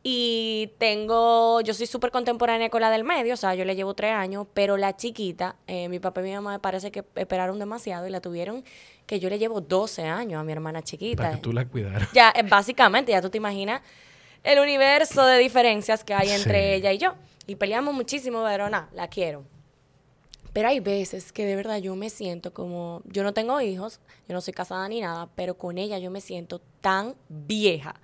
Y 0.04 0.70
tengo, 0.78 1.60
yo 1.62 1.74
soy 1.74 1.86
súper 1.86 2.12
contemporánea 2.12 2.70
con 2.70 2.80
la 2.80 2.90
del 2.90 3.02
medio, 3.02 3.34
o 3.34 3.36
sea, 3.36 3.54
yo 3.56 3.64
le 3.64 3.74
llevo 3.74 3.94
tres 3.94 4.12
años, 4.12 4.46
pero 4.54 4.76
la 4.76 4.94
chiquita, 4.96 5.56
eh, 5.66 5.88
mi 5.88 5.98
papá 5.98 6.20
y 6.20 6.24
mi 6.24 6.32
mamá 6.34 6.52
me 6.52 6.58
parece 6.60 6.92
que 6.92 7.04
esperaron 7.16 7.58
demasiado 7.58 8.06
y 8.06 8.10
la 8.10 8.20
tuvieron, 8.20 8.62
que 9.06 9.18
yo 9.18 9.28
le 9.28 9.40
llevo 9.40 9.60
12 9.60 10.04
años 10.04 10.40
a 10.40 10.44
mi 10.44 10.52
hermana 10.52 10.82
chiquita. 10.82 11.22
para 11.24 11.34
que 11.34 11.40
tú 11.42 11.52
la 11.52 11.64
cuidaras. 11.66 12.08
Ya, 12.12 12.30
eh, 12.36 12.42
básicamente, 12.48 13.10
ya 13.10 13.20
tú 13.20 13.28
te 13.28 13.38
imaginas 13.38 13.82
el 14.52 14.58
universo 14.60 15.24
de 15.26 15.38
diferencias 15.38 16.04
que 16.04 16.14
hay 16.14 16.30
entre 16.30 16.60
Sí. 16.70 16.74
ella 16.76 16.92
y 16.92 16.98
yo. 16.98 17.14
Y 17.46 17.56
peleamos 17.56 17.94
muchísimo, 17.94 18.42
pero 18.44 18.68
nada, 18.70 18.88
la 18.92 19.08
quiero. 19.08 19.44
Pero 20.52 20.68
hay 20.68 20.80
veces 20.80 21.30
que 21.32 21.44
de 21.44 21.54
verdad 21.54 21.76
yo 21.78 21.94
me 21.94 22.08
siento 22.10 22.52
como, 22.52 23.02
yo 23.04 23.22
no 23.22 23.32
tengo 23.34 23.60
hijos, 23.60 24.00
yo 24.26 24.34
no 24.34 24.40
soy 24.40 24.54
casada 24.54 24.88
ni 24.88 25.00
nada, 25.00 25.28
pero 25.36 25.56
con 25.56 25.76
ella 25.78 25.98
yo 25.98 26.10
me 26.10 26.20
siento 26.20 26.60
tan 26.80 27.14
vieja. 27.28 27.94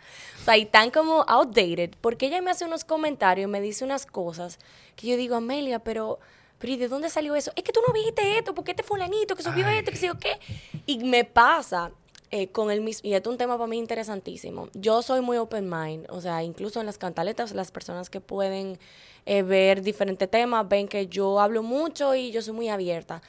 O 0.40 0.44
sea, 0.44 0.56
y 0.58 0.66
tan 0.66 0.90
como 0.90 1.24
outdated, 1.26 1.92
porque 2.00 2.26
ella 2.26 2.42
me 2.42 2.50
hace 2.50 2.64
unos 2.66 2.84
comentarios, 2.84 3.48
me 3.50 3.60
dice 3.60 3.84
unas 3.84 4.04
cosas 4.06 4.58
que 4.94 5.06
yo 5.06 5.16
digo, 5.16 5.34
Amelia, 5.36 5.78
pero, 5.78 6.20
pero 6.58 6.72
¿y 6.74 6.76
de 6.76 6.88
dónde 6.88 7.08
salió 7.08 7.34
eso? 7.34 7.50
Es 7.56 7.64
que 7.64 7.72
tú 7.72 7.80
no 7.86 7.92
viste 7.92 8.38
esto, 8.38 8.54
porque 8.54 8.72
este 8.72 8.82
fulanito 8.82 9.34
que 9.34 9.42
subió 9.42 9.66
Ay. 9.66 9.78
esto, 9.78 9.90
que 9.90 9.96
sé 9.96 10.06
yo 10.06 10.18
qué. 10.18 10.38
Y 10.86 10.98
me 11.04 11.24
pasa 11.24 11.90
eh, 12.36 12.48
con 12.48 12.72
el 12.72 12.80
mismo, 12.80 13.08
y 13.08 13.14
es 13.14 13.24
un 13.28 13.38
tema 13.38 13.56
para 13.56 13.68
mí 13.68 13.78
interesantísimo. 13.78 14.68
Yo 14.74 15.02
soy 15.02 15.20
muy 15.20 15.36
open 15.36 15.70
mind, 15.70 16.06
o 16.10 16.20
sea, 16.20 16.42
incluso 16.42 16.80
en 16.80 16.86
las 16.86 16.98
cantaletas, 16.98 17.54
las 17.54 17.70
personas 17.70 18.10
que 18.10 18.20
pueden 18.20 18.76
eh, 19.24 19.42
ver 19.44 19.82
diferentes 19.82 20.28
temas 20.28 20.68
ven 20.68 20.88
que 20.88 21.06
yo 21.06 21.38
hablo 21.38 21.62
mucho 21.62 22.16
y 22.16 22.32
yo 22.32 22.42
soy 22.42 22.52
muy 22.52 22.68
abierta. 22.68 23.22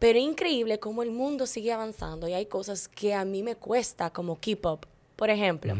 Pero 0.00 0.18
es 0.18 0.24
increíble 0.24 0.80
cómo 0.80 1.04
el 1.04 1.12
mundo 1.12 1.46
sigue 1.46 1.70
avanzando 1.70 2.26
y 2.26 2.32
hay 2.32 2.46
cosas 2.46 2.88
que 2.88 3.14
a 3.14 3.24
mí 3.24 3.44
me 3.44 3.54
cuesta 3.54 4.10
como 4.10 4.40
keep 4.40 4.66
up. 4.66 4.88
Por 5.14 5.30
ejemplo, 5.30 5.76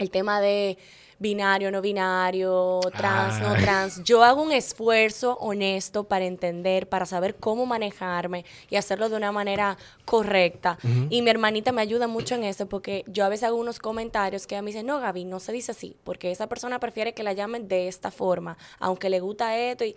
el 0.00 0.10
tema 0.10 0.40
de 0.40 0.78
binario, 1.20 1.70
no 1.70 1.82
binario, 1.82 2.80
trans, 2.96 3.40
no 3.40 3.54
trans. 3.54 4.02
Yo 4.02 4.24
hago 4.24 4.42
un 4.42 4.52
esfuerzo 4.52 5.36
honesto 5.38 6.04
para 6.04 6.24
entender, 6.24 6.88
para 6.88 7.04
saber 7.04 7.36
cómo 7.36 7.66
manejarme 7.66 8.46
y 8.70 8.76
hacerlo 8.76 9.10
de 9.10 9.16
una 9.16 9.30
manera 9.30 9.76
correcta. 10.06 10.78
Y 11.10 11.20
mi 11.20 11.30
hermanita 11.30 11.72
me 11.72 11.82
ayuda 11.82 12.08
mucho 12.08 12.34
en 12.34 12.44
eso 12.44 12.66
porque 12.66 13.04
yo 13.06 13.24
a 13.24 13.28
veces 13.28 13.44
hago 13.44 13.58
unos 13.58 13.78
comentarios 13.78 14.46
que 14.46 14.54
ella 14.54 14.62
me 14.62 14.70
dice, 14.70 14.82
no, 14.82 14.98
Gaby, 14.98 15.26
no 15.26 15.40
se 15.40 15.52
dice 15.52 15.72
así, 15.72 15.94
porque 16.04 16.30
esa 16.32 16.48
persona 16.48 16.80
prefiere 16.80 17.12
que 17.12 17.22
la 17.22 17.34
llamen 17.34 17.68
de 17.68 17.86
esta 17.86 18.10
forma, 18.10 18.56
aunque 18.78 19.10
le 19.10 19.20
gusta 19.20 19.58
esto. 19.58 19.84
Y, 19.84 19.96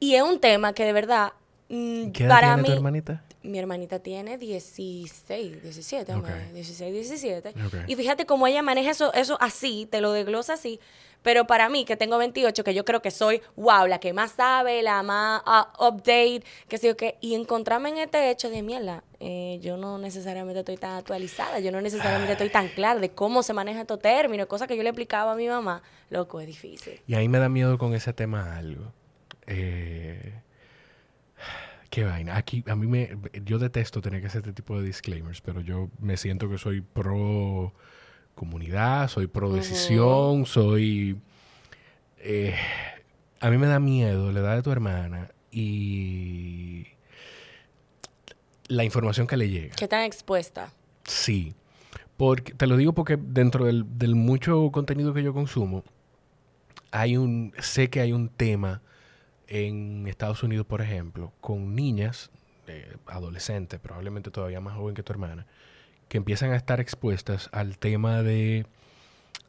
y 0.00 0.16
es 0.16 0.22
un 0.22 0.40
tema 0.40 0.72
que 0.72 0.84
de 0.84 0.92
verdad, 0.92 1.32
mm, 1.68 2.10
¿Qué 2.12 2.24
edad 2.24 2.34
para 2.34 2.46
tiene 2.48 2.62
mí... 2.62 2.68
tu 2.68 2.74
hermanita? 2.74 3.22
Mi 3.42 3.58
hermanita 3.60 4.00
tiene 4.00 4.38
16, 4.38 5.62
17, 5.62 6.12
Ok. 6.12 6.18
hombre, 6.18 6.52
16, 6.52 6.92
17. 6.92 7.48
Ok. 7.50 7.74
Y 7.86 7.94
fíjate 7.94 8.26
cómo 8.26 8.46
ella 8.48 8.60
maneja 8.62 8.90
eso, 8.90 9.12
eso 9.14 9.38
así, 9.40 9.86
te 9.88 10.00
lo 10.00 10.12
desglosa 10.12 10.54
así. 10.54 10.80
Pero 11.22 11.46
para 11.46 11.68
mí, 11.68 11.84
que 11.84 11.96
tengo 11.96 12.18
28, 12.18 12.62
que 12.62 12.74
yo 12.74 12.84
creo 12.84 13.02
que 13.02 13.10
soy, 13.10 13.42
wow, 13.56 13.86
la 13.86 13.98
que 13.98 14.12
más 14.12 14.32
sabe, 14.32 14.82
la 14.82 15.02
más 15.02 15.42
ah, 15.44 15.72
update, 15.80 16.42
que 16.68 16.78
sé 16.78 16.86
yo 16.88 16.96
qué, 16.96 17.16
y 17.20 17.34
encontrarme 17.34 17.88
en 17.88 17.98
este 17.98 18.30
hecho 18.30 18.48
de 18.48 18.62
mierda, 18.62 19.02
eh, 19.18 19.58
yo 19.60 19.76
no 19.76 19.98
necesariamente 19.98 20.60
estoy 20.60 20.76
tan 20.76 20.92
actualizada, 20.96 21.58
yo 21.58 21.72
no 21.72 21.80
necesariamente 21.80 22.32
estoy 22.32 22.48
tan 22.50 22.68
clara 22.68 23.00
de 23.00 23.10
cómo 23.10 23.42
se 23.42 23.52
maneja 23.54 23.80
estos 23.80 23.98
términos, 24.00 24.46
cosas 24.46 24.68
que 24.68 24.76
yo 24.76 24.84
le 24.84 24.90
explicaba 24.90 25.32
a 25.32 25.36
mi 25.36 25.48
mamá, 25.48 25.82
loco, 26.10 26.40
es 26.40 26.46
difícil. 26.46 27.00
Y 27.08 27.14
ahí 27.14 27.28
me 27.28 27.38
da 27.38 27.48
miedo 27.48 27.76
con 27.76 27.94
ese 27.94 28.12
tema 28.12 28.56
algo. 28.56 28.92
Eh, 29.48 30.32
qué 31.90 32.04
vaina. 32.04 32.36
Aquí, 32.36 32.64
a 32.66 32.74
mí 32.76 32.86
me. 32.86 33.16
Yo 33.44 33.58
detesto 33.58 34.00
tener 34.00 34.20
que 34.20 34.28
hacer 34.28 34.40
este 34.40 34.52
tipo 34.52 34.78
de 34.78 34.86
disclaimers, 34.86 35.40
pero 35.40 35.60
yo 35.60 35.90
me 35.98 36.16
siento 36.16 36.48
que 36.48 36.58
soy 36.58 36.80
pro 36.80 37.72
comunidad, 38.34 39.08
soy 39.08 39.26
pro 39.26 39.52
decisión, 39.52 40.46
soy. 40.46 41.20
eh, 42.18 42.54
a 43.40 43.50
mí 43.50 43.58
me 43.58 43.66
da 43.66 43.78
miedo 43.78 44.32
la 44.32 44.40
edad 44.40 44.56
de 44.56 44.62
tu 44.62 44.70
hermana 44.70 45.30
y. 45.50 46.86
La 48.68 48.82
información 48.82 49.26
que 49.26 49.36
le 49.36 49.48
llega. 49.48 49.76
¿Qué 49.76 49.86
tan 49.86 50.02
expuesta? 50.02 50.72
Sí. 51.04 51.54
Porque, 52.16 52.52
te 52.54 52.66
lo 52.66 52.76
digo 52.76 52.94
porque 52.94 53.16
dentro 53.16 53.66
del, 53.66 53.84
del 53.98 54.14
mucho 54.14 54.70
contenido 54.72 55.14
que 55.14 55.22
yo 55.22 55.32
consumo, 55.32 55.84
hay 56.90 57.16
un, 57.16 57.52
sé 57.60 57.90
que 57.90 58.00
hay 58.00 58.12
un 58.12 58.28
tema 58.28 58.82
en 59.48 60.06
Estados 60.08 60.42
Unidos, 60.42 60.66
por 60.66 60.80
ejemplo, 60.82 61.32
con 61.40 61.74
niñas, 61.74 62.30
eh, 62.66 62.96
adolescentes, 63.06 63.78
probablemente 63.80 64.30
todavía 64.30 64.60
más 64.60 64.74
joven 64.76 64.94
que 64.94 65.02
tu 65.02 65.12
hermana, 65.12 65.46
que 66.08 66.16
empiezan 66.18 66.50
a 66.52 66.56
estar 66.56 66.80
expuestas 66.80 67.48
al 67.52 67.78
tema 67.78 68.22
de, 68.22 68.66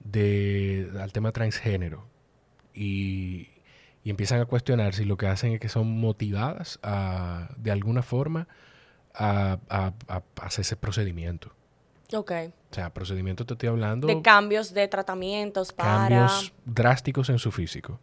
de 0.03 0.91
al 1.01 1.11
tema 1.13 1.31
transgénero 1.31 2.05
y, 2.73 3.49
y 4.03 4.09
empiezan 4.09 4.39
a 4.41 4.45
cuestionar 4.45 4.93
si 4.93 5.05
lo 5.05 5.17
que 5.17 5.27
hacen 5.27 5.53
es 5.53 5.59
que 5.59 5.69
son 5.69 5.99
motivadas 5.99 6.79
a, 6.83 7.49
de 7.57 7.71
alguna 7.71 8.03
forma 8.03 8.47
a, 9.13 9.57
a- 9.69 9.93
a 10.07 10.21
hacer 10.45 10.61
ese 10.61 10.75
procedimiento. 10.75 11.51
Ok. 12.13 12.31
O 12.71 12.73
sea, 12.73 12.93
procedimiento 12.93 13.45
te 13.45 13.53
estoy 13.55 13.67
hablando 13.69 14.07
De 14.07 14.21
cambios 14.21 14.73
de 14.73 14.87
tratamientos 14.87 15.73
para... 15.73 15.97
cambios 15.97 16.53
drásticos 16.65 17.29
en 17.29 17.39
su 17.39 17.51
físico. 17.51 17.99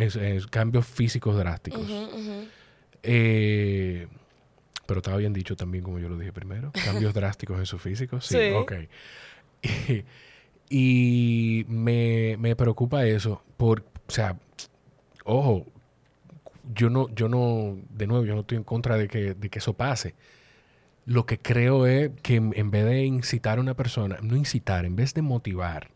Es, 0.00 0.16
es 0.16 0.46
cambios 0.46 0.86
físicos 0.86 1.36
drásticos. 1.36 1.86
Eh, 3.02 4.06
pero 4.86 4.98
estaba 4.98 5.16
bien 5.16 5.32
dicho 5.32 5.56
también, 5.56 5.84
como 5.84 5.98
yo 5.98 6.08
lo 6.08 6.18
dije 6.18 6.32
primero. 6.32 6.72
Cambios 6.84 7.14
drásticos 7.14 7.58
en 7.58 7.66
su 7.66 7.78
físico. 7.78 8.20
Sí, 8.20 8.36
Sí. 8.36 8.52
ok. 8.54 8.72
Y, 10.68 11.64
me, 11.68 12.36
me 12.38 12.54
preocupa 12.56 13.04
eso. 13.04 13.42
Por, 13.56 13.80
o 14.06 14.10
sea, 14.10 14.36
ojo, 15.24 15.66
yo 16.74 16.90
no, 16.90 17.08
yo 17.14 17.28
no, 17.28 17.76
de 17.90 18.06
nuevo, 18.06 18.24
yo 18.24 18.34
no 18.34 18.40
estoy 18.42 18.58
en 18.58 18.64
contra 18.64 18.96
de 18.96 19.08
que, 19.08 19.34
de 19.34 19.48
que 19.50 19.58
eso 19.58 19.74
pase. 19.74 20.14
Lo 21.06 21.26
que 21.26 21.38
creo 21.38 21.86
es 21.86 22.10
que 22.22 22.36
en 22.36 22.70
vez 22.70 22.84
de 22.84 23.04
incitar 23.04 23.58
a 23.58 23.60
una 23.60 23.74
persona, 23.74 24.18
no 24.22 24.36
incitar, 24.36 24.84
en 24.84 24.94
vez 24.94 25.12
de 25.14 25.22
motivar, 25.22 25.90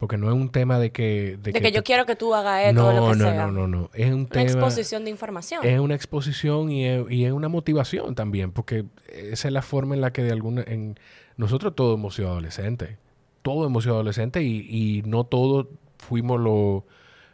porque 0.00 0.16
no 0.16 0.26
es 0.28 0.34
un 0.34 0.48
tema 0.50 0.78
de 0.80 0.90
que... 0.90 1.38
De 1.42 1.52
que 1.52 1.70
yo 1.70 1.80
tú- 1.80 1.84
quiero 1.84 2.06
que 2.06 2.16
tú 2.16 2.34
hagas 2.34 2.64
esto 2.64 2.72
no, 2.80 2.88
o 2.88 2.92
lo 2.92 3.12
que 3.12 3.18
no, 3.18 3.24
sea. 3.30 3.46
no, 3.46 3.52
no, 3.52 3.66
no. 3.68 3.90
Es 3.94 4.06
un 4.08 4.20
Una 4.20 4.28
tema... 4.30 4.42
exposición 4.46 5.04
de 5.04 5.10
información. 5.10 5.64
Es 5.64 5.78
una 5.78 5.94
exposición 5.94 6.70
y 6.72 6.86
es, 6.86 7.04
y 7.10 7.26
es 7.26 7.32
una 7.32 7.48
motivación 7.48 8.14
también, 8.14 8.50
porque 8.50 8.86
esa 9.12 9.48
es 9.48 9.52
la 9.54 9.60
forma 9.62 9.94
en 9.94 10.00
la 10.00 10.10
que 10.12 10.22
de 10.24 10.32
alguna... 10.32 10.64
En, 10.66 10.98
nosotros 11.36 11.74
todos 11.76 11.96
hemos 11.98 12.14
sido 12.14 12.30
adolescentes. 12.30 12.96
Todos 13.42 13.66
hemos 13.66 13.84
sido 13.84 13.94
adolescentes 13.96 14.42
y, 14.42 14.66
y 14.68 15.02
no 15.02 15.24
todos 15.24 15.66
fuimos 15.98 16.40
lo- 16.40 16.86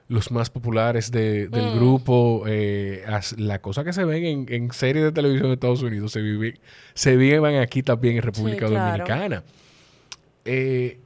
los 0.08 0.30
más 0.32 0.50
populares 0.50 1.10
de- 1.12 1.48
del 1.48 1.66
Mm. 1.72 1.76
grupo. 1.76 2.44
Eh, 2.48 3.04
as- 3.06 3.38
la 3.38 3.60
cosa 3.60 3.84
que 3.84 3.92
se 3.92 4.04
ven 4.04 4.24
en, 4.24 4.46
en 4.52 4.72
series 4.72 5.04
de 5.04 5.12
televisión 5.12 5.48
de 5.48 5.54
Estados 5.54 5.82
Unidos 5.82 6.10
se, 6.12 6.20
vive, 6.20 6.58
se 6.94 7.16
viven 7.16 7.56
aquí 7.60 7.82
también 7.84 8.16
en 8.16 8.22
República 8.22 8.66
Sí, 8.66 8.72
claro. 8.72 9.04
Dominicana. 9.04 9.44
Eh, 10.44 10.98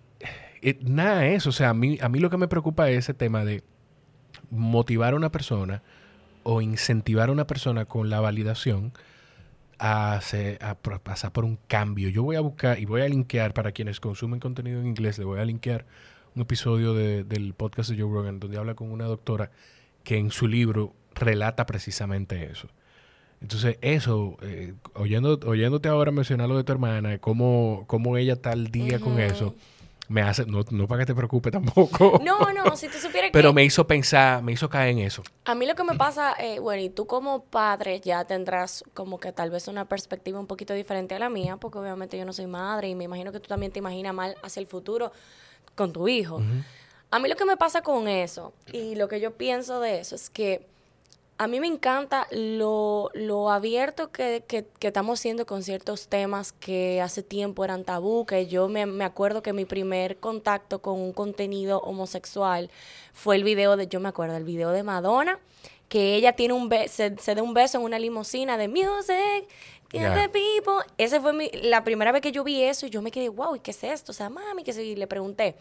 eh, 0.62 0.78
nada 0.82 1.20
de 1.20 1.34
eso. 1.34 1.50
O 1.50 1.52
sea, 1.52 1.70
a 1.70 1.74
mí, 1.74 1.98
a 2.00 2.08
mí 2.08 2.18
lo 2.18 2.30
que 2.30 2.36
me 2.36 2.48
preocupa 2.48 2.88
es 2.90 2.98
ese 2.98 3.14
tema 3.14 3.44
de 3.44 3.62
motivar 4.50 5.12
a 5.14 5.16
una 5.16 5.30
persona 5.32 5.82
o 6.42 6.60
incentivar 6.60 7.28
a 7.28 7.32
una 7.32 7.46
persona 7.46 7.84
con 7.84 8.10
la 8.10 8.20
validación 8.20 8.92
a, 9.78 10.14
hacer- 10.14 10.62
a 10.62 10.74
pro- 10.76 11.00
pasar 11.02 11.32
por 11.32 11.44
un 11.44 11.58
cambio. 11.68 12.08
Yo 12.08 12.22
voy 12.22 12.36
a 12.36 12.40
buscar 12.40 12.78
y 12.78 12.84
voy 12.84 13.02
a 13.02 13.08
linkear 13.08 13.54
para 13.54 13.72
quienes 13.72 14.00
consumen 14.00 14.40
contenido 14.40 14.80
en 14.80 14.86
inglés, 14.86 15.18
le 15.18 15.24
voy 15.24 15.40
a 15.40 15.44
linkear 15.44 15.86
un 16.34 16.42
episodio 16.42 16.94
de- 16.94 17.24
del 17.24 17.54
podcast 17.54 17.90
de 17.90 18.00
Joe 18.00 18.12
Rogan 18.12 18.40
donde 18.40 18.58
habla 18.58 18.74
con 18.74 18.90
una 18.90 19.04
doctora 19.04 19.50
que 20.04 20.16
en 20.18 20.30
su 20.30 20.48
libro 20.48 20.94
relata 21.14 21.66
precisamente 21.66 22.50
eso. 22.50 22.68
Entonces, 23.42 23.78
eso, 23.80 24.36
eh, 24.42 24.74
oyendo, 24.94 25.40
oyéndote 25.46 25.88
ahora 25.88 26.10
mencionar 26.12 26.48
lo 26.48 26.56
de 26.58 26.64
tu 26.64 26.72
hermana, 26.72 27.18
cómo, 27.18 27.84
cómo 27.86 28.16
ella 28.18 28.34
está 28.34 28.50
al 28.52 28.68
día 28.68 29.00
con 29.00 29.18
eso, 29.18 29.54
me 30.10 30.22
hace, 30.22 30.44
no, 30.44 30.64
no 30.70 30.88
para 30.88 31.02
que 31.02 31.06
te 31.06 31.14
preocupe 31.14 31.52
tampoco, 31.52 32.20
No, 32.24 32.52
no, 32.52 32.76
si 32.76 32.88
tú 32.88 32.98
supieras 32.98 33.30
pero 33.32 33.50
que 33.50 33.54
me 33.54 33.64
hizo 33.64 33.86
pensar, 33.86 34.42
me 34.42 34.52
hizo 34.52 34.68
caer 34.68 34.90
en 34.90 34.98
eso. 34.98 35.22
a 35.44 35.54
mí 35.54 35.66
lo 35.66 35.76
que 35.76 35.84
me 35.84 35.94
pasa, 35.94 36.34
eh, 36.38 36.58
bueno, 36.58 36.82
y 36.82 36.90
tú 36.90 37.06
como 37.06 37.44
padre 37.44 38.00
ya 38.00 38.24
tendrás 38.24 38.82
como 38.92 39.20
que 39.20 39.32
tal 39.32 39.50
vez 39.50 39.68
una 39.68 39.84
perspectiva 39.84 40.40
un 40.40 40.48
poquito 40.48 40.74
diferente 40.74 41.14
a 41.14 41.20
la 41.20 41.28
mía, 41.28 41.58
porque 41.58 41.78
obviamente 41.78 42.18
yo 42.18 42.24
no 42.24 42.32
soy 42.32 42.48
madre 42.48 42.88
y 42.88 42.96
me 42.96 43.04
imagino 43.04 43.30
que 43.30 43.38
tú 43.38 43.46
también 43.46 43.70
te 43.70 43.78
imaginas 43.78 44.12
mal 44.12 44.34
hacia 44.42 44.60
el 44.60 44.66
futuro 44.66 45.12
con 45.76 45.92
tu 45.92 46.08
hijo. 46.08 46.42
A 47.12 47.18
mí 47.20 47.28
lo 47.28 47.36
que 47.36 47.44
me 47.44 47.56
pasa 47.56 47.82
con 47.82 48.08
eso 48.08 48.52
y 48.72 48.96
lo 48.96 49.06
que 49.06 49.20
yo 49.20 49.36
pienso 49.36 49.78
de 49.80 50.00
eso 50.00 50.16
es 50.16 50.28
que 50.28 50.66
a 51.42 51.46
mí 51.46 51.58
me 51.58 51.68
encanta 51.68 52.26
lo, 52.32 53.10
lo 53.14 53.50
abierto 53.50 54.12
que, 54.12 54.44
que- 54.46 54.66
que 54.78 54.88
estamos 54.88 55.18
siendo 55.20 55.46
con 55.46 55.62
ciertos 55.62 56.06
temas 56.06 56.52
que 56.52 57.00
hace 57.00 57.22
tiempo 57.22 57.64
eran 57.64 57.82
tabú, 57.84 58.26
que 58.26 58.46
yo 58.46 58.68
me, 58.68 58.84
me 58.84 59.04
acuerdo 59.04 59.42
que 59.42 59.54
mi 59.54 59.64
primer 59.64 60.18
contacto 60.18 60.82
con 60.82 61.00
un 61.00 61.14
contenido 61.14 61.80
homosexual 61.80 62.70
fue 63.14 63.36
el 63.36 63.44
video 63.44 63.78
de, 63.78 63.86
yo 63.86 64.00
me 64.00 64.10
acuerdo, 64.10 64.36
el 64.36 64.44
video 64.44 64.70
de 64.70 64.82
Madonna, 64.82 65.38
que 65.88 66.14
ella 66.14 66.34
tiene 66.34 66.52
un 66.52 66.68
be- 66.68 66.88
se, 66.88 67.16
se 67.16 67.34
da 67.34 67.42
un 67.42 67.54
beso 67.54 67.78
en 67.78 67.84
una 67.84 67.98
limusina 67.98 68.58
de 68.58 68.68
music, 68.68 69.48
the 70.22 70.28
people. 70.28 70.84
Esa 70.98 71.22
fue 71.22 71.32
mi- 71.32 71.50
la 71.62 71.84
primera 71.84 72.12
vez 72.12 72.20
que 72.20 72.32
yo 72.32 72.44
vi 72.44 72.62
eso 72.62 72.84
y 72.84 72.90
yo 72.90 73.00
me 73.00 73.10
quedé, 73.10 73.30
wow, 73.30 73.56
¿y 73.56 73.60
qué 73.60 73.70
es 73.70 73.82
esto? 73.82 74.12
O 74.12 74.14
sea, 74.14 74.28
mami, 74.28 74.62
que 74.62 74.72
Y 74.72 74.94
le 74.94 75.06
pregunté. 75.06 75.56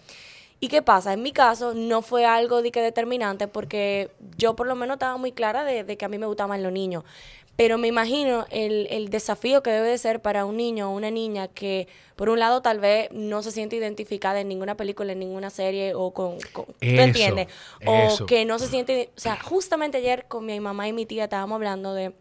¿Y 0.60 0.68
qué 0.68 0.82
pasa? 0.82 1.14
En 1.14 1.22
mi 1.24 1.32
caso 1.32 1.74
no 1.74 2.02
fue 2.02 2.26
algo 2.26 2.62
de 2.62 2.72
que 2.72 2.82
determinante 2.82 3.48
porque 3.48 4.12
yo 4.38 4.56
por 4.56 4.68
lo 4.68 4.76
menos 4.76 4.96
estaba 4.96 5.18
muy 5.18 5.32
clara 5.32 5.64
de, 5.64 5.84
de 5.84 5.98
que 5.98 6.06
a 6.06 6.10
mí 6.10 6.18
me 6.18 6.26
gustaban 6.26 6.62
los 6.64 6.72
niños. 6.72 7.04
Pero 7.56 7.78
me 7.78 7.88
imagino 7.90 8.46
el, 8.52 8.88
el 8.90 9.10
desafío 9.10 9.62
que 9.62 9.70
debe 9.70 9.90
de 9.90 9.98
ser 9.98 10.22
para 10.22 10.46
un 10.46 10.56
niño 10.56 10.90
o 10.90 10.96
una 10.96 11.12
niña 11.12 11.50
que, 11.50 11.90
por 12.16 12.30
un 12.30 12.40
lado, 12.40 12.62
tal 12.62 12.80
vez 12.80 13.10
no 13.12 13.44
se 13.44 13.52
siente 13.52 13.76
identificada 13.76 14.40
en 14.40 14.48
ninguna 14.48 14.76
película, 14.78 15.12
en 15.12 15.20
ninguna 15.20 15.50
serie 15.50 15.94
o 15.94 16.12
con... 16.14 16.38
con- 16.54 16.66
¿Tú 16.68 16.74
Eso, 16.80 17.02
entiendes? 17.04 17.48
O 17.86 17.94
eso. 17.94 18.26
que 18.28 18.46
no 18.46 18.60
se 18.60 18.68
siente... 18.68 19.10
O 19.18 19.20
sea, 19.20 19.38
justamente 19.42 19.98
ayer 19.98 20.26
con 20.30 20.46
mi 20.46 20.58
mamá 20.62 20.88
y 20.88 20.94
mi 20.94 21.06
tía 21.06 21.26
estábamos 21.26 21.56
hablando 21.56 21.94
de 21.94 22.14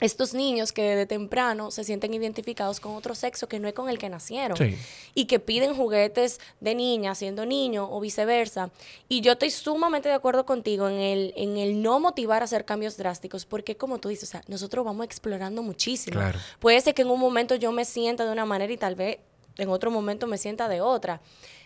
estos 0.00 0.32
niños 0.34 0.72
que 0.72 0.82
de 0.96 1.06
temprano 1.06 1.70
se 1.70 1.84
sienten 1.84 2.14
identificados 2.14 2.80
con 2.80 2.94
otro 2.94 3.14
sexo 3.14 3.48
que 3.48 3.58
no 3.60 3.68
es 3.68 3.74
con 3.74 3.88
el 3.88 3.98
que 3.98 4.08
nacieron 4.08 4.56
Sí. 4.56 4.76
y 5.14 5.26
que 5.26 5.38
piden 5.40 5.74
juguetes 5.74 6.40
de 6.60 6.74
niña 6.74 7.14
siendo 7.14 7.44
niño 7.46 7.88
o 7.90 8.00
viceversa. 8.00 8.70
Y 9.08 9.20
yo 9.20 9.32
estoy 9.32 9.50
sumamente 9.50 10.08
de 10.08 10.14
acuerdo 10.14 10.46
contigo 10.46 10.88
en 10.88 10.98
el, 10.98 11.32
en 11.36 11.56
el 11.58 11.82
no 11.82 12.00
motivar 12.00 12.42
a 12.42 12.46
hacer 12.46 12.64
cambios 12.64 12.96
drásticos, 12.96 13.44
porque 13.44 13.76
como 13.76 13.98
tú 13.98 14.08
dices, 14.08 14.28
o 14.30 14.32
sea, 14.32 14.42
nosotros 14.48 14.84
vamos 14.84 15.04
explorando 15.04 15.62
muchísimo. 15.62 16.18
Claro. 16.18 16.38
Puede 16.58 16.80
ser 16.80 16.94
que 16.94 17.02
en 17.02 17.10
un 17.10 17.20
momento 17.20 17.54
yo 17.54 17.70
me 17.72 17.84
sienta 17.84 18.24
de 18.24 18.32
una 18.32 18.46
manera 18.46 18.72
y 18.72 18.76
tal 18.76 18.94
vez 18.94 19.18
en 19.58 19.68
otro 19.68 19.90
momento 19.90 20.26
me 20.26 20.38
sienta 20.38 20.68
de 20.68 20.80
otra. 20.80 21.20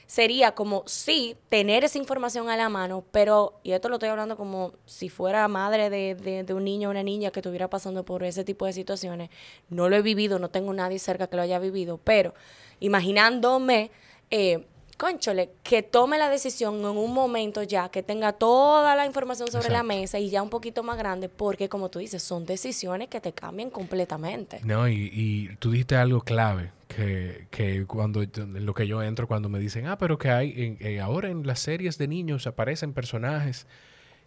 Sería 0.06 0.52
como, 0.54 0.82
sí, 0.86 1.36
tener 1.48 1.82
esa 1.84 1.98
información 1.98 2.48
a 2.50 2.56
la 2.56 2.68
mano, 2.68 3.04
pero, 3.10 3.58
y 3.62 3.72
esto 3.72 3.88
lo 3.88 3.96
estoy 3.96 4.10
hablando 4.10 4.36
como 4.36 4.74
si 4.84 5.08
fuera 5.08 5.48
madre 5.48 5.88
de, 5.90 6.14
de- 6.14 6.44
de 6.44 6.54
un 6.54 6.64
niño 6.64 6.88
o 6.88 6.90
una 6.90 7.02
niña 7.02 7.30
que 7.30 7.40
estuviera 7.40 7.68
pasando 7.70 8.04
por 8.04 8.22
ese 8.24 8.44
tipo 8.44 8.66
de 8.66 8.72
situaciones. 8.74 9.30
No 9.70 9.88
lo 9.88 9.96
he 9.96 10.02
vivido, 10.02 10.38
no 10.38 10.50
tengo 10.50 10.72
nadie 10.74 10.98
cerca 10.98 11.26
que 11.28 11.36
lo 11.36 11.42
haya 11.42 11.58
vivido, 11.58 11.98
pero 12.04 12.34
imaginándome, 12.80 13.90
eh, 14.30 14.66
conchole, 14.96 15.50
que 15.62 15.82
tome 15.82 16.18
la 16.18 16.28
decisión 16.30 16.76
en 16.80 16.86
un 16.86 17.12
momento 17.12 17.62
ya, 17.62 17.88
que 17.88 18.02
tenga 18.02 18.32
toda 18.32 18.94
la 18.96 19.06
información 19.06 19.50
sobre 19.50 19.68
la 19.72 19.82
mesa 19.82 20.18
y 20.18 20.30
ya 20.30 20.42
un 20.42 20.50
poquito 20.50 20.82
más 20.82 20.96
grande, 20.98 21.28
porque 21.28 21.68
como 21.68 21.88
tú 21.90 21.98
dices, 21.98 22.22
son 22.22 22.46
decisiones 22.46 23.08
que 23.08 23.20
te 23.20 23.32
cambian 23.32 23.70
completamente. 23.70 24.60
No, 24.64 24.88
y, 24.88 25.10
y 25.12 25.48
tú 25.56 25.70
dijiste 25.72 25.96
algo 25.96 26.20
clave, 26.22 26.70
que, 26.88 27.46
que 27.50 27.86
cuando 27.86 28.22
en 28.22 28.64
lo 28.66 28.74
que 28.74 28.86
yo 28.86 29.02
entro, 29.02 29.26
cuando 29.26 29.48
me 29.48 29.58
dicen, 29.58 29.86
ah, 29.86 29.98
pero 29.98 30.18
que 30.18 30.30
hay, 30.30 30.52
en- 30.56 30.76
eh, 30.80 31.00
ahora 31.00 31.28
en 31.30 31.46
las 31.46 31.60
series 31.60 31.98
de 31.98 32.06
niños 32.08 32.46
aparecen 32.46 32.92
personajes, 32.92 33.66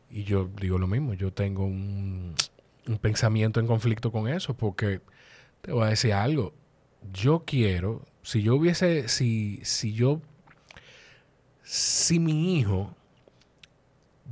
y 0.09 0.23
yo 0.23 0.49
digo 0.59 0.77
lo 0.77 0.87
mismo, 0.87 1.13
yo 1.13 1.31
tengo 1.31 1.65
un, 1.65 2.33
un 2.87 2.97
pensamiento 2.97 3.59
en 3.59 3.67
conflicto 3.67 4.11
con 4.11 4.27
eso, 4.27 4.53
porque 4.55 5.01
te 5.61 5.71
voy 5.71 5.83
a 5.85 5.89
decir 5.89 6.13
algo, 6.13 6.53
yo 7.13 7.43
quiero, 7.45 8.01
si 8.23 8.41
yo 8.41 8.55
hubiese, 8.55 9.07
si, 9.07 9.59
si 9.63 9.93
yo, 9.93 10.21
si 11.69 12.17
mi 12.19 12.57
hijo 12.57 12.95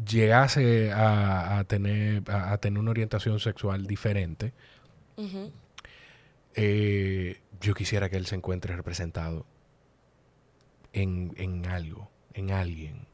llegase 0.07 0.91
a, 0.93 1.57
a 1.59 1.63
tener, 1.65 2.23
a- 2.31 2.53
a 2.53 2.57
tener 2.59 2.79
una 2.79 2.91
orientación 2.91 3.39
sexual 3.41 3.87
diferente, 3.87 4.53
eh, 6.55 7.41
yo 7.61 7.73
quisiera 7.73 8.09
que 8.09 8.17
él 8.17 8.25
se 8.25 8.35
encuentre 8.35 8.75
representado 8.75 9.45
en, 10.93 11.33
en 11.37 11.65
algo, 11.65 12.09
en 12.33 12.51
alguien. 12.51 13.07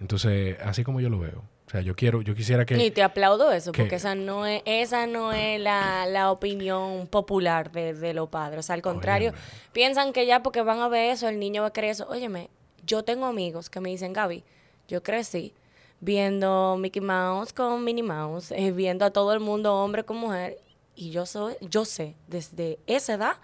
Entonces, 0.00 0.58
así 0.64 0.82
como 0.82 1.00
yo 1.00 1.08
lo 1.08 1.20
veo. 1.20 1.44
O 1.66 1.70
sea, 1.70 1.80
yo 1.80 1.94
quiero, 1.96 2.20
yo 2.22 2.34
quisiera 2.34 2.66
que... 2.66 2.76
Y 2.84 2.90
te 2.90 3.02
aplaudo 3.02 3.50
eso, 3.52 3.72
que- 3.72 3.82
porque 3.82 3.96
esa 3.96 4.14
no 4.14 4.46
es, 4.46 4.62
esa 4.66 5.06
no 5.06 5.32
es 5.32 5.60
la, 5.60 6.06
la 6.06 6.30
opinión 6.30 7.06
popular 7.06 7.70
de, 7.72 7.94
de 7.94 8.12
los 8.14 8.28
padres. 8.28 8.58
O 8.58 8.62
sea, 8.62 8.74
al 8.74 8.82
contrario, 8.82 9.30
Óyeme. 9.30 9.44
piensan 9.72 10.12
que 10.12 10.26
ya 10.26 10.42
porque 10.42 10.60
van 10.62 10.80
a 10.80 10.88
ver 10.88 11.10
eso, 11.10 11.28
el 11.28 11.38
niño 11.38 11.62
va 11.62 11.68
a 11.68 11.72
querer 11.72 11.90
eso. 11.90 12.06
Óyeme, 12.08 12.50
yo 12.86 13.02
tengo 13.04 13.26
amigos 13.26 13.70
que 13.70 13.80
me 13.80 13.90
dicen, 13.90 14.12
Gaby, 14.12 14.44
yo 14.88 15.02
crecí 15.02 15.54
viendo 16.00 16.76
Mickey 16.78 17.00
Mouse 17.00 17.52
con 17.52 17.82
Minnie 17.84 18.02
Mouse, 18.02 18.52
eh, 18.52 18.72
viendo 18.72 19.04
a 19.04 19.10
todo 19.10 19.32
el 19.32 19.40
mundo, 19.40 19.74
hombre 19.74 20.04
con 20.04 20.18
mujer, 20.18 20.58
y 20.94 21.10
yo 21.10 21.26
soy, 21.26 21.54
yo 21.60 21.84
sé 21.84 22.14
desde 22.28 22.78
esa 22.86 23.14
edad 23.14 23.36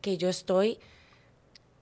que 0.00 0.16
yo 0.16 0.28
estoy 0.28 0.78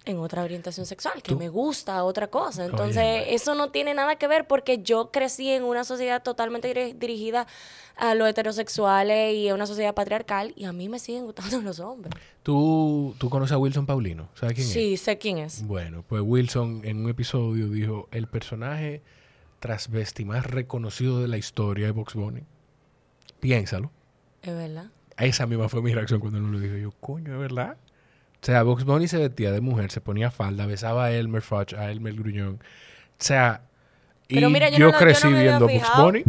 en 0.07 0.19
otra 0.19 0.43
orientación 0.45 0.87
sexual, 0.87 1.21
que 1.23 1.33
Tú- 1.33 1.39
me 1.39 1.49
gusta 1.49 2.03
otra 2.05 2.29
cosa. 2.29 2.65
Entonces, 2.65 3.25
eso 3.29 3.55
no 3.55 3.71
tiene 3.71 3.93
nada 3.93 4.17
que 4.17 4.27
ver 4.29 4.47
porque 4.47 4.79
yo 4.83 5.11
crecí 5.11 5.51
en 5.51 5.65
una 5.65 5.85
sociedad 5.85 6.23
totalmente 6.23 6.73
diri- 6.73 6.95
dirigida 6.99 7.47
a 7.97 8.15
los 8.15 8.29
heterosexuales 8.29 9.35
y 9.35 9.49
a 9.49 9.55
una 9.55 9.67
sociedad 9.67 9.95
patriarcal 9.95 10.53
y 10.57 10.65
a 10.65 10.73
mí 10.73 10.89
me 10.89 10.99
siguen 10.99 11.25
gustando 11.25 11.61
los 11.63 11.81
hombres. 11.81 12.15
¿Tú, 12.43 13.15
tú 13.19 13.29
conoces 13.29 13.53
a 13.53 13.59
Wilson 13.59 13.85
Paulino, 13.85 14.29
¿sabes 14.35 14.55
quién 14.55 14.67
es? 14.67 14.73
Sí, 14.73 14.97
sé 14.97 15.19
quién 15.19 15.39
es. 15.39 15.67
Bueno, 15.67 16.05
pues 16.07 16.23
Wilson 16.25 16.83
en 16.85 16.99
un 17.05 17.11
episodio 17.11 17.69
dijo, 17.69 18.09
el 18.13 18.29
personaje 18.29 19.03
transvesti 19.59 20.25
más 20.25 20.47
reconocido 20.47 21.21
de 21.21 21.29
la 21.29 21.37
historia 21.39 21.87
de 21.87 21.93
Box 21.93 22.15
Bunny. 22.15 22.43
Piénsalo. 23.41 23.91
Es 24.43 24.55
verdad. 24.55 24.87
Esa 25.19 25.47
misma 25.47 25.69
fue 25.69 25.83
mi 25.83 25.93
reacción 25.95 26.21
cuando 26.21 26.39
él 26.39 26.45
me 26.45 26.53
lo 26.53 26.61
dijo. 26.61 26.77
Yo, 26.77 26.93
coño, 27.01 27.33
¿es 27.33 27.39
verdad? 27.41 27.77
O 28.47 28.49
sea, 28.49 28.63
Box 28.63 28.85
Bunny 28.85 29.09
se 29.09 29.19
vestía 29.19 29.51
de 29.51 29.61
mujer, 29.61 29.91
se 29.91 30.01
ponía 30.01 30.31
falda, 30.31 30.67
besaba 30.67 31.07
a 31.07 31.11
Elmer 31.11 31.43
Fudd, 31.43 31.75
a 31.77 31.91
Elmer 31.91 32.15
Gruñón. 32.15 32.61
O 32.61 33.15
sea, 33.19 33.63
Pero 34.29 34.49
y 34.49 34.53
mira, 34.53 34.69
yo 34.71 34.79
yo, 34.79 34.87
no 34.87 34.93
lo- 34.93 34.93
yo 34.93 34.99
crecí 35.05 35.29
no 35.29 35.41
viendo 35.41 35.67
Box. 35.67 35.89
Bunny. 35.99 36.23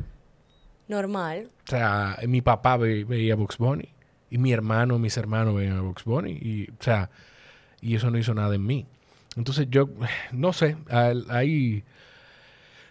Normal. 0.87 1.51
O 1.67 1.69
sea, 1.69 2.17
mi 2.27 2.41
papá 2.41 2.75
ve- 2.77 3.03
veía 3.03 3.35
Box 3.35 3.59
Bunny. 3.59 3.89
Y 4.31 4.39
mi 4.39 4.51
hermano, 4.51 4.97
mis 4.97 5.15
hermanos 5.15 5.53
veían 5.55 5.77
a 5.77 5.81
Box 5.81 6.05
Bunny. 6.05 6.31
Y, 6.31 6.69
o 6.71 6.83
sea, 6.83 7.11
y 7.81 7.95
eso 7.95 8.09
no 8.09 8.17
hizo 8.17 8.33
nada 8.33 8.55
en 8.55 8.65
mí. 8.65 8.87
Entonces 9.35 9.67
yo, 9.69 9.87
no 10.31 10.53
sé, 10.53 10.75
ahí 11.29 11.83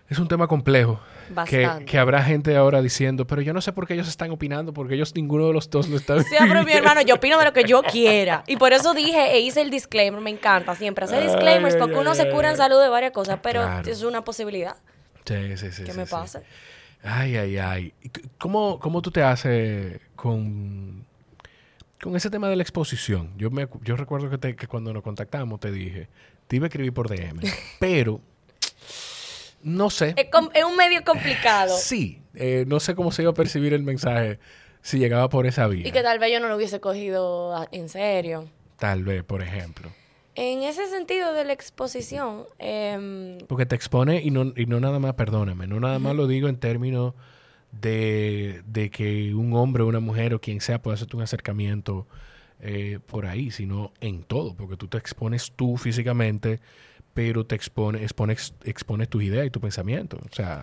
es 0.08 0.20
un 0.20 0.28
tema 0.28 0.46
complejo. 0.46 1.00
Que, 1.26 1.32
Bastante. 1.34 1.84
que 1.86 1.98
habrá 1.98 2.22
gente 2.22 2.56
ahora 2.56 2.80
diciendo, 2.82 3.26
pero 3.26 3.42
yo 3.42 3.52
no 3.52 3.60
sé 3.60 3.72
por 3.72 3.86
qué 3.86 3.94
ellos 3.94 4.06
están 4.08 4.30
opinando, 4.30 4.72
porque 4.72 4.94
ellos 4.94 5.14
ninguno 5.14 5.46
de 5.48 5.52
los 5.52 5.68
dos 5.70 5.88
lo 5.88 5.96
está 5.96 6.22
Sí, 6.22 6.36
pero 6.38 6.62
mi 6.62 6.72
hermano, 6.72 7.02
yo 7.02 7.16
opino 7.16 7.38
de 7.38 7.44
lo 7.44 7.52
que 7.52 7.64
yo 7.64 7.82
quiera. 7.82 8.44
Y 8.46 8.56
por 8.56 8.72
eso 8.72 8.94
dije 8.94 9.32
e 9.32 9.40
hice 9.40 9.60
el 9.62 9.70
disclaimer. 9.70 10.20
Me 10.20 10.30
encanta 10.30 10.74
siempre 10.76 11.04
hacer 11.04 11.22
disclaimers 11.24 11.74
ay, 11.74 11.80
porque 11.80 11.96
uno 11.98 12.10
ay, 12.10 12.16
se 12.16 12.30
cura 12.30 12.50
en 12.50 12.56
salud 12.56 12.80
de 12.80 12.88
varias 12.88 13.12
cosas, 13.12 13.40
pero 13.42 13.62
Claro. 13.62 13.90
es 13.90 14.02
una 14.02 14.22
posibilidad 14.24 14.76
Sí, 15.24 15.56
sí, 15.56 15.72
sí. 15.72 15.82
que 15.84 15.92
sí, 15.92 15.98
me 15.98 16.06
sí. 16.06 16.10
pase. 16.12 16.42
Ay, 17.02 17.36
ay, 17.36 17.58
ay. 17.58 17.92
¿Y 18.02 18.08
c- 18.08 18.22
¿Cómo, 18.38 18.78
cómo 18.78 19.02
tú 19.02 19.10
te 19.10 19.22
haces 19.22 20.00
con, 20.14 21.04
con 22.00 22.14
ese 22.16 22.30
tema 22.30 22.48
de 22.48 22.56
la 22.56 22.62
exposición? 22.62 23.30
Yo, 23.36 23.50
me, 23.50 23.66
yo 23.82 23.96
recuerdo 23.96 24.30
que, 24.30 24.38
te- 24.38 24.54
que 24.56 24.66
cuando 24.66 24.92
nos 24.92 25.02
contactamos 25.02 25.58
te 25.60 25.70
dije, 25.72 26.08
te 26.46 26.56
iba 26.56 26.66
a 26.66 26.68
escribir 26.68 26.92
por 26.92 27.08
DM, 27.08 27.40
pero 27.80 28.20
no 29.66 29.90
sé. 29.90 30.14
Es, 30.16 30.64
un 30.64 30.76
medio 30.76 31.02
complicado. 31.04 31.76
Sí, 31.76 32.22
eh, 32.34 32.64
no 32.68 32.78
sé 32.78 32.94
cómo 32.94 33.10
se 33.10 33.22
iba 33.22 33.32
a 33.32 33.34
percibir 33.34 33.74
el 33.74 33.82
mensaje 33.82 34.38
si 34.80 34.98
llegaba 34.98 35.28
por 35.28 35.44
esa 35.44 35.66
vía. 35.66 35.88
Y 35.88 35.90
que 35.90 36.02
tal 36.02 36.20
vez 36.20 36.32
yo 36.32 36.38
no 36.38 36.46
lo 36.46 36.54
hubiese 36.54 36.78
cogido 36.78 37.56
a- 37.56 37.66
en 37.72 37.88
serio. 37.88 38.48
Tal 38.78 39.02
vez, 39.02 39.24
por 39.24 39.42
ejemplo. 39.42 39.90
En 40.36 40.62
ese 40.62 40.86
sentido 40.86 41.32
de 41.32 41.44
la 41.44 41.52
exposición, 41.52 42.44
em, 42.60 43.38
Porque 43.48 43.66
te 43.66 43.74
expone 43.74 44.22
y 44.22 44.30
no, 44.30 44.52
y 44.54 44.66
no 44.66 44.78
nada 44.78 45.00
más, 45.00 45.14
perdóname, 45.14 45.66
no 45.66 45.80
nada 45.80 45.98
más 45.98 46.14
lo 46.14 46.28
digo 46.28 46.46
en 46.48 46.58
términos 46.58 47.14
de, 47.72 48.62
de 48.66 48.90
que 48.90 49.34
un 49.34 49.52
hombre 49.54 49.82
o 49.82 49.86
una 49.88 49.98
mujer 50.00 50.32
o 50.32 50.40
quien 50.40 50.60
sea 50.60 50.80
pueda 50.80 50.94
hacerte 50.94 51.16
un 51.16 51.22
acercamiento 51.22 52.06
eh, 52.60 53.00
por 53.04 53.26
ahí, 53.26 53.50
sino 53.50 53.92
en 54.00 54.22
todo, 54.22 54.54
porque 54.54 54.76
tú 54.76 54.86
te 54.86 54.98
expones 54.98 55.52
tú 55.56 55.76
físicamente, 55.76 56.60
pero 57.16 57.46
te 57.46 57.54
expone, 57.54 58.02
expones, 58.02 58.52
expones 58.64 59.08
tus 59.08 59.22
ideas 59.22 59.46
y 59.46 59.50
tu 59.50 59.58
pensamiento. 59.58 60.18
O 60.18 60.34
sea, 60.34 60.62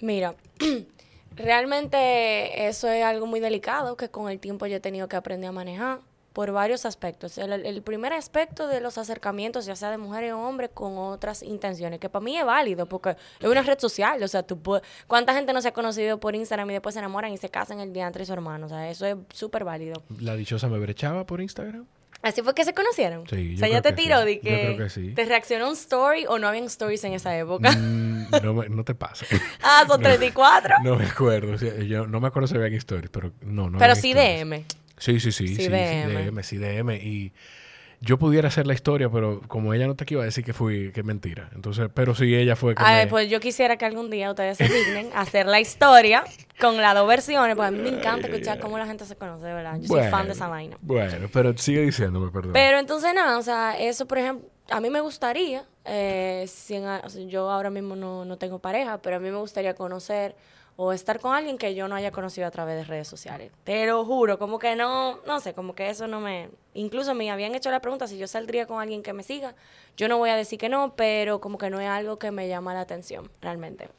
mira, 0.00 0.34
realmente 1.36 2.66
eso 2.66 2.88
es 2.88 3.04
algo 3.04 3.26
muy 3.26 3.40
delicado 3.40 3.94
que 3.98 4.08
con 4.08 4.30
el 4.30 4.40
tiempo 4.40 4.64
yo 4.64 4.76
he 4.76 4.80
tenido 4.80 5.06
que 5.06 5.16
aprender 5.16 5.50
a 5.50 5.52
manejar 5.52 5.98
por 6.32 6.50
varios 6.50 6.86
aspectos. 6.86 7.36
El, 7.36 7.52
el 7.52 7.82
primer 7.82 8.14
aspecto 8.14 8.68
de 8.68 8.80
los 8.80 8.96
acercamientos, 8.96 9.66
ya 9.66 9.76
sea 9.76 9.90
de 9.90 9.98
mujeres 9.98 10.32
o 10.32 10.40
hombres, 10.40 10.70
con 10.72 10.96
otras 10.96 11.42
intenciones, 11.42 12.00
que 12.00 12.08
para 12.08 12.24
mí 12.24 12.38
es 12.38 12.46
válido, 12.46 12.86
porque 12.86 13.10
es 13.38 13.46
una 13.46 13.60
red 13.60 13.78
social. 13.78 14.22
O 14.22 14.28
sea, 14.28 14.42
tú 14.42 14.58
¿cuánta 15.06 15.34
gente 15.34 15.52
no 15.52 15.60
se 15.60 15.68
ha 15.68 15.72
conocido 15.72 16.18
por 16.18 16.34
Instagram 16.34 16.70
y 16.70 16.72
después 16.72 16.94
se 16.94 17.00
enamoran 17.00 17.34
y 17.34 17.36
se 17.36 17.50
casan 17.50 17.80
el 17.80 17.92
día 17.92 18.06
entre 18.06 18.24
su 18.24 18.32
hermano? 18.32 18.64
O 18.64 18.68
sea, 18.70 18.88
eso 18.88 19.04
es 19.04 19.16
súper 19.34 19.64
válido. 19.64 20.02
la 20.20 20.36
dichosa 20.36 20.68
me 20.68 20.78
brechaba 20.78 21.26
por 21.26 21.42
Instagram. 21.42 21.84
Así 22.22 22.40
fue 22.42 22.54
que 22.54 22.64
se 22.64 22.72
conocieron. 22.72 23.26
Sí, 23.28 23.34
o 23.34 23.52
yo 23.54 23.58
sea, 23.58 23.68
ya 23.68 23.82
te 23.82 23.92
tiró 23.92 24.20
sí. 24.20 24.26
de 24.26 24.34
Yo 24.36 24.40
que, 24.42 24.60
creo 24.74 24.76
que 24.78 24.90
sí. 24.90 25.10
te 25.12 25.24
reaccionó 25.24 25.66
un 25.68 25.74
story 25.74 26.24
o 26.28 26.38
no 26.38 26.46
habían 26.46 26.64
stories 26.64 27.02
en 27.04 27.14
esa 27.14 27.36
época. 27.36 27.72
Mm, 27.72 28.26
no, 28.42 28.54
me- 28.54 28.68
no 28.68 28.84
te 28.84 28.94
pasa. 28.94 29.26
ah, 29.62 29.84
son 29.88 30.00
34. 30.00 30.76
No 30.84 30.96
me 30.96 31.06
acuerdo. 31.06 31.54
o 31.54 31.58
sea, 31.58 31.74
yo 31.78 32.06
no 32.06 32.20
me 32.20 32.28
acuerdo 32.28 32.46
si 32.46 32.54
habían 32.54 32.74
stories, 32.74 33.10
pero 33.10 33.32
no, 33.42 33.68
no 33.70 33.78
Pero 33.78 33.94
sí 33.96 34.10
stories. 34.12 34.40
DM. 34.48 34.64
Sí, 34.98 35.18
sí, 35.18 35.32
sí, 35.32 35.48
Sí, 35.48 35.56
sí, 35.56 35.62
sí, 35.64 35.68
DM. 35.68 36.26
DM, 36.26 36.42
sí, 36.44 36.56
DM. 36.58 36.90
Y 36.96 37.32
yo 38.04 38.18
pudiera 38.18 38.48
hacer 38.48 38.66
la 38.66 38.74
historia, 38.74 39.08
pero 39.08 39.40
como 39.48 39.72
ella 39.72 39.86
no 39.86 39.94
te 39.94 40.04
iba 40.08 40.22
a 40.22 40.24
decir 40.26 40.44
que 40.44 40.52
fui, 40.52 40.90
que 40.92 41.00
es 41.00 41.06
mentira. 41.06 41.48
Entonces, 41.54 41.88
pero 41.94 42.14
sí, 42.14 42.34
ella 42.34 42.56
fue 42.56 42.74
que 42.74 42.82
me- 42.82 43.06
pues 43.06 43.30
yo 43.30 43.38
quisiera 43.40 43.76
que 43.78 43.84
algún 43.84 44.10
día 44.10 44.28
ustedes 44.30 44.58
se 44.58 44.68
dignen 44.68 45.10
a 45.14 45.20
hacer 45.20 45.46
la 45.46 45.60
historia 45.60 46.24
con 46.60 46.76
las 46.78 46.94
dos 46.94 47.06
versiones, 47.08 47.54
porque 47.56 47.68
a 47.68 47.70
mí 47.70 47.78
me 47.78 47.88
encanta 47.88 48.26
escuchar 48.26 48.58
cómo 48.58 48.76
la 48.76 48.86
gente 48.86 49.04
se 49.06 49.14
conoce, 49.16 49.44
verdad. 49.44 49.78
Yo 49.80 49.86
soy 49.88 50.10
fan 50.10 50.26
de 50.26 50.32
esa 50.32 50.48
vaina. 50.48 50.76
Bueno, 50.82 51.28
pero 51.32 51.56
sigue 51.56 51.80
diciéndome, 51.82 52.30
perdón. 52.32 52.52
Pero 52.52 52.78
entonces 52.78 53.14
nada, 53.14 53.38
o 53.38 53.42
sea, 53.42 53.78
eso 53.78 54.06
por 54.06 54.18
ejemplo, 54.18 54.48
a 54.70 54.80
mí 54.80 54.90
me 54.90 55.00
gustaría, 55.00 55.64
eh, 55.84 56.44
si 56.48 56.74
en 56.74 56.84
a- 56.86 57.02
o 57.04 57.08
sea, 57.08 57.24
yo 57.26 57.50
ahora 57.50 57.70
mismo 57.70 57.94
no, 57.96 58.24
no 58.24 58.36
tengo 58.36 58.58
pareja, 58.58 59.00
pero 59.00 59.16
a 59.16 59.18
mí 59.20 59.30
me 59.30 59.38
gustaría 59.38 59.74
conocer 59.74 60.34
o 60.84 60.92
estar 60.92 61.20
con 61.20 61.32
alguien 61.34 61.58
que 61.58 61.74
yo 61.76 61.86
no 61.86 61.94
haya 61.94 62.10
conocido 62.10 62.46
a 62.46 62.50
través 62.50 62.74
de 62.76 62.82
redes 62.84 63.06
sociales. 63.06 63.52
Te 63.62 63.86
lo 63.86 64.04
juro, 64.04 64.36
como 64.38 64.58
que 64.58 64.74
no, 64.74 65.20
no 65.26 65.38
sé, 65.38 65.54
como 65.54 65.74
que 65.76 65.88
eso 65.90 66.08
no 66.08 66.20
me... 66.20 66.50
Incluso 66.74 67.14
me 67.14 67.30
habían 67.30 67.54
hecho 67.54 67.70
la 67.70 67.80
pregunta 67.80 68.08
si 68.08 68.18
yo 68.18 68.26
saldría 68.26 68.66
con 68.66 68.80
alguien 68.80 69.02
que 69.04 69.12
me 69.12 69.22
siga. 69.22 69.54
Yo 69.96 70.08
no 70.08 70.18
voy 70.18 70.30
a 70.30 70.36
decir 70.36 70.58
que 70.58 70.68
no, 70.68 70.94
pero 70.96 71.40
como 71.40 71.56
que 71.56 71.70
no 71.70 71.78
es 71.80 71.88
algo 71.88 72.18
que 72.18 72.32
me 72.32 72.48
llama 72.48 72.74
la 72.74 72.80
atención, 72.80 73.30
realmente. 73.40 73.90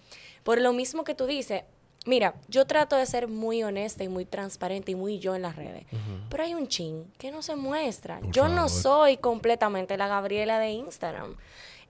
Por 0.43 0.59
lo 0.59 0.73
mismo 0.73 1.05
que 1.05 1.15
tú 1.15 1.25
dices, 1.25 1.63
mira, 2.05 2.33
yo 2.49 2.65
trato 2.67 2.97
de 2.97 3.05
ser 3.05 3.29
muy 3.29 3.63
honesta 3.63 4.03
y 4.03 4.09
muy 4.09 4.25
transparente 4.25 4.91
y 4.91 4.95
muy 4.95 5.19
yo 5.19 5.35
en 5.35 5.41
las 5.43 5.55
redes, 5.55 5.85
pero 6.29 6.43
hay 6.43 6.53
un 6.53 6.67
chin 6.67 7.09
que 7.17 7.31
no 7.31 7.41
se 7.41 7.55
muestra. 7.55 8.19
Por 8.19 8.31
yo 8.31 8.49
no 8.49 8.67
soy 8.67 9.15
completamente 9.15 9.95
la 9.95 10.09
Gabriela 10.09 10.59
de 10.59 10.71
Instagram. 10.71 11.37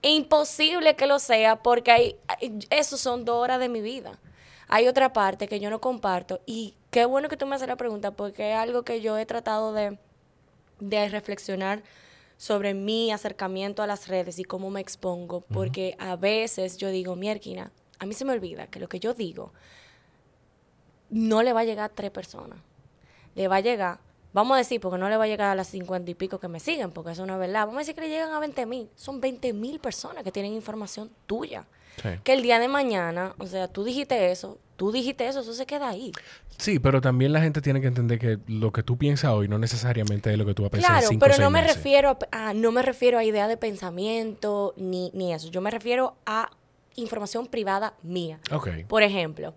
Imposible 0.02 0.94
que 0.96 1.06
lo 1.06 1.18
sea 1.18 1.56
porque 1.62 1.90
hay, 1.90 2.16
hay- 2.28 2.58
esos 2.70 3.00
son 3.00 3.24
dos 3.24 3.42
horas 3.42 3.58
de 3.58 3.68
mi 3.68 3.80
vida. 3.80 4.18
Hay 4.68 4.88
otra 4.88 5.12
parte 5.12 5.48
que 5.48 5.60
yo 5.60 5.70
no 5.70 5.80
comparto 5.80 6.40
y 6.46 6.74
qué 6.90 7.04
bueno 7.04 7.28
que 7.28 7.36
tú 7.36 7.46
me 7.46 7.56
haces 7.56 7.68
la 7.68 7.76
pregunta 7.76 8.12
porque 8.12 8.52
es 8.52 8.56
algo 8.56 8.82
que 8.82 9.00
yo 9.00 9.18
he 9.18 9.26
tratado 9.26 9.72
de, 9.72 9.98
de 10.80 11.08
reflexionar 11.08 11.82
sobre 12.36 12.74
mi 12.74 13.12
acercamiento 13.12 13.82
a 13.82 13.86
las 13.86 14.08
redes 14.08 14.38
y 14.38 14.44
cómo 14.44 14.70
me 14.70 14.80
expongo 14.80 15.42
porque 15.42 15.96
a 15.98 16.16
veces 16.16 16.76
yo 16.78 16.90
digo, 16.90 17.16
mierquina, 17.16 17.72
a 17.98 18.06
mí 18.06 18.14
se 18.14 18.24
me 18.24 18.32
olvida 18.32 18.66
que 18.66 18.80
lo 18.80 18.88
que 18.88 19.00
yo 19.00 19.14
digo 19.14 19.52
no 21.10 21.42
le 21.42 21.52
va 21.52 21.60
a 21.60 21.64
llegar 21.64 21.90
a 21.90 21.94
tres 21.94 22.10
personas. 22.10 22.58
Le 23.34 23.48
va 23.48 23.56
a 23.56 23.60
llegar 23.60 24.00
vamos 24.34 24.56
a 24.56 24.58
decir, 24.58 24.78
porque 24.80 24.98
no 24.98 25.08
le 25.08 25.16
va 25.16 25.24
a 25.24 25.28
llegar 25.28 25.48
a 25.50 25.54
las 25.54 25.68
50 25.68 26.10
y 26.10 26.14
pico 26.14 26.38
que 26.38 26.48
me 26.48 26.60
siguen, 26.60 26.90
porque 26.90 27.12
eso 27.12 27.24
no 27.24 27.32
es 27.34 27.40
verdad. 27.40 27.60
Vamos 27.60 27.76
a 27.76 27.78
decir 27.78 27.94
que 27.94 28.02
le 28.02 28.08
llegan 28.10 28.32
a 28.32 28.38
20 28.40 28.66
mil. 28.66 28.90
Son 28.96 29.18
20 29.22 29.54
mil 29.54 29.78
personas 29.80 30.22
que 30.24 30.30
tienen 30.32 30.52
información 30.52 31.10
tuya. 31.26 31.64
Sí. 32.02 32.08
Que 32.24 32.32
el 32.34 32.42
día 32.42 32.58
de 32.58 32.68
mañana, 32.68 33.34
o 33.38 33.46
sea, 33.46 33.68
tú 33.68 33.84
dijiste 33.84 34.32
eso, 34.32 34.58
tú 34.76 34.90
dijiste 34.90 35.26
eso, 35.28 35.40
eso 35.40 35.54
se 35.54 35.64
queda 35.64 35.88
ahí. 35.88 36.10
Sí, 36.58 36.80
pero 36.80 37.00
también 37.00 37.32
la 37.32 37.40
gente 37.40 37.60
tiene 37.60 37.80
que 37.80 37.86
entender 37.86 38.18
que 38.18 38.38
lo 38.48 38.72
que 38.72 38.82
tú 38.82 38.96
piensas 38.98 39.30
hoy 39.32 39.46
no 39.48 39.58
necesariamente 39.58 40.30
es 40.32 40.36
lo 40.38 40.44
que 40.44 40.54
tú 40.54 40.62
vas 40.62 40.68
a 40.68 40.72
pensar 40.72 40.90
en 40.90 40.94
Claro, 40.98 41.08
cinco 41.08 41.20
pero 41.20 41.34
seis 41.34 41.44
no 41.44 41.50
me 41.50 41.60
meses. 41.62 41.76
refiero 41.76 42.18
a, 42.32 42.48
a- 42.48 42.54
no 42.54 42.72
me 42.72 42.82
refiero 42.82 43.18
a 43.18 43.24
idea 43.24 43.46
de 43.46 43.56
pensamiento 43.56 44.74
ni, 44.76 45.10
ni 45.14 45.32
eso. 45.32 45.48
Yo 45.50 45.60
me 45.60 45.70
refiero 45.70 46.16
a 46.26 46.50
información 46.96 47.46
privada 47.46 47.94
mía. 48.02 48.40
Ok. 48.52 48.68
Por 48.88 49.02
ejemplo, 49.02 49.54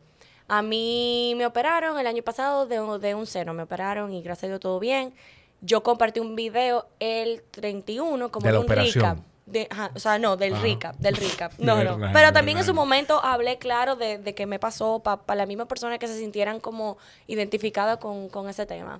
a 0.47 0.61
mí 0.61 1.33
me 1.35 1.45
operaron 1.45 1.99
el 1.99 2.07
año 2.07 2.23
pasado 2.23 2.65
de, 2.65 2.79
un- 2.79 3.01
de 3.01 3.15
un 3.15 3.25
seno, 3.27 3.53
me 3.53 3.63
operaron 3.63 4.13
y 4.13 4.21
gracias 4.21 4.45
a 4.45 4.47
Dios 4.47 4.59
todo 4.59 4.79
bien. 4.79 5.13
Yo 5.61 5.81
compartí 5.83 6.19
un 6.19 6.35
video 6.35 6.87
el 6.99 7.41
31 7.51 8.31
como 8.31 8.45
De 8.45 8.53
la 8.53 8.59
un 8.59 8.65
operación. 8.65 9.03
recap. 9.03 9.17
De, 9.47 9.65
ajá, 9.71 9.91
o 9.95 9.99
sea, 9.99 10.19
no, 10.19 10.35
del 10.35 10.53
Ajá. 10.53 10.61
recap, 10.61 10.95
del 10.97 11.15
recap. 11.15 11.53
No, 11.57 11.81
no. 11.83 11.97
Verdad, 11.97 12.11
Pero 12.13 12.33
también 12.33 12.57
en 12.57 12.65
su 12.65 12.73
momento 12.73 13.23
hablé 13.23 13.57
claro 13.57 13.95
de, 13.95 14.17
de 14.17 14.35
qué 14.35 14.45
me 14.45 14.59
pasó 14.59 14.99
para 14.99 15.35
la 15.35 15.45
misma 15.45 15.67
persona 15.67 15.97
que 15.97 16.07
se 16.07 16.17
sintieran 16.19 16.59
como 16.59 16.97
identificadas 17.27 17.97
con, 17.97 18.27
con 18.29 18.49
ese 18.49 18.65
tema. 18.65 18.99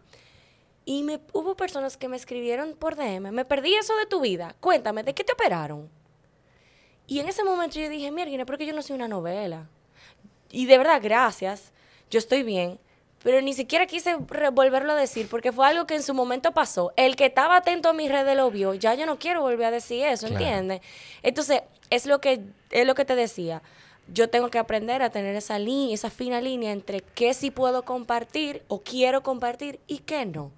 Y 0.86 1.04
me, 1.04 1.20
hubo 1.34 1.56
personas 1.58 1.98
que 1.98 2.08
me 2.08 2.16
escribieron 2.16 2.76
por 2.80 2.96
DM, 2.96 3.32
me 3.32 3.44
perdí 3.44 3.76
eso 3.76 3.94
de 3.98 4.06
tu 4.06 4.22
vida, 4.22 4.56
cuéntame, 4.62 5.04
¿de 5.04 5.14
qué 5.14 5.26
te 5.26 5.34
operaron? 5.34 5.90
Y 7.08 7.20
en 7.20 7.28
ese 7.28 7.44
momento 7.44 7.78
yo 7.80 7.90
dije, 7.90 8.10
mierda, 8.12 8.46
porque 8.46 8.66
yo 8.66 8.74
no 8.74 8.82
soy 8.82 8.96
una 8.96 9.08
novela. 9.10 9.68
Y 10.52 10.66
de 10.66 10.78
verdad, 10.78 11.00
gracias, 11.04 11.72
yo 12.10 12.20
estoy 12.20 12.44
bien, 12.44 12.80
pero 13.24 13.42
ni 13.42 13.54
siquiera 13.54 13.86
quise 13.86 14.16
volverlo 14.16 14.94
a 14.94 14.96
decir 14.96 15.28
porque 15.30 15.52
fue 15.52 15.68
algo 15.68 15.86
que 15.86 15.96
en 15.96 16.04
su 16.04 16.14
momento 16.14 16.54
pasó. 16.54 16.94
El 16.96 17.16
que 17.16 17.26
estaba 17.26 17.58
atento 17.58 17.90
a 17.90 17.94
mis 17.94 18.10
redes 18.10 18.36
lo 18.38 18.50
vio, 18.52 18.74
ya 18.74 18.94
yo 18.94 19.06
no 19.06 19.20
quiero 19.20 19.42
volver 19.42 19.66
a 19.68 19.72
decir 19.72 20.06
eso, 20.06 20.28
Claro. 20.28 20.44
¿entiendes? 20.46 20.82
Entonces, 21.24 21.62
es 21.90 22.06
lo 22.06 22.22
que 22.22 22.42
es 22.72 22.86
lo 22.86 22.96
que 22.96 23.06
te 23.06 23.16
decía. 23.16 23.62
Yo 24.14 24.30
tengo 24.30 24.50
que 24.50 24.58
aprender 24.58 25.02
a 25.02 25.10
tener 25.10 25.36
esa 25.36 25.60
línea, 25.60 25.94
esa 25.94 26.10
fina 26.10 26.40
línea 26.40 26.72
entre 26.72 27.02
qué 27.02 27.34
sí 27.34 27.52
puedo 27.52 27.84
compartir 27.84 28.64
o 28.70 28.82
quiero 28.82 29.22
compartir 29.24 29.82
y 29.88 30.00
qué 30.00 30.26
no. 30.26 30.52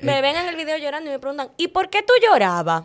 Me 0.00 0.20
ven 0.20 0.36
en 0.36 0.48
el 0.48 0.56
video 0.56 0.76
llorando 0.76 1.08
y 1.08 1.12
me 1.14 1.18
preguntan, 1.18 1.50
¿y 1.56 1.68
por 1.68 1.88
qué 1.88 2.02
tú 2.02 2.12
llorabas? 2.22 2.84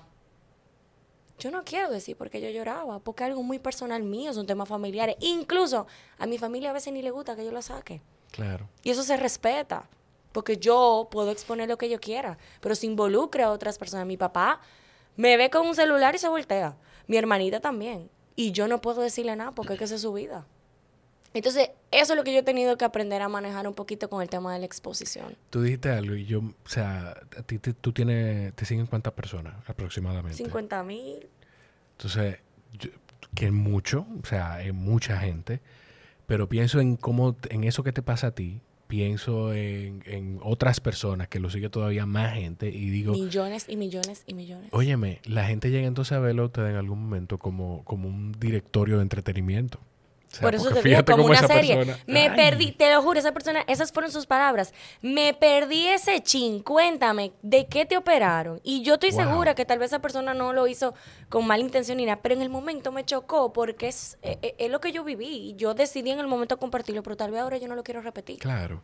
Yo 1.39 1.51
no 1.51 1.63
quiero 1.63 1.89
decir 1.89 2.17
por 2.17 2.29
qué 2.29 2.41
yo 2.41 2.49
lloraba, 2.49 2.99
porque 2.99 3.23
es 3.23 3.29
algo 3.29 3.43
muy 3.43 3.59
personal 3.59 4.03
mío, 4.03 4.33
son 4.33 4.45
temas 4.45 4.67
familiares. 4.67 5.15
Incluso 5.21 5.87
a 6.17 6.25
mi 6.25 6.37
familia 6.37 6.71
a 6.71 6.73
veces 6.73 6.91
ni 6.91 7.01
le 7.01 7.11
gusta 7.11 7.35
que 7.35 7.45
yo 7.45 7.51
lo 7.51 7.61
saque. 7.61 8.01
Claro. 8.31 8.67
Y 8.83 8.91
eso 8.91 9.03
se 9.03 9.15
respeta, 9.15 9.87
porque 10.33 10.57
yo 10.57 11.07
puedo 11.09 11.31
exponer 11.31 11.69
lo 11.69 11.77
que 11.77 11.89
yo 11.89 11.99
quiera, 11.99 12.37
pero 12.59 12.75
se 12.75 12.85
involucra 12.85 13.45
a 13.45 13.51
otras 13.51 13.77
personas. 13.77 14.05
Mi 14.05 14.17
papá 14.17 14.59
me 15.15 15.37
ve 15.37 15.49
con 15.49 15.65
un 15.65 15.75
celular 15.75 16.13
y 16.13 16.17
se 16.17 16.27
voltea. 16.27 16.75
Mi 17.07 17.17
hermanita 17.17 17.59
también. 17.59 18.09
Y 18.35 18.51
yo 18.51 18.67
no 18.67 18.81
puedo 18.81 19.01
decirle 19.01 19.35
nada 19.35 19.51
porque 19.51 19.73
es 19.73 19.79
que 19.79 19.85
esa 19.85 19.95
es 19.95 20.01
su 20.01 20.13
vida. 20.13 20.45
Entonces, 21.33 21.69
eso 21.91 22.13
es 22.13 22.17
lo 22.17 22.23
que 22.23 22.33
yo 22.33 22.39
he 22.39 22.43
tenido 22.43 22.77
que 22.77 22.85
aprender 22.85 23.21
a 23.21 23.29
manejar 23.29 23.67
un 23.67 23.73
poquito 23.75 24.09
con 24.09 24.21
el 24.21 24.29
tema 24.29 24.51
de 24.53 24.59
la 24.59 24.65
exposición. 24.65 25.35
Tú 25.51 25.61
dijiste 25.61 25.89
algo 25.89 26.15
y 26.15 26.25
yo, 26.25 26.39
o 26.39 26.53
sea, 26.69 27.15
a 27.37 27.43
ti 27.43 27.59
te, 27.59 27.73
tú 27.73 27.91
tienes, 27.93 28.53
te 28.55 28.65
siguen 28.65 28.87
cuántas 28.87 29.13
personas 29.13 29.53
aproximadamente. 29.67 30.35
50 30.37 30.83
mil. 30.83 31.27
Entonces, 31.97 32.37
yo- 32.79 32.89
que 33.35 33.45
es 33.45 33.51
mucho, 33.51 34.07
o 34.23 34.25
sea, 34.25 34.63
es 34.63 34.73
mucha 34.73 35.19
gente, 35.19 35.59
pero 36.25 36.49
pienso 36.49 36.79
en 36.79 36.95
cómo, 36.95 37.35
en 37.49 37.63
eso 37.63 37.83
que 37.83 37.91
te 37.91 38.01
pasa 38.01 38.27
a 38.27 38.31
ti, 38.31 38.61
pienso 38.87 39.53
en, 39.53 40.01
en 40.07 40.39
otras 40.41 40.79
personas 40.79 41.27
que 41.27 41.39
lo 41.39 41.51
sigue 41.51 41.69
todavía 41.69 42.07
más 42.07 42.33
gente 42.33 42.69
y 42.69 42.89
digo, 42.89 43.11
Millones 43.13 43.65
y 43.69 43.75
millones 43.77 44.23
y 44.25 44.33
millones. 44.33 44.69
óyeme, 44.71 45.19
la 45.25 45.45
gente 45.45 45.69
llega 45.69 45.87
entonces 45.87 46.13
a 46.13 46.19
verlo 46.19 46.41
a 46.41 46.45
usted 46.47 46.65
en 46.67 46.75
algún 46.75 47.03
momento 47.03 47.37
como, 47.37 47.83
como 47.83 48.07
un 48.07 48.31
directorio 48.39 48.95
de 48.97 49.03
entretenimiento. 49.03 49.79
O 50.31 50.35
sea, 50.35 50.41
Por 50.41 50.53
eso 50.53 50.69
te 50.69 50.83
digo, 50.83 51.03
como 51.05 51.25
una 51.25 51.47
serie. 51.47 51.75
persona- 51.75 51.97
me 52.05 52.27
Ay. 52.27 52.35
perdí, 52.35 52.71
te 52.71 52.93
lo 52.93 53.01
juro, 53.01 53.17
esa 53.19 53.31
persona, 53.31 53.63
esas 53.67 53.91
fueron 53.91 54.11
sus 54.11 54.27
palabras. 54.27 54.75
Me 55.01 55.33
perdí 55.33 55.87
ese 55.87 56.21
chin, 56.21 56.61
cuéntame, 56.61 57.31
¿de 57.41 57.65
qué 57.65 57.87
te 57.87 57.97
operaron? 57.97 58.61
Y 58.63 58.83
yo 58.83 58.93
estoy 58.93 59.09
Wow. 59.09 59.23
segura 59.23 59.55
que 59.55 59.65
tal 59.65 59.79
vez 59.79 59.87
esa 59.91 59.99
persona 60.03 60.35
no 60.35 60.53
lo 60.53 60.67
hizo 60.67 60.93
con 61.29 61.47
mala 61.47 61.63
intención 61.63 61.97
ni 61.97 62.05
nada, 62.05 62.19
pero 62.21 62.35
en 62.35 62.43
el 62.43 62.49
momento 62.49 62.91
me 62.91 63.03
chocó 63.05 63.51
porque 63.53 63.87
es, 63.87 64.19
eh, 64.21 64.37
eh, 64.43 64.53
es 64.59 64.69
lo 64.69 64.79
que 64.79 64.91
yo 64.91 65.03
viví. 65.03 65.25
Y 65.49 65.55
yo 65.55 65.73
decidí 65.73 66.11
en 66.11 66.19
el 66.19 66.27
momento 66.27 66.57
compartirlo, 66.59 67.01
pero 67.01 67.17
tal 67.17 67.31
vez 67.31 67.41
ahora 67.41 67.57
yo 67.57 67.67
no 67.67 67.73
lo 67.75 67.83
quiero 67.83 68.01
repetir. 68.01 68.37
Claro. 68.37 68.83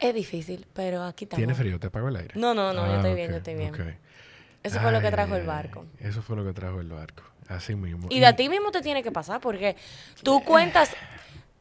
Es 0.00 0.12
difícil, 0.12 0.66
pero 0.72 1.04
aquí 1.04 1.26
estamos. 1.26 1.38
¿Tiene 1.38 1.54
frío? 1.54 1.78
¿Te 1.78 1.86
apago 1.86 2.08
el 2.08 2.16
aire? 2.16 2.32
No, 2.34 2.52
no, 2.52 2.72
no, 2.72 2.84
yo 2.86 2.92
Ah, 2.94 2.96
estoy 2.96 3.14
bien, 3.14 3.26
ok, 3.28 3.30
yo 3.30 3.36
estoy 3.36 3.54
bien. 3.54 3.98
Eso 4.64 4.80
fue 4.80 4.90
lo 4.90 5.00
que 5.00 5.10
trajo 5.12 5.36
el 5.36 5.46
barco. 5.46 5.86
Eso 6.00 6.20
fue 6.20 6.34
lo 6.34 6.44
que 6.44 6.52
trajo 6.52 6.80
el 6.80 6.88
barco. 6.88 7.22
Así 7.48 7.74
mismo. 7.74 8.06
Y 8.10 8.20
de 8.20 8.26
a 8.26 8.36
ti 8.36 8.48
mismo 8.48 8.70
te 8.70 8.80
tiene 8.80 9.02
que 9.02 9.12
pasar, 9.12 9.40
porque 9.40 9.76
tú 10.22 10.42
cuentas. 10.44 10.90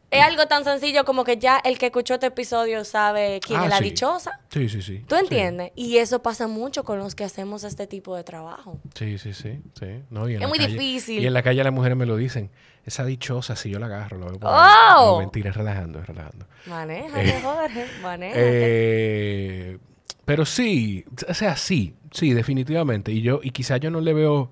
Es 0.09 0.21
algo 0.21 0.45
tan 0.45 0.65
sencillo 0.65 1.05
como 1.05 1.23
que 1.23 1.37
ya 1.37 1.61
el 1.63 1.77
que 1.77 1.85
escuchó 1.85 2.15
este 2.15 2.25
episodio 2.25 2.83
sabe 2.83 3.39
quién 3.41 3.61
Ah, 3.61 3.63
es 3.63 3.69
la 3.69 3.77
sí. 3.77 3.83
dichosa. 3.85 4.41
Sí, 4.49 4.67
sí, 4.67 4.81
sí. 4.81 5.05
¿Tú 5.07 5.15
Sí. 5.15 5.21
entiendes? 5.21 5.71
Y 5.73 5.99
eso 5.99 6.21
pasa 6.21 6.47
mucho 6.47 6.83
con 6.83 6.99
los 6.99 7.15
que 7.15 7.23
hacemos 7.23 7.63
este 7.63 7.87
tipo 7.87 8.13
de 8.17 8.25
trabajo. 8.25 8.77
Sí, 8.93 9.17
sí, 9.17 9.33
sí, 9.33 9.61
sí. 9.79 10.03
No, 10.09 10.27
y 10.27 10.31
en 10.33 10.39
Es 10.39 10.41
la 10.41 10.47
muy 10.49 10.57
calle- 10.59 10.73
difícil. 10.73 11.23
Y 11.23 11.27
en 11.27 11.33
la 11.33 11.41
calle 11.41 11.63
las 11.63 11.71
mujeres 11.71 11.97
me 11.97 12.05
lo 12.05 12.17
dicen. 12.17 12.51
Esa 12.85 13.05
dichosa, 13.05 13.55
si 13.55 13.69
yo 13.69 13.79
la 13.79 13.85
agarro, 13.85 14.17
la 14.17 14.25
veo 14.25 14.37
por. 14.39 14.49
¡Oh! 14.51 14.95
No, 15.13 15.19
mentira, 15.19 15.51
es 15.51 15.55
relajando, 15.55 15.99
es 16.01 16.07
relajando. 16.07 16.45
Manéjate, 16.65 17.39
Jorge, 17.41 17.85
manéjate. 18.01 18.41
Eh, 18.43 19.77
pero 20.25 20.45
sí, 20.45 21.05
o 21.29 21.33
sea, 21.33 21.55
sí, 21.55 21.95
sí, 22.11 22.33
definitivamente. 22.33 23.13
Y 23.13 23.21
yo, 23.21 23.39
y 23.41 23.51
quizá 23.51 23.77
yo 23.77 23.89
no 23.91 24.01
le 24.01 24.13
veo. 24.13 24.51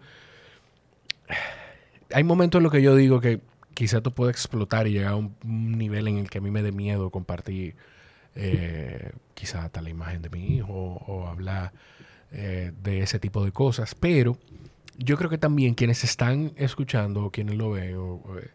Hay 2.13 2.23
momentos 2.23 2.59
en 2.59 2.63
los 2.63 2.71
que 2.71 2.81
yo 2.81 2.95
digo 2.95 3.21
que 3.21 3.39
quizá 3.73 4.01
tú 4.01 4.11
puedes 4.11 4.35
explotar 4.35 4.87
y 4.87 4.91
llegar 4.91 5.13
a 5.13 5.15
un, 5.15 5.35
nivel 5.43 6.07
en 6.07 6.17
el 6.17 6.29
que 6.29 6.39
a 6.39 6.41
mí 6.41 6.51
me 6.51 6.63
dé 6.63 6.71
miedo 6.71 7.09
compartir 7.11 7.75
eh, 8.35 9.11
quizá 9.33 9.65
hasta 9.65 9.81
la 9.81 9.89
imagen 9.89 10.21
de 10.21 10.29
mi 10.29 10.55
hijo 10.55 10.73
o 10.73 11.27
hablar 11.27 11.71
eh, 12.31 12.73
de 12.83 13.01
ese 13.01 13.19
tipo 13.19 13.43
de 13.43 13.51
cosas. 13.51 13.95
Pero 13.95 14.37
yo 14.97 15.17
creo 15.17 15.29
que 15.29 15.37
también 15.37 15.73
quienes 15.73 16.03
están 16.03 16.51
escuchando 16.57 17.25
o 17.25 17.31
quienes 17.31 17.55
lo 17.55 17.71
ven, 17.71 17.95
o, 17.97 18.21
eh, 18.37 18.49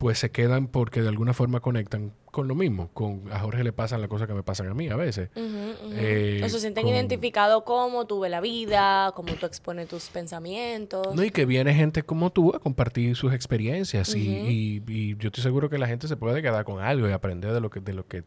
pues 0.00 0.18
se 0.18 0.30
quedan 0.30 0.66
porque 0.66 1.02
de 1.02 1.08
alguna 1.08 1.34
forma 1.34 1.60
conectan 1.60 2.14
con 2.30 2.48
lo 2.48 2.54
mismo. 2.54 2.88
Con, 2.94 3.24
a 3.30 3.38
Jorge 3.40 3.62
le 3.62 3.72
pasan 3.74 4.00
las 4.00 4.08
cosas 4.08 4.26
que 4.26 4.32
me 4.32 4.42
pasan 4.42 4.66
a 4.68 4.72
mí 4.72 4.88
a 4.88 4.96
veces. 4.96 5.28
Eh, 5.36 6.40
o 6.42 6.48
se 6.48 6.58
sienten 6.58 6.84
con- 6.84 6.94
identificados 6.94 7.64
cómo 7.64 8.06
tú 8.06 8.20
ves 8.20 8.30
la 8.30 8.40
vida, 8.40 9.12
cómo 9.14 9.34
tú 9.34 9.44
expones 9.44 9.88
tus 9.88 10.08
pensamientos. 10.08 11.14
No, 11.14 11.22
y 11.22 11.30
que 11.30 11.44
viene 11.44 11.74
gente 11.74 12.02
como 12.02 12.30
tú 12.30 12.54
a 12.54 12.60
compartir 12.60 13.14
sus 13.14 13.34
experiencias 13.34 14.14
y, 14.14 14.20
y- 14.20 14.82
y 14.88 15.16
yo 15.18 15.26
estoy 15.28 15.42
seguro 15.42 15.68
que 15.68 15.76
la 15.76 15.86
gente 15.86 16.08
se 16.08 16.16
puede 16.16 16.40
quedar 16.40 16.64
con 16.64 16.80
algo 16.82 17.06
y 17.06 17.12
aprender 17.12 17.52
de 17.52 17.60
lo 17.60 17.68
que 17.68 17.80
de 17.80 17.92
lo 17.92 18.06
que 18.06 18.22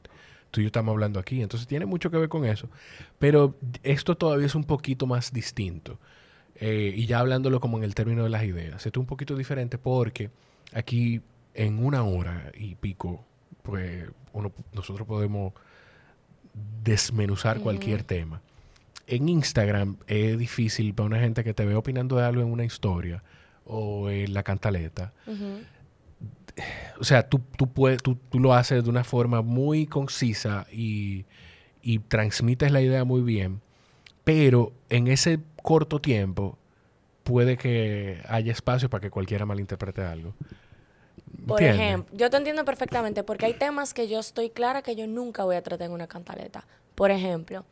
tú 0.52 0.60
y 0.62 0.66
yo 0.66 0.68
estamos 0.68 0.94
hablando 0.94 1.20
aquí. 1.20 1.42
Entonces 1.42 1.68
tiene 1.68 1.88
mucho 1.88 2.12
que 2.12 2.18
ver 2.18 2.30
con 2.30 2.46
eso. 2.46 2.70
Pero 3.18 3.56
esto 3.82 4.16
todavía 4.16 4.46
es 4.46 4.54
un 4.54 4.66
poquito 4.66 5.08
más 5.08 5.34
distinto. 5.34 5.98
Eh, 6.58 6.94
y 6.96 7.08
ya 7.08 7.18
hablándolo 7.20 7.60
como 7.60 7.80
en 7.80 7.84
el 7.84 7.96
término 7.96 8.24
de 8.24 8.30
las 8.30 8.44
ideas. 8.44 8.86
Esto 8.86 9.00
es 9.00 9.02
un 9.02 9.08
poquito 9.08 9.36
diferente 9.36 9.80
porque 9.80 10.30
aquí 10.72 11.22
en 11.54 11.84
una 11.84 12.04
hora 12.04 12.52
y 12.56 12.76
pico, 12.76 13.26
pues 13.62 14.06
uno, 14.32 14.52
nosotros 14.74 15.08
podemos 15.08 15.54
desmenuzar 16.84 17.60
cualquier 17.60 18.04
tema. 18.04 18.42
En 19.08 19.28
Instagram 19.28 19.98
es 20.08 20.38
difícil 20.38 20.94
para 20.94 21.08
una 21.08 21.20
gente 21.20 21.44
que 21.44 21.54
te 21.54 21.66
ve 21.66 21.76
opinando 21.76 22.18
de 22.18 22.26
algo 22.26 22.42
en 22.42 22.52
una 22.52 22.66
historia 22.66 23.24
o 23.66 24.10
en 24.10 24.34
la 24.34 24.44
cantaleta. 24.44 25.14
O 27.00 27.04
sea, 27.04 27.28
tú, 27.28 27.42
tú, 27.58 27.72
puedes, 27.72 28.02
tú, 28.02 28.16
tú 28.30 28.40
lo 28.40 28.54
haces 28.54 28.84
de 28.84 28.90
una 28.90 29.04
forma 29.04 29.42
muy 29.42 29.88
concisa 29.88 30.68
y, 30.72 31.26
y 31.82 32.00
transmites 32.00 32.72
la 32.72 32.82
idea 32.82 33.04
muy 33.04 33.22
bien, 33.22 33.62
pero 34.24 34.72
en 34.90 35.08
ese 35.08 35.40
corto 35.62 36.00
tiempo 36.00 36.58
puede 37.24 37.58
que 37.58 38.22
haya 38.28 38.52
espacio 38.52 38.90
para 38.90 39.02
que 39.02 39.10
cualquiera 39.10 39.46
malinterprete 39.46 40.02
algo. 40.02 40.36
Por 41.48 41.62
¿Entiendes? 41.62 41.88
ejemplo, 41.88 42.18
yo 42.18 42.30
te 42.30 42.38
entiendo 42.38 42.64
perfectamente 42.64 43.24
porque 43.24 43.46
hay 43.46 43.54
temas 43.54 43.94
que 43.94 44.08
yo 44.08 44.20
estoy 44.20 44.50
clara 44.50 44.82
que 44.82 44.96
yo 44.96 45.08
nunca 45.08 45.44
voy 45.44 45.56
a 45.56 45.62
tratar 45.62 45.88
en 45.88 45.94
una 45.94 46.08
cantaleta. 46.08 46.66
Por 46.96 47.12
ejemplo, 47.12 47.66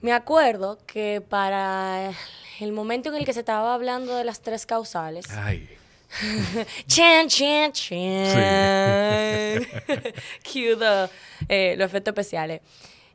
me 0.00 0.12
acuerdo 0.12 0.78
que 0.86 1.22
para 1.26 2.12
el 2.60 2.72
momento 2.72 3.08
en 3.08 3.16
el 3.16 3.24
que 3.24 3.32
se 3.32 3.40
estaba 3.40 3.72
hablando 3.74 4.14
de 4.14 4.24
las 4.24 4.40
tres 4.40 4.66
causales, 4.66 5.26
Ay, 5.30 5.68
chan, 6.86 7.28
chan, 7.28 7.72
chan, 7.72 7.96
cue 10.44 10.76
the, 10.76 11.08
eh, 11.48 11.74
los 11.78 11.86
efectos 11.86 12.12
especiales. 12.12 12.60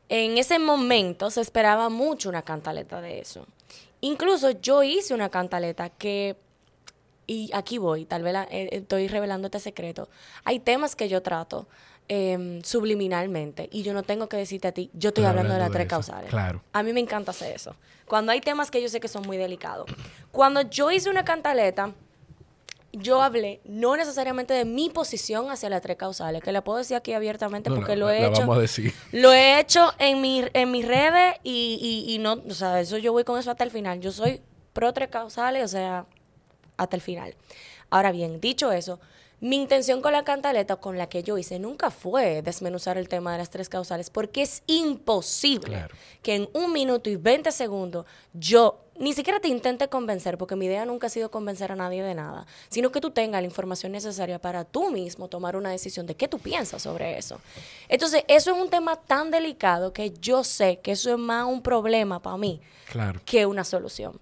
En 0.08 0.36
ese 0.38 0.58
momento 0.58 1.30
se 1.30 1.40
esperaba 1.40 1.88
mucho 1.88 2.28
una 2.28 2.42
cantaleta 2.42 3.00
de 3.00 3.20
eso. 3.20 3.46
Incluso 4.00 4.50
yo 4.50 4.82
hice 4.82 5.14
una 5.14 5.28
cantaleta 5.30 5.88
que 5.88 6.36
y 7.26 7.50
aquí 7.54 7.78
voy, 7.78 8.04
tal 8.04 8.22
vez 8.22 8.32
la- 8.32 8.48
eh, 8.50 8.68
estoy 8.72 9.08
revelando 9.08 9.46
este 9.48 9.60
secreto. 9.60 10.08
Hay 10.44 10.58
temas 10.60 10.96
que 10.96 11.08
yo 11.08 11.22
trato 11.22 11.66
em, 12.08 12.62
subliminalmente 12.62 13.68
y 13.72 13.84
yo 13.84 13.94
no 13.94 14.02
tengo 14.02 14.28
que 14.28 14.36
decirte 14.36 14.68
a 14.68 14.72
ti, 14.72 14.90
yo 14.92 15.10
estoy 15.10 15.22
Estoy 15.22 15.24
hablando, 15.30 15.54
de 15.54 15.60
las 15.60 15.68
de 15.68 15.72
tres 15.72 15.86
eso, 15.86 15.90
causales. 15.90 16.30
claro. 16.30 16.60
A 16.72 16.82
mí 16.82 16.92
me 16.92 17.00
encanta 17.00 17.30
hacer 17.30 17.54
eso. 17.54 17.76
Cuando 18.06 18.32
hay 18.32 18.40
temas 18.40 18.70
que 18.72 18.82
yo 18.82 18.88
sé 18.88 18.98
que 19.00 19.06
son 19.08 19.22
muy 19.24 19.36
delicados. 19.36 19.86
Cuando 20.32 20.62
yo 20.62 20.90
hice 20.90 21.08
una 21.08 21.24
cantaleta, 21.24 21.92
yo 22.92 23.22
hablé 23.22 23.60
no 23.64 23.96
necesariamente 23.96 24.52
de 24.52 24.64
mi 24.66 24.90
posición 24.90 25.50
hacia 25.50 25.70
las 25.70 25.80
tres 25.80 25.96
causales, 25.96 26.42
que 26.42 26.52
la 26.52 26.62
puedo 26.62 26.78
decir 26.78 26.96
aquí 26.96 27.12
abiertamente 27.14 27.70
No, 27.70 27.76
porque 27.76 27.96
lo 27.96 28.10
he 28.10 28.20
la 28.20 28.26
hecho. 28.28 28.40
vamos 28.40 28.58
a 28.58 28.60
decir. 28.60 28.92
Lo 29.12 29.32
he 29.32 29.60
hecho 29.60 29.92
en, 29.98 30.20
mi, 30.20 30.44
en 30.52 30.70
mis 30.70 30.86
redes 30.86 31.36
y, 31.42 31.78
y, 32.08 32.12
y 32.14 32.18
no, 32.18 32.34
o 32.46 32.52
sea, 32.54 32.80
eso 32.80 32.98
yo 32.98 33.12
voy 33.12 33.24
con 33.24 33.38
eso 33.38 33.50
hasta 33.50 33.64
el 33.64 33.70
final. 33.70 34.00
Yo 34.00 34.12
soy 34.12 34.42
pro 34.74 34.92
tres 34.92 35.08
causales, 35.08 35.64
o 35.64 35.68
sea, 35.68 36.04
hasta 36.76 36.96
el 36.96 37.02
final. 37.02 37.34
Ahora 37.90 38.12
bien, 38.12 38.40
dicho 38.40 38.72
eso, 38.72 38.98
mi 39.40 39.56
intención 39.56 40.00
con 40.02 40.12
la 40.12 40.22
cantaleta, 40.22 40.76
con 40.76 40.96
la 40.98 41.08
que 41.08 41.24
yo 41.24 41.36
hice, 41.36 41.58
nunca 41.58 41.90
fue 41.90 42.42
desmenuzar 42.42 42.96
el 42.96 43.08
tema 43.08 43.32
de 43.32 43.38
las 43.38 43.50
tres 43.50 43.68
causales, 43.68 44.08
porque 44.08 44.42
es 44.42 44.62
imposible 44.68 45.66
Claro. 45.66 45.94
que 46.22 46.36
en 46.36 46.48
un 46.52 46.72
minuto 46.72 47.10
y 47.10 47.16
20 47.16 47.50
segundos 47.50 48.06
yo 48.32 48.78
ni 48.98 49.14
siquiera 49.14 49.40
te 49.40 49.48
intente 49.48 49.88
convencer, 49.88 50.38
porque 50.38 50.54
mi 50.54 50.66
idea 50.66 50.84
nunca 50.84 51.08
ha 51.08 51.10
sido 51.10 51.30
convencer 51.30 51.72
a 51.72 51.76
nadie 51.76 52.04
de 52.04 52.14
nada, 52.14 52.46
sino 52.68 52.92
que 52.92 53.00
tú 53.00 53.10
tengas 53.10 53.40
la 53.42 53.46
información 53.46 53.90
necesaria 53.90 54.38
para 54.38 54.64
tú 54.64 54.90
mismo 54.92 55.26
tomar 55.28 55.56
una 55.56 55.70
decisión 55.70 56.06
de 56.06 56.14
qué 56.14 56.28
tú 56.28 56.38
piensas 56.38 56.82
sobre 56.82 57.18
eso. 57.18 57.40
Entonces, 57.88 58.22
eso 58.28 58.54
es 58.54 58.62
un 58.62 58.70
tema 58.70 58.94
tan 58.96 59.30
delicado 59.32 59.92
que 59.92 60.12
yo 60.20 60.44
sé 60.44 60.78
que 60.82 60.92
eso 60.92 61.10
es 61.10 61.18
más 61.18 61.46
un 61.46 61.62
problema 61.62 62.20
para 62.22 62.36
mí 62.36 62.60
Claro. 62.90 63.20
que 63.24 63.44
una 63.46 63.64
solución. 63.64 64.20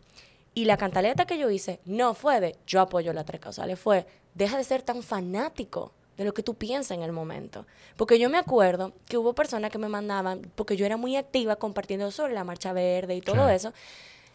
Y 0.54 0.64
la 0.64 0.76
cantaleta 0.76 1.26
que 1.26 1.38
yo 1.38 1.48
hice 1.50 1.80
no 1.84 2.14
fue 2.14 2.40
de 2.40 2.56
yo 2.66 2.80
apoyo 2.80 3.12
las 3.12 3.24
tres 3.24 3.40
causales, 3.40 3.78
fue 3.78 4.06
deja 4.34 4.56
de 4.56 4.64
ser 4.64 4.82
tan 4.82 5.02
fanático 5.02 5.92
de 6.16 6.24
lo 6.24 6.34
que 6.34 6.42
tú 6.42 6.54
piensas 6.54 6.96
en 6.98 7.02
el 7.04 7.12
momento. 7.12 7.66
Porque 7.96 8.18
yo 8.18 8.28
me 8.28 8.36
acuerdo 8.38 8.92
que 9.08 9.16
hubo 9.16 9.32
personas 9.34 9.70
que 9.70 9.78
me 9.78 9.88
mandaban, 9.88 10.42
porque 10.54 10.76
yo 10.76 10.84
era 10.84 10.96
muy 10.96 11.16
activa 11.16 11.56
compartiendo 11.56 12.10
sobre 12.10 12.34
la 12.34 12.44
marcha 12.44 12.72
verde 12.72 13.14
y 13.14 13.20
todo 13.20 13.36
Claro. 13.36 13.50
eso, 13.50 13.72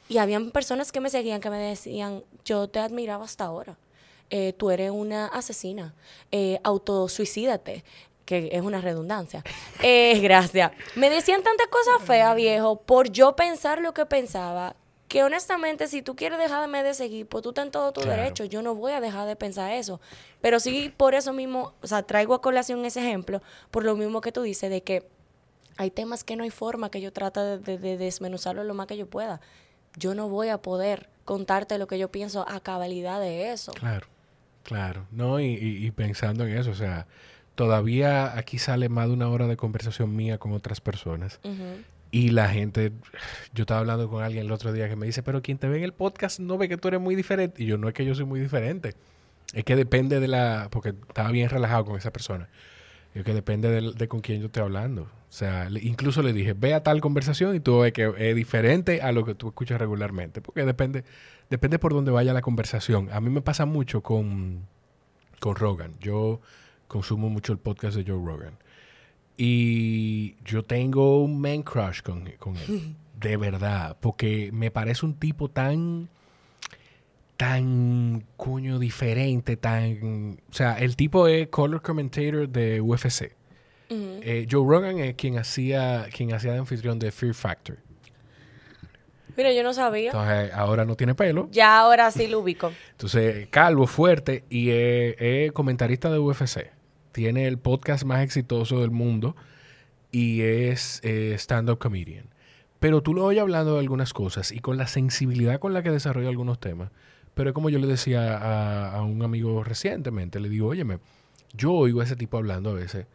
y 0.09 0.17
habían 0.17 0.51
personas 0.51 0.91
que 0.91 0.99
me 0.99 1.09
seguían 1.09 1.41
que 1.41 1.49
me 1.49 1.57
decían, 1.59 2.23
yo 2.43 2.67
te 2.69 2.79
admiraba 2.79 3.25
hasta 3.25 3.45
ahora, 3.45 3.77
Eh, 4.31 4.53
tú 4.57 4.71
eres 4.71 4.89
una 4.89 5.27
asesina, 5.27 5.93
eh, 6.31 6.59
autosuicídate 6.63 7.83
que 8.25 8.49
es 8.51 8.61
una 8.63 8.81
redundancia. 8.81 9.43
Eh, 9.83 10.19
gracias. 10.21 10.71
Me 10.95 11.11
decían 11.11 11.43
tantas 11.43 11.67
cosas 11.67 12.01
feas, 12.07 12.35
viejo, 12.35 12.77
por 12.81 13.11
yo 13.11 13.35
pensar 13.35 13.79
lo 13.81 13.93
que 13.93 14.07
pensaba, 14.07 14.75
que 15.07 15.23
honestamente, 15.23 15.87
si 15.87 16.01
tú 16.01 16.15
quieres 16.15 16.39
dejarme 16.39 16.81
de 16.83 16.93
seguir, 16.93 17.27
pues 17.27 17.43
tú 17.43 17.49
estás 17.49 17.65
en 17.65 17.71
todo 17.71 17.91
tu 17.93 18.01
Claro. 18.01 18.17
derecho. 18.21 18.43
Yo 18.45 18.61
no 18.61 18.73
voy 18.75 18.91
a 18.93 18.99
dejar 19.01 19.27
de 19.27 19.35
pensar 19.35 19.71
eso. 19.71 20.01
Pero 20.41 20.59
sí, 20.59 20.91
por 20.97 21.13
eso 21.15 21.31
mismo, 21.31 21.73
o 21.81 21.87
sea, 21.87 22.01
traigo 22.03 22.33
a 22.33 22.41
colación 22.41 22.83
ese 22.85 23.01
ejemplo, 23.01 23.41
por 23.71 23.83
lo 23.83 23.95
mismo 23.95 24.19
que 24.21 24.31
tú 24.31 24.41
dices, 24.41 24.69
de 24.69 24.81
que 24.81 25.07
hay 25.77 25.91
temas 25.91 26.23
que 26.23 26.35
no 26.35 26.43
hay 26.43 26.49
forma 26.49 26.89
que 26.89 27.01
yo 27.01 27.13
trate 27.13 27.39
de, 27.39 27.57
de- 27.59 27.77
de 27.77 27.97
desmenuzarlo 27.97 28.63
lo 28.63 28.73
más 28.73 28.87
que 28.87 28.97
yo 28.97 29.05
pueda. 29.07 29.41
Yo 29.97 30.15
no 30.15 30.27
voy 30.27 30.49
a 30.49 30.57
poder 30.57 31.07
contarte 31.23 31.77
lo 31.77 31.87
que 31.87 31.97
yo 31.99 32.09
pienso 32.11 32.45
a 32.47 32.59
cabalidad 32.59 33.19
de 33.19 33.51
eso. 33.51 33.73
Claro, 33.73 34.07
claro. 34.63 35.05
No, 35.11 35.39
y, 35.39 35.45
y- 35.45 35.85
y 35.85 35.91
pensando 35.91 36.45
en 36.47 36.57
eso, 36.57 36.71
o 36.71 36.75
sea, 36.75 37.05
todavía 37.55 38.37
aquí 38.37 38.57
sale 38.57 38.89
más 38.89 39.07
de 39.07 39.13
una 39.13 39.29
hora 39.29 39.47
de 39.47 39.55
conversación 39.57 40.15
mía 40.15 40.37
con 40.37 40.51
otras 40.53 40.81
personas. 40.81 41.39
Y 42.15 42.29
la 42.29 42.47
gente, 42.47 42.93
yo 43.53 43.63
estaba 43.63 43.81
hablando 43.81 44.09
con 44.09 44.23
alguien 44.23 44.45
el 44.45 44.51
otro 44.53 44.71
día 44.71 44.87
que 44.87 44.95
me 44.95 45.05
dice, 45.05 45.21
pero 45.21 45.41
quien 45.41 45.57
te 45.57 45.67
ve 45.67 45.79
en 45.79 45.83
el 45.83 45.91
podcast 45.91 46.39
no 46.39 46.57
ve 46.57 46.69
que 46.69 46.77
tú 46.77 46.87
eres 46.87 47.01
muy 47.01 47.13
diferente. 47.13 47.61
Y 47.61 47.65
yo, 47.65 47.77
no 47.77 47.89
es 47.89 47.93
que 47.93 48.05
yo 48.05 48.15
soy 48.15 48.23
muy 48.23 48.39
diferente. 48.39 48.93
Es 49.51 49.65
que 49.65 49.75
depende 49.75 50.21
de 50.21 50.29
la, 50.29 50.69
porque 50.71 50.93
estaba 51.09 51.29
bien 51.31 51.49
relajado 51.49 51.83
con 51.83 51.97
esa 51.97 52.13
persona. 52.13 52.47
Es 53.13 53.25
que 53.25 53.33
depende 53.33 53.91
de, 53.91 54.07
con 54.07 54.21
quién 54.21 54.39
yo 54.39 54.45
estoy 54.45 54.63
hablando. 54.63 55.01
O 55.01 55.09
sea, 55.27 55.67
incluso 55.81 56.23
le 56.23 56.31
dije, 56.31 56.53
ve 56.53 56.73
a 56.73 56.83
tal 56.83 57.01
conversación 57.01 57.53
y 57.53 57.59
tú 57.59 57.79
ves 57.79 57.91
que 57.91 58.13
es 58.17 58.33
diferente 58.33 59.01
a 59.01 59.11
lo 59.11 59.25
que 59.25 59.35
tú 59.35 59.49
escuchas 59.49 59.77
regularmente. 59.77 60.39
Porque 60.39 60.63
depende, 60.63 61.03
depende 61.49 61.79
por 61.79 61.91
dónde 61.91 62.11
vaya 62.11 62.31
la 62.31 62.41
conversación. 62.41 63.09
A 63.11 63.19
mí 63.19 63.29
me 63.29 63.41
pasa 63.41 63.65
mucho 63.65 63.99
con, 63.99 64.61
con 65.41 65.57
Rogan. 65.57 65.95
Yo 65.99 66.39
consumo 66.87 67.29
mucho 67.29 67.51
el 67.51 67.59
podcast 67.59 67.97
de 67.97 68.09
Joe 68.09 68.25
Rogan. 68.25 68.57
Y 69.37 70.35
yo 70.45 70.63
tengo 70.63 71.23
un 71.23 71.39
man 71.39 71.63
crush 71.63 72.01
con, 72.01 72.29
con 72.39 72.55
él. 72.57 72.95
De 73.19 73.37
verdad. 73.37 73.97
Porque 73.99 74.49
me 74.53 74.71
parece 74.71 75.05
un 75.05 75.15
tipo 75.15 75.49
tan. 75.49 76.09
Tan. 77.37 78.25
Coño, 78.37 78.79
diferente. 78.79 79.57
Tan. 79.57 80.39
O 80.49 80.53
sea, 80.53 80.79
el 80.79 80.95
tipo 80.95 81.27
es 81.27 81.47
color 81.47 81.81
commentator 81.81 82.47
de 82.47 82.81
UFC. 82.81 83.31
Eh, 83.87 84.47
Joe 84.49 84.65
Rogan 84.67 84.99
es 84.99 85.15
quien 85.15 85.37
hacía, 85.37 86.07
quien 86.11 86.33
hacía 86.33 86.53
de 86.53 86.59
anfitrión 86.59 86.97
de 86.97 87.11
Fear 87.11 87.33
Factor. 87.35 87.77
Mira, 89.37 89.51
yo 89.51 89.63
no 89.63 89.73
sabía. 89.73 90.11
Entonces, 90.11 90.51
ahora 90.53 90.85
no 90.85 90.95
tiene 90.95 91.13
pelo. 91.13 91.49
Ya 91.51 91.77
ahora 91.77 92.09
sí 92.09 92.27
lo 92.27 92.39
ubico. 92.39 92.71
Entonces, 92.91 93.47
calvo, 93.49 93.85
fuerte 93.85 94.45
y 94.49 94.69
es, 94.69 95.15
es 95.19 95.51
comentarista 95.51 96.09
de 96.09 96.19
UFC. 96.19 96.74
Tiene 97.15 97.47
el 97.47 97.57
podcast 97.57 98.03
más 98.03 98.19
exitoso 98.19 98.81
del 98.81 98.91
mundo 98.91 99.37
y 100.11 100.41
es 100.41 100.99
eh, 101.01 101.33
stand-up 101.37 101.77
comedian. 101.77 102.25
Pero 102.81 103.01
tú 103.01 103.13
lo 103.13 103.23
oyes 103.23 103.41
hablando 103.41 103.75
de 103.75 103.79
algunas 103.79 104.11
cosas 104.11 104.51
y 104.51 104.59
con 104.59 104.75
la 104.75 104.85
sensibilidad 104.85 105.61
con 105.61 105.73
la 105.73 105.81
que 105.81 105.91
desarrolla 105.91 106.27
algunos 106.27 106.59
temas. 106.59 106.91
Pero 107.33 107.51
es 107.51 107.53
como 107.53 107.69
yo 107.69 107.79
le 107.79 107.87
decía 107.87 108.89
a, 108.89 109.01
un 109.03 109.23
amigo 109.23 109.63
recientemente, 109.63 110.41
le 110.41 110.49
digo, 110.49 110.67
óyeme, 110.67 110.99
yo 111.53 111.71
oigo 111.71 112.01
a 112.01 112.03
ese 112.03 112.17
tipo 112.17 112.35
hablando 112.35 112.71
a 112.71 112.73
veces, 112.73 113.07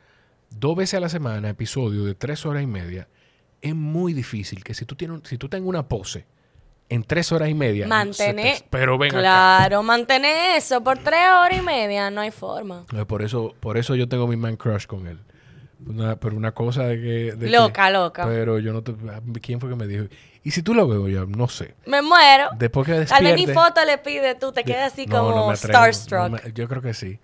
dos 0.48 0.76
veces 0.76 0.94
a 0.94 1.00
la 1.00 1.10
semana, 1.10 1.50
episodio 1.50 2.06
de 2.06 2.14
tres 2.14 2.46
horas 2.46 2.62
y 2.62 2.66
media. 2.66 3.06
Es 3.60 3.74
muy 3.74 4.14
difícil 4.14 4.64
que 4.64 4.72
si 4.72 4.86
tú, 4.86 4.94
tienes, 4.94 5.20
si 5.24 5.36
tú 5.36 5.50
tengas 5.50 5.68
una 5.68 5.88
pose 5.88 6.24
en 6.90 7.04
tres 7.04 7.32
horas 7.32 7.48
y 7.48 7.54
media... 7.54 7.84
te- 7.84 7.88
Mantener. 7.88 8.62
pero 8.68 8.98
ven 8.98 9.10
acá. 9.12 9.20
Claro, 9.20 9.82
mantener 9.82 10.56
eso 10.58 10.82
por 10.84 10.98
tres 10.98 11.20
horas 11.32 11.58
y 11.58 11.62
media, 11.62 12.10
no 12.10 12.20
hay 12.20 12.30
forma. 12.30 12.84
Eh, 12.94 13.04
Por 13.06 13.22
eso, 13.22 13.54
por 13.60 13.78
eso 13.78 13.94
yo 13.94 14.08
tengo 14.08 14.26
mi 14.26 14.36
man 14.36 14.56
crush 14.56 14.86
con 14.86 15.06
él. 15.06 15.18
Una, 15.86 16.16
pero 16.16 16.36
una 16.36 16.52
cosa 16.52 16.82
de 16.84 16.96
que... 17.00 17.32
de 17.36 17.48
Loca, 17.50 17.86
que- 17.86 17.92
loca. 17.92 18.26
Pero 18.26 18.58
yo 18.58 18.72
no 18.74 18.82
te... 18.82 18.92
¿Quién 19.40 19.60
fue 19.60 19.70
que 19.70 19.76
me 19.76 19.86
dijo? 19.86 20.04
Y 20.42 20.50
si 20.50 20.62
tú 20.62 20.74
lo 20.74 20.86
veo 20.88 21.08
yo, 21.08 21.26
no 21.26 21.48
sé. 21.48 21.74
Me 21.86 22.02
muero. 22.02 22.48
Después 22.58 22.86
que 22.86 23.04
Tal 23.06 23.24
vez 23.24 23.34
ni 23.36 23.46
foto 23.46 23.82
le 23.86 23.96
pide 23.98 24.34
tú, 24.34 24.52
te 24.52 24.64
quedas 24.64 24.92
así 24.92 25.06
No, 25.06 25.16
no 25.22 25.30
como 25.30 25.46
me 25.48 25.54
atrevo, 25.54 25.72
starstruck. 25.72 26.22
no 26.24 26.30
me- 26.30 26.52
yo 26.52 26.68
creo 26.68 26.82
que 26.82 26.92
sí. 26.94 27.18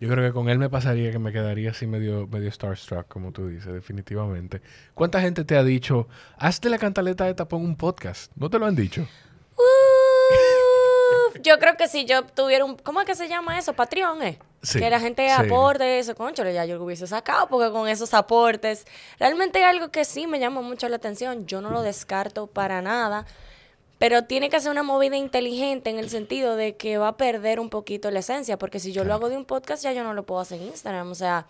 Yo 0.00 0.08
creo 0.08 0.24
que 0.24 0.32
con 0.32 0.48
él 0.48 0.58
me 0.58 0.70
pasaría 0.70 1.10
que 1.10 1.18
me 1.18 1.32
quedaría 1.32 1.72
así 1.72 1.88
medio, 1.88 2.28
medio 2.28 2.50
starstruck, 2.52 3.08
como 3.08 3.32
tú 3.32 3.48
dices, 3.48 3.72
definitivamente. 3.72 4.62
¿Cuánta 4.94 5.20
gente 5.20 5.44
te 5.44 5.56
ha 5.56 5.64
dicho, 5.64 6.06
hazte 6.36 6.70
la 6.70 6.78
cantaleta 6.78 7.24
de 7.24 7.34
tapón 7.34 7.64
un 7.64 7.76
podcast? 7.76 8.30
¿No 8.36 8.48
te 8.48 8.60
lo 8.60 8.66
han 8.66 8.76
dicho? 8.76 9.08
Uf, 9.56 11.40
yo 11.42 11.58
creo 11.58 11.76
que 11.76 11.88
si 11.88 12.04
yo 12.04 12.22
tuviera 12.24 12.64
un... 12.64 12.76
¿Cómo 12.76 13.00
es 13.00 13.06
que 13.06 13.16
se 13.16 13.28
llama 13.28 13.58
eso? 13.58 13.72
Patreon, 13.72 14.22
¿eh? 14.22 14.38
Sí, 14.62 14.78
que 14.78 14.88
la 14.88 15.00
gente 15.00 15.26
sí. 15.26 15.32
aporte 15.32 15.98
eso, 15.98 16.14
concho, 16.14 16.48
ya 16.48 16.64
yo 16.64 16.76
lo 16.76 16.84
hubiese 16.84 17.06
sacado 17.06 17.48
porque 17.48 17.72
con 17.72 17.88
esos 17.88 18.12
aportes 18.14 18.86
realmente 19.18 19.60
es 19.60 19.66
algo 19.66 19.90
que 19.90 20.04
sí 20.04 20.26
me 20.26 20.38
llama 20.38 20.62
mucho 20.62 20.88
la 20.88 20.96
atención. 20.96 21.46
Yo 21.46 21.60
no 21.60 21.70
lo 21.70 21.82
descarto 21.82 22.46
para 22.46 22.82
nada, 22.82 23.26
pero 23.98 24.24
tiene 24.24 24.48
que 24.48 24.60
ser 24.60 24.70
una 24.70 24.82
movida 24.82 25.16
inteligente 25.16 25.90
en 25.90 25.98
el 25.98 26.08
sentido 26.08 26.56
de 26.56 26.76
que 26.76 26.98
va 26.98 27.08
a 27.08 27.16
perder 27.16 27.60
un 27.60 27.68
poquito 27.68 28.10
la 28.10 28.20
esencia, 28.20 28.58
porque 28.58 28.80
si 28.80 28.92
yo 28.92 29.04
lo 29.04 29.14
hago 29.14 29.28
de 29.28 29.36
un 29.36 29.44
podcast 29.44 29.82
ya 29.82 29.92
yo 29.92 30.04
no 30.04 30.14
lo 30.14 30.24
puedo 30.24 30.40
hacer 30.40 30.60
en 30.60 30.68
Instagram, 30.68 31.10
o 31.10 31.14
sea, 31.14 31.46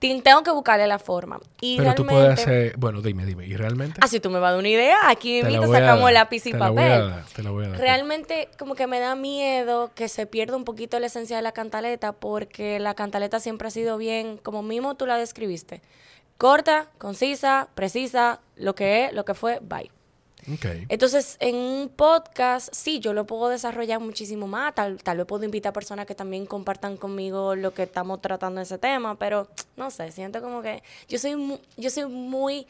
tengo 0.00 0.42
que 0.42 0.50
buscarle 0.50 0.86
la 0.86 0.98
forma. 0.98 1.40
Y 1.60 1.76
Pero 1.76 1.94
tú 1.94 2.04
realmente, 2.04 2.14
puedes 2.14 2.40
hacer... 2.40 2.76
Bueno, 2.78 3.02
dime, 3.02 3.26
dime. 3.26 3.46
¿Y 3.46 3.54
realmente? 3.56 4.00
Ah, 4.02 4.08
si 4.08 4.18
tú 4.18 4.30
me 4.30 4.38
vas 4.38 4.48
a 4.48 4.50
dar 4.52 4.60
una 4.60 4.68
idea, 4.68 4.96
aquí 5.08 5.42
Te 5.42 5.52
sacamos 5.52 6.04
dar, 6.04 6.12
lápiz 6.12 6.46
y 6.46 6.52
te 6.52 6.58
la 6.58 6.70
voy 6.70 6.82
a 6.82 6.88
papel. 6.88 7.10
dar, 7.10 7.24
te 7.34 7.42
la 7.42 7.50
voy 7.50 7.64
a 7.66 7.68
dar. 7.68 7.78
Realmente 7.78 8.48
como 8.58 8.74
que 8.74 8.86
me 8.86 8.98
da 8.98 9.14
miedo 9.14 9.90
que 9.94 10.08
se 10.08 10.26
pierda 10.26 10.56
un 10.56 10.64
poquito 10.64 10.98
la 10.98 11.06
esencia 11.06 11.36
de 11.36 11.42
la 11.42 11.52
cantaleta 11.52 12.12
porque 12.12 12.78
la 12.80 12.94
cantaleta 12.94 13.40
siempre 13.40 13.68
ha 13.68 13.70
sido 13.70 13.98
bien, 13.98 14.38
como 14.38 14.62
mismo 14.62 14.94
tú 14.94 15.06
la 15.06 15.18
describiste, 15.18 15.82
corta, 16.38 16.88
concisa, 16.96 17.68
precisa, 17.74 18.40
lo 18.56 18.74
que 18.74 19.04
es, 19.04 19.12
lo 19.12 19.26
que 19.26 19.34
fue, 19.34 19.58
bye. 19.60 19.90
Entonces, 20.88 21.36
en 21.40 21.54
un 21.56 21.88
podcast, 21.88 22.68
sí, 22.72 22.98
yo 23.00 23.12
lo 23.12 23.26
puedo 23.26 23.48
desarrollar 23.48 24.00
muchísimo 24.00 24.46
más. 24.46 24.74
Tal, 24.74 25.02
tal 25.02 25.16
vez 25.18 25.26
puedo 25.26 25.44
invitar 25.44 25.72
personas 25.72 26.06
que 26.06 26.14
también 26.14 26.46
compartan 26.46 26.96
conmigo 26.96 27.54
lo 27.54 27.72
que 27.74 27.82
estamos 27.84 28.20
tratando 28.20 28.60
en 28.60 28.62
ese 28.62 28.78
tema, 28.78 29.18
pero 29.18 29.48
no 29.76 29.90
sé, 29.90 30.10
siento 30.12 30.40
como 30.40 30.62
que 30.62 30.82
yo 31.08 31.18
soy, 31.18 31.36
mu- 31.36 31.58
yo 31.76 31.90
soy 31.90 32.06
muy... 32.06 32.66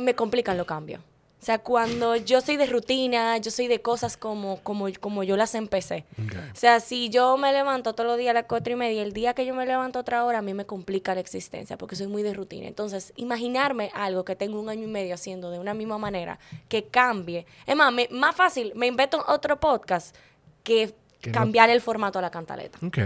Me 0.00 0.14
complican 0.14 0.56
los 0.56 0.66
cambios. 0.66 1.00
O 1.42 1.44
sea, 1.44 1.58
cuando 1.58 2.14
yo 2.14 2.40
soy 2.40 2.56
de 2.56 2.66
rutina, 2.66 3.36
yo 3.38 3.50
soy 3.50 3.66
de 3.66 3.82
cosas 3.82 4.16
como, 4.16 4.60
como, 4.62 4.86
como 5.00 5.24
yo 5.24 5.36
las 5.36 5.56
empecé. 5.56 6.04
O 6.52 6.54
sea, 6.56 6.78
si 6.78 7.08
yo 7.10 7.36
me 7.36 7.52
levanto 7.52 7.94
todos 7.96 8.08
los 8.08 8.16
días 8.16 8.30
a 8.30 8.34
las 8.34 8.44
cuatro 8.44 8.74
y 8.74 8.76
media, 8.76 9.02
el 9.02 9.12
día 9.12 9.34
que 9.34 9.44
yo 9.44 9.52
me 9.52 9.66
levanto 9.66 9.98
otra 9.98 10.24
hora, 10.24 10.38
a 10.38 10.42
mí 10.42 10.54
me 10.54 10.66
complica 10.66 11.16
la 11.16 11.20
existencia 11.20 11.76
porque 11.76 11.96
soy 11.96 12.06
muy 12.06 12.22
de 12.22 12.32
rutina. 12.32 12.68
Entonces, 12.68 13.12
imaginarme 13.16 13.90
algo 13.92 14.24
que 14.24 14.36
tengo 14.36 14.60
un 14.60 14.68
año 14.68 14.84
y 14.84 14.86
medio 14.86 15.14
haciendo 15.14 15.50
de 15.50 15.58
una 15.58 15.74
misma 15.74 15.98
manera, 15.98 16.38
que 16.68 16.84
cambie. 16.84 17.44
Es 17.66 17.74
más, 17.74 17.92
me- 17.92 18.08
más 18.12 18.36
fácil, 18.36 18.70
me 18.76 18.86
invento 18.86 19.24
otro 19.26 19.58
podcast 19.58 20.14
que, 20.62 20.94
Que 21.20 21.30
no- 21.30 21.34
cambiar 21.40 21.70
el 21.70 21.80
formato 21.80 22.20
a 22.20 22.22
la 22.22 22.30
cantaleta. 22.30 22.78
Ok. 22.86 22.98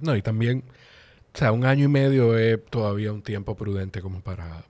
No, 0.00 0.14
y 0.14 0.22
también 0.22 0.62
O 1.34 1.38
sea, 1.38 1.50
un 1.50 1.64
año 1.64 1.86
y 1.86 1.88
medio 1.88 2.38
es 2.38 2.64
todavía 2.66 3.12
un 3.12 3.22
tiempo 3.22 3.56
prudente 3.56 4.00
como 4.00 4.20
para, 4.20 4.64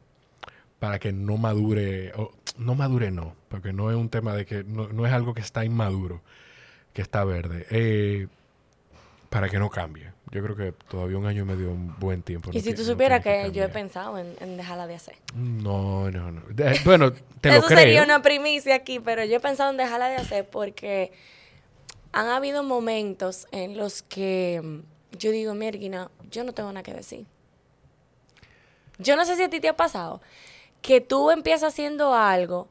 para 0.79 0.99
que 0.99 1.13
no 1.13 1.37
madure, 1.37 2.13
o, 2.17 2.33
no 2.61 2.75
madure 2.75 3.11
no, 3.11 3.35
porque 3.49 3.73
no 3.73 3.91
es 3.91 3.97
un 3.97 4.09
tema 4.09 4.35
de 4.35 4.47
que 4.47 4.63
no, 4.65 4.89
no 4.89 5.07
es 5.07 5.13
algo 5.13 5.35
que 5.35 5.41
está 5.41 5.65
inmaduro, 5.65 6.21
que 6.93 7.03
está 7.03 7.25
verde, 7.25 7.67
eh, 7.71 8.29
para 9.31 9.49
que 9.49 9.59
no 9.59 9.71
cambie. 9.71 10.13
Yo 10.31 10.43
creo 10.45 10.55
que 10.55 10.73
todavía 10.89 11.19
un 11.19 11.27
año 11.27 11.43
y 11.43 11.47
medio 11.47 11.67
es 11.71 11.73
un 11.75 11.99
buen 11.99 12.23
tiempo. 12.23 12.51
Y 12.53 12.57
no 12.57 12.63
si 12.63 12.75
tú 12.75 12.85
supieras 12.85 13.21
que 13.23 13.51
yo 13.53 13.65
he 13.65 13.69
pensado 13.69 14.17
en, 14.19 14.37
en 14.41 14.57
dejarla 14.57 14.87
de 14.87 14.95
hacer. 14.95 15.17
No, 15.35 16.09
no, 16.11 16.31
no. 16.31 16.43
De- 16.51 16.79
bueno, 16.85 17.13
te 17.41 17.49
lo 17.49 17.57
Eso 17.59 17.67
creo. 17.67 17.79
sería 17.79 18.03
una 18.05 18.23
primicia 18.23 18.77
aquí, 18.77 19.01
pero 19.01 19.25
yo 19.25 19.37
he 19.37 19.41
pensado 19.41 19.71
en 19.71 19.77
dejarla 19.77 20.09
de 20.09 20.17
hacer 20.17 20.49
porque 20.49 21.11
han 22.13 22.29
habido 22.29 22.63
momentos 22.63 23.49
en 23.51 23.77
los 23.77 24.03
que 24.03 24.83
yo 25.19 25.31
digo, 25.33 25.55
Mierguina, 25.55 26.11
yo 26.31 26.45
no 26.45 26.53
tengo 26.53 26.71
nada 26.71 26.83
que 26.85 26.95
decir. 26.95 27.27
Yo 28.99 29.17
no 29.17 29.25
sé 29.25 29.37
si 29.37 29.43
a 29.43 29.51
ti 29.51 29.61
te 29.61 29.69
ha 29.69 29.77
pasado 29.77 30.21
que 30.83 31.01
tú 31.01 31.31
empiezas 31.31 31.73
haciendo 31.73 32.15
algo 32.15 32.69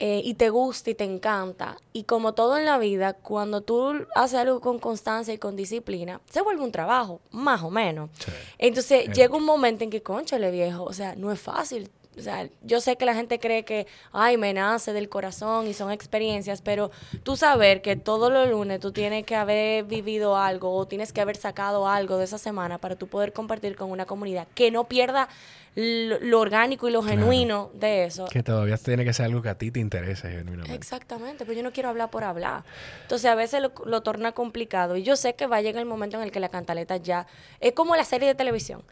eh, 0.00 0.20
y 0.24 0.34
te 0.34 0.48
gusta 0.50 0.90
y 0.90 0.94
te 0.94 1.02
encanta. 1.04 1.76
Y 1.92 2.04
como 2.04 2.32
todo 2.32 2.56
en 2.56 2.64
la 2.64 2.78
vida, 2.78 3.14
cuando 3.14 3.62
tú 3.62 4.06
haces 4.14 4.38
algo 4.38 4.60
con 4.60 4.78
constancia 4.78 5.34
y 5.34 5.38
con 5.38 5.56
disciplina, 5.56 6.20
se 6.30 6.40
vuelve 6.40 6.62
un 6.62 6.70
trabajo, 6.70 7.20
más 7.32 7.62
o 7.62 7.70
menos. 7.70 8.08
Sí. 8.18 8.30
Entonces 8.58 9.08
Eh. 9.08 9.12
llega 9.12 9.36
un 9.36 9.44
momento 9.44 9.82
en 9.82 9.90
que, 9.90 10.00
conchale 10.02 10.50
viejo, 10.52 10.84
o 10.84 10.92
sea, 10.92 11.16
no 11.16 11.32
es 11.32 11.40
fácil. 11.40 11.90
O 12.18 12.22
sea, 12.22 12.48
yo 12.62 12.80
sé 12.80 12.96
que 12.96 13.04
la 13.06 13.14
gente 13.14 13.38
cree 13.38 13.64
que, 13.64 13.86
ay, 14.12 14.36
me 14.36 14.52
nace 14.52 14.92
del 14.92 15.08
corazón 15.08 15.66
y 15.66 15.74
son 15.74 15.90
experiencias, 15.92 16.62
pero 16.62 16.90
tú 17.22 17.36
saber 17.36 17.80
que 17.80 17.96
todos 17.96 18.32
los 18.32 18.48
lunes 18.48 18.80
tú 18.80 18.92
tienes 18.92 19.24
que 19.24 19.36
haber 19.36 19.84
vivido 19.84 20.36
algo 20.36 20.74
o 20.74 20.86
tienes 20.86 21.12
que 21.12 21.20
haber 21.20 21.36
sacado 21.36 21.86
algo 21.88 22.18
de 22.18 22.24
esa 22.24 22.38
semana 22.38 22.78
para 22.78 22.96
tú 22.96 23.06
poder 23.06 23.32
compartir 23.32 23.76
con 23.76 23.90
una 23.90 24.04
comunidad 24.06 24.48
que 24.54 24.70
no 24.70 24.84
pierda 24.88 25.28
lo, 25.74 26.18
lo 26.18 26.40
orgánico 26.40 26.88
y 26.88 26.92
lo 26.92 27.02
Claro. 27.02 27.18
genuino 27.20 27.70
de 27.74 28.04
eso. 28.06 28.26
Que 28.26 28.42
todavía 28.42 28.76
tiene 28.78 29.04
que 29.04 29.12
ser 29.12 29.26
algo 29.26 29.40
que 29.42 29.48
a 29.50 29.56
ti 29.56 29.70
te 29.70 29.78
interese 29.78 30.28
genuinamente. 30.28 30.74
Exactamente, 30.74 31.44
pero 31.44 31.56
yo 31.56 31.62
no 31.62 31.72
quiero 31.72 31.88
hablar 31.88 32.10
por 32.10 32.24
hablar. 32.24 32.64
Entonces 33.02 33.30
a 33.30 33.36
veces 33.36 33.62
lo, 33.62 33.72
lo 33.86 34.00
torna 34.02 34.32
complicado 34.32 34.96
y 34.96 35.04
yo 35.04 35.14
sé 35.14 35.34
que 35.34 35.46
va 35.46 35.56
a 35.58 35.62
llegar 35.62 35.80
el 35.80 35.86
momento 35.88 36.16
en 36.16 36.24
el 36.24 36.32
que 36.32 36.40
la 36.40 36.48
cantaleta 36.48 36.96
ya 36.96 37.26
es 37.60 37.72
como 37.74 37.94
la 37.94 38.04
serie 38.04 38.26
de 38.26 38.34
televisión. 38.34 38.82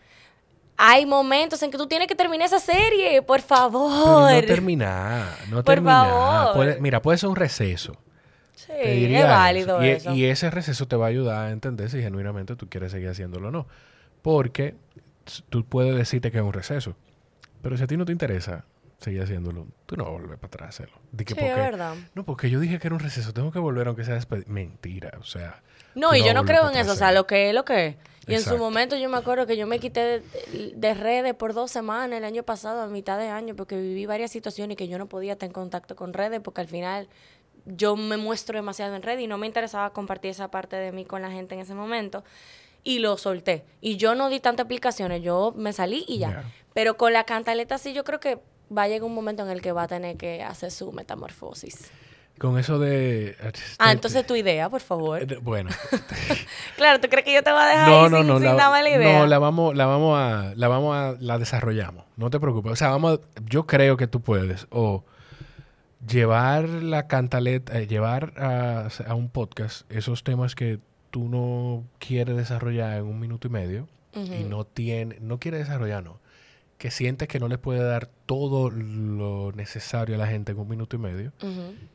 Hay 0.78 1.06
momentos 1.06 1.62
en 1.62 1.70
que 1.70 1.78
tú 1.78 1.86
tienes 1.86 2.06
que 2.08 2.14
terminar 2.14 2.46
esa 2.46 2.58
serie, 2.60 3.22
por 3.22 3.38
Pero 3.42 3.48
favor. 3.48 4.30
no 4.32 4.42
terminar, 4.42 5.26
no 5.48 5.56
Por 5.56 5.64
terminar. 5.64 6.06
favor. 6.10 6.54
Puede- 6.54 6.80
mira, 6.80 7.00
puede 7.02 7.18
ser 7.18 7.28
un 7.30 7.36
receso. 7.36 7.94
sí, 8.54 8.72
es 9.14 9.24
válido 9.24 9.80
eso. 9.80 10.08
eso. 10.08 10.14
Y, 10.14 10.20
y 10.22 10.24
ese 10.26 10.50
receso 10.50 10.86
te 10.86 10.96
va 10.96 11.06
a 11.06 11.08
ayudar 11.08 11.46
a 11.46 11.50
entender 11.50 11.88
si 11.90 12.02
genuinamente 12.02 12.56
tú 12.56 12.68
quieres 12.68 12.92
seguir 12.92 13.08
haciéndolo 13.08 13.48
o 13.48 13.50
no. 13.50 13.66
Porque 14.22 14.74
tú 15.48 15.64
puedes 15.64 15.94
decirte 15.96 16.30
que 16.30 16.38
es 16.38 16.44
un 16.44 16.52
receso. 16.52 16.94
Pero 17.62 17.76
si 17.76 17.84
a 17.84 17.86
ti 17.86 17.96
no 17.96 18.04
te 18.04 18.12
interesa 18.12 18.64
seguir 18.98 19.22
haciéndolo, 19.22 19.66
tú 19.86 19.96
no 19.96 20.04
vas 20.04 20.12
a 20.14 20.16
volver 20.16 20.38
para 20.38 20.46
atrás 20.48 20.68
hacerlo. 20.70 20.96
Di 21.12 21.24
que 21.24 21.34
Sí, 21.34 21.40
porque- 21.40 21.50
es 21.50 21.56
verdad. 21.56 21.94
No, 22.14 22.24
porque 22.24 22.48
yo 22.50 22.60
dije 22.60 22.78
que 22.78 22.88
era 22.88 22.94
un 22.94 23.00
receso, 23.00 23.32
tengo 23.32 23.52
que 23.52 23.58
volver 23.58 23.86
aunque 23.88 24.04
sea 24.04 24.18
despe- 24.18 24.46
Mentira, 24.46 25.12
o 25.20 25.24
sea. 25.24 25.62
No, 25.94 26.14
y 26.14 26.22
yo 26.24 26.34
no 26.34 26.44
creo 26.44 26.68
en 26.70 26.76
eso, 26.76 26.92
o 26.92 26.96
sea, 26.96 27.12
lo 27.12 27.26
que 27.26 27.48
es 27.48 27.54
lo 27.54 27.64
que 27.64 27.86
es. 27.86 27.96
Y 28.28 28.34
en 28.34 28.40
su 28.42 28.58
momento 28.58 28.96
yo 28.96 29.08
me 29.08 29.16
acuerdo 29.18 29.46
que 29.46 29.56
yo 29.56 29.66
me 29.68 29.78
quité 29.78 30.20
de, 30.20 30.72
de 30.74 30.94
redes 30.94 31.32
por 31.34 31.54
dos 31.54 31.70
semanas 31.70 32.18
el 32.18 32.24
año 32.24 32.42
pasado, 32.42 32.82
a 32.82 32.86
mitad 32.88 33.18
de 33.18 33.28
año, 33.28 33.54
porque 33.54 33.76
viví 33.76 34.04
varias 34.04 34.32
situaciones 34.32 34.76
que 34.76 34.88
yo 34.88 34.98
no 34.98 35.06
podía 35.06 35.34
estar 35.34 35.46
en 35.46 35.52
contacto 35.52 35.94
con 35.94 36.12
redes, 36.12 36.40
porque 36.42 36.60
al 36.62 36.66
final 36.66 37.08
yo 37.66 37.94
me 37.96 38.16
muestro 38.16 38.58
demasiado 38.58 38.94
en 38.96 39.02
redes 39.02 39.22
y 39.22 39.26
no 39.28 39.38
me 39.38 39.46
interesaba 39.46 39.90
compartir 39.90 40.32
esa 40.32 40.50
parte 40.50 40.74
de 40.76 40.90
mí 40.92 41.04
con 41.04 41.22
la 41.22 41.30
gente 41.30 41.54
en 41.54 41.60
ese 41.60 41.74
momento. 41.74 42.24
Y 42.82 42.98
lo 42.98 43.16
solté. 43.16 43.64
Y 43.80 43.96
yo 43.96 44.14
no 44.14 44.28
di 44.28 44.38
tantas 44.40 44.64
explicaciones, 44.64 45.22
yo 45.22 45.52
me 45.56 45.72
salí 45.72 46.04
y 46.08 46.18
ya. 46.18 46.30
Ya. 46.30 46.44
Pero 46.74 46.96
con 46.96 47.12
la 47.12 47.24
cantaleta 47.24 47.78
sí 47.78 47.92
yo 47.94 48.04
creo 48.04 48.20
que 48.20 48.38
va 48.76 48.82
a 48.84 48.88
llegar 48.88 49.04
un 49.04 49.14
momento 49.14 49.42
en 49.42 49.50
el 49.50 49.60
que 49.62 49.72
va 49.72 49.84
a 49.84 49.88
tener 49.88 50.16
que 50.16 50.42
hacer 50.42 50.70
su 50.70 50.92
metamorfosis. 50.92 51.90
Con 52.38 52.58
eso 52.58 52.78
de. 52.78 53.34
Ah, 53.78 53.92
entonces 53.92 54.26
tu 54.26 54.36
idea, 54.36 54.68
por 54.68 54.82
favor. 54.82 55.22
Eh, 55.22 55.38
Bueno. 55.40 55.70
Claro, 56.76 57.00
¿tú 57.00 57.08
crees 57.08 57.24
que 57.24 57.32
yo 57.32 57.42
te 57.42 57.50
voy 57.50 57.62
a 57.62 57.66
dejar 57.66 57.88
No, 57.88 58.04
ahí 58.04 58.10
no, 58.10 58.18
sin, 58.18 58.26
no. 58.28 58.34
sin 58.38 58.56
La, 58.56 58.82
la 58.82 58.90
idea? 58.90 59.18
no, 59.20 59.26
la 59.26 59.38
vamos, 59.38 59.74
la 59.74 59.86
vamos 59.86 60.18
a, 60.18 60.52
la 60.54 60.68
vamos 60.68 60.94
a, 60.94 61.16
la 61.18 61.38
desarrollamos. 61.38 62.04
No 62.16 62.28
te 62.28 62.38
preocupes. 62.38 62.72
O 62.72 62.76
sea, 62.76 62.90
vamos, 62.90 63.18
a- 63.18 63.40
yo 63.48 63.66
creo 63.66 63.96
que 63.96 64.06
tú 64.06 64.20
puedes 64.20 64.66
o 64.70 65.04
llevar 66.06 66.68
la 66.68 67.06
cantaleta, 67.06 67.78
eh, 67.80 67.86
llevar 67.86 68.32
a, 68.36 68.88
a 69.06 69.14
un 69.14 69.28
podcast 69.28 69.90
esos 69.90 70.22
temas 70.22 70.54
que 70.54 70.78
tú 71.10 71.28
no 71.28 71.84
quieres 71.98 72.36
desarrollar 72.36 72.98
en 72.98 73.04
un 73.06 73.18
minuto 73.18 73.48
y 73.48 73.50
medio 73.50 73.88
y 74.14 74.44
no 74.44 74.64
tiene, 74.64 75.18
no 75.20 75.38
quiere 75.38 75.58
desarrollar, 75.58 76.02
no. 76.02 76.18
Que 76.78 76.90
sientes 76.90 77.26
que 77.28 77.40
no 77.40 77.48
le 77.48 77.56
puede 77.56 77.82
dar 77.82 78.10
todo 78.26 78.70
lo 78.70 79.50
necesario 79.52 80.14
a 80.14 80.18
la 80.18 80.26
gente 80.26 80.52
en 80.52 80.58
un 80.58 80.68
minuto 80.68 80.96
y 80.96 80.98
medio 80.98 81.32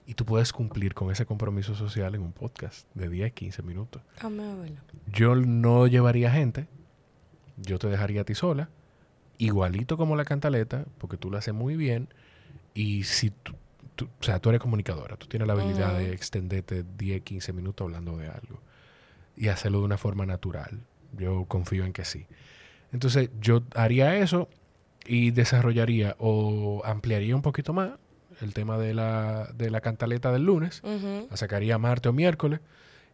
y 0.07 0.15
tú 0.15 0.25
puedes 0.25 0.51
cumplir 0.53 0.95
con 0.95 1.11
ese 1.11 1.25
compromiso 1.27 1.75
social 1.75 2.15
en 2.15 2.21
un 2.21 2.32
podcast 2.32 2.88
de 2.95 3.07
10, 3.07 3.32
15 3.34 3.61
minutos. 3.61 4.01
Verlo. 4.61 4.82
Yo 5.05 5.36
no 5.36 5.86
llevaría 5.86 6.32
gente, 6.32 6.67
yo 7.57 7.77
te 7.77 7.88
dejaría 7.88 8.21
a 8.21 8.23
ti 8.23 8.34
sola, 8.34 8.69
igualito 9.38 9.97
como 9.97 10.15
la 10.15 10.25
cantaleta, 10.25 10.86
porque 10.97 11.17
tú 11.17 11.29
lo 11.29 11.38
haces 11.38 11.53
muy 11.53 11.75
bien. 11.75 12.07
Y 12.73 13.03
si 13.03 13.29
tú, 13.29 13.53
tú- 13.95 14.05
o 14.19 14.23
sea, 14.23 14.39
tú 14.39 14.49
eres 14.49 14.61
comunicadora, 14.61 15.15
tú 15.15 15.27
tienes 15.27 15.47
la 15.47 15.53
habilidad 15.53 15.95
de 15.97 16.11
extenderte 16.13 16.84
10, 16.97 17.21
15 17.21 17.53
minutos 17.53 17.86
hablando 17.86 18.17
de 18.17 18.29
algo 18.29 18.59
y 19.38 19.49
hacerlo 19.49 19.79
de 19.79 19.86
una 19.86 19.97
forma 19.99 20.25
natural. 20.25 20.79
Yo 21.17 21.45
confío 21.45 21.86
en 21.86 21.93
que 21.93 22.03
sí. 22.05 22.25
Entonces, 22.91 23.29
yo 23.39 23.61
haría 23.75 24.15
eso 24.17 24.49
y 25.14 25.32
desarrollaría 25.32 26.16
o 26.20 26.82
ampliaría 26.86 27.36
un 27.36 27.41
poquito 27.41 27.74
más 27.74 27.89
el 28.39 28.53
tema 28.53 28.78
de 28.78 28.93
la, 28.93 29.49
de 29.53 29.70
la 29.70 29.82
cantaleta 29.82 30.32
del 30.32 30.43
lunes, 30.45 30.82
la 31.30 31.36
sacaría 31.36 31.78
martes 31.78 32.09
o 32.09 32.14
miércoles 32.14 32.62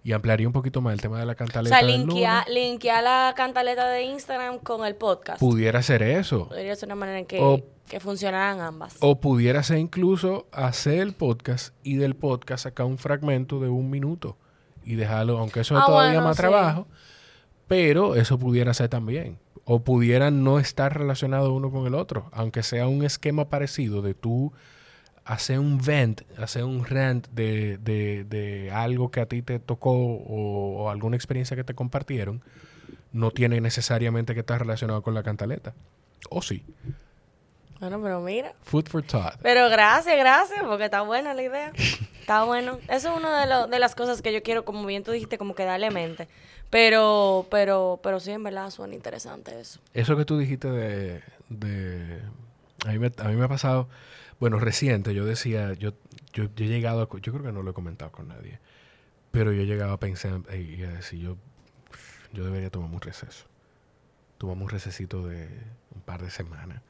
y 0.04 0.14
ampliaría 0.14 0.46
un 0.46 0.54
poquito 0.54 0.80
más 0.80 0.94
el 0.94 1.02
tema 1.02 1.20
de 1.20 1.26
la 1.26 1.34
O 1.34 1.36
cantaleta 1.36 1.76
sea, 1.80 1.86
del 1.86 1.98
linkea, 2.06 2.46
lunes. 2.48 2.54
linkea 2.54 3.02
la 3.02 3.34
cantaleta 3.36 3.88
de 3.90 4.04
Instagram 4.04 4.60
con 4.60 4.86
el 4.86 4.94
podcast. 4.96 5.40
Pudiera 5.40 5.82
ser 5.82 6.04
eso. 6.04 6.48
Podría 6.50 6.76
ser 6.76 6.88
una 6.90 6.96
manera 6.96 7.18
en 7.20 7.26
que, 7.26 7.40
O- 7.42 7.62
que 7.90 8.00
funcionaran 8.00 8.62
ambas. 8.62 8.96
O 9.02 9.20
pudiera 9.20 9.64
ser 9.64 9.80
incluso 9.80 10.46
hacer 10.52 11.00
el 11.00 11.14
podcast 11.14 11.74
y 11.84 11.96
del 11.96 12.16
podcast 12.16 12.66
sacar 12.66 12.86
un 12.86 13.00
fragmento 13.00 13.60
de 13.60 13.70
un 13.70 13.90
minuto 13.90 14.38
y 14.86 14.96
dejarlo, 14.96 15.40
aunque 15.40 15.62
eso 15.62 15.76
es 15.76 15.82
Ah, 15.84 15.88
todavía 15.88 16.12
bueno, 16.20 16.28
más 16.28 16.38
sí. 16.38 16.42
trabajo, 16.44 16.88
pero 17.68 18.16
eso 18.16 18.38
pudiera 18.40 18.74
ser 18.74 18.90
también. 18.90 19.38
O 19.66 19.82
pudiera 19.82 20.32
no 20.32 20.60
estar 20.60 20.98
relacionado 20.98 21.54
uno 21.54 21.70
con 21.72 21.86
el 21.88 21.94
otro, 21.96 22.30
aunque 22.32 22.64
sea 22.64 22.88
un 22.88 23.04
esquema 23.04 23.50
parecido 23.50 24.02
de 24.02 24.14
tú 24.14 24.54
hacer 25.26 25.60
un 25.60 25.78
vent, 25.78 26.22
hacer 26.38 26.64
un 26.64 26.86
rant 26.86 27.28
de, 27.32 27.78
de- 27.80 28.24
de 28.24 28.72
algo 28.72 29.12
que 29.12 29.20
a 29.20 29.26
ti 29.26 29.42
te 29.42 29.60
tocó 29.60 29.92
o, 29.92 30.84
o 30.84 30.90
alguna 30.90 31.18
experiencia 31.18 31.58
que 31.58 31.66
te 31.66 31.74
compartieron, 31.74 32.42
no 33.12 33.32
tiene 33.32 33.60
necesariamente 33.60 34.34
que 34.34 34.40
estar 34.40 34.60
relacionado 34.62 35.02
con 35.02 35.14
la 35.14 35.24
cantaleta. 35.24 35.74
O 36.30 36.42
sí. 36.42 36.64
Bueno, 37.82 38.02
pero 38.02 38.22
mira. 38.22 38.54
Food 38.64 38.88
for 38.88 39.04
thought. 39.04 39.36
Pero 39.42 39.70
gracias, 39.70 40.18
gracias, 40.18 40.64
porque 40.64 40.86
está 40.86 41.02
buena 41.02 41.34
la 41.34 41.44
idea. 41.44 41.72
Está 42.22 42.44
bueno. 42.44 42.80
Eso 42.90 43.12
es 43.12 43.18
una 43.18 43.46
de, 43.46 43.70
de 43.70 43.80
las 43.80 43.96
cosas 43.96 44.22
que 44.22 44.34
yo 44.34 44.42
quiero, 44.42 44.66
como 44.66 44.86
bien 44.86 45.04
tú 45.04 45.12
dijiste, 45.12 45.38
como 45.38 45.54
que 45.56 45.64
darle 45.66 45.92
mente. 45.92 46.28
Pero, 46.70 47.48
pero, 47.50 48.00
pero 48.04 48.20
sí, 48.20 48.32
en 48.32 48.44
verdad 48.44 48.70
suena 48.70 48.94
interesante 48.94 49.60
eso. 49.60 49.80
Eso 49.94 50.18
que 50.18 50.26
tú 50.26 50.38
dijiste 50.38 50.70
de... 50.70 51.24
de 51.50 52.22
a, 52.86 52.92
mí 52.92 53.00
me, 53.00 53.12
a 53.18 53.28
mí 53.30 53.36
me 53.36 53.46
ha 53.46 53.48
pasado... 53.48 53.88
Bueno, 54.40 54.60
reciente, 54.60 55.14
yo 55.14 55.26
decía... 55.26 55.74
Yo, 55.74 55.94
yo, 56.34 56.46
yo 56.56 56.66
he 56.66 56.68
llegado... 56.68 57.10
yo 57.20 57.32
creo 57.32 57.44
que 57.44 57.52
no 57.52 57.64
lo 57.64 57.72
he 57.72 57.74
comentado 57.74 58.12
con 58.12 58.28
nadie. 58.28 58.60
Pero 59.32 59.52
yo 59.54 59.62
he 59.62 59.66
llegado 59.66 59.94
a 59.94 60.00
pensar 60.00 60.42
y 60.54 60.84
a 60.84 60.92
decir, 60.92 61.20
yo, 61.20 61.38
yo 62.34 62.44
debería 62.44 62.70
tomarme 62.70 62.96
un 62.96 63.02
receso. 63.02 63.46
Tomamos 64.38 64.64
un 64.64 64.70
recesito 64.70 65.26
de 65.28 65.48
un 65.96 66.02
par 66.02 66.22
de 66.22 66.30
semanas. 66.30 66.82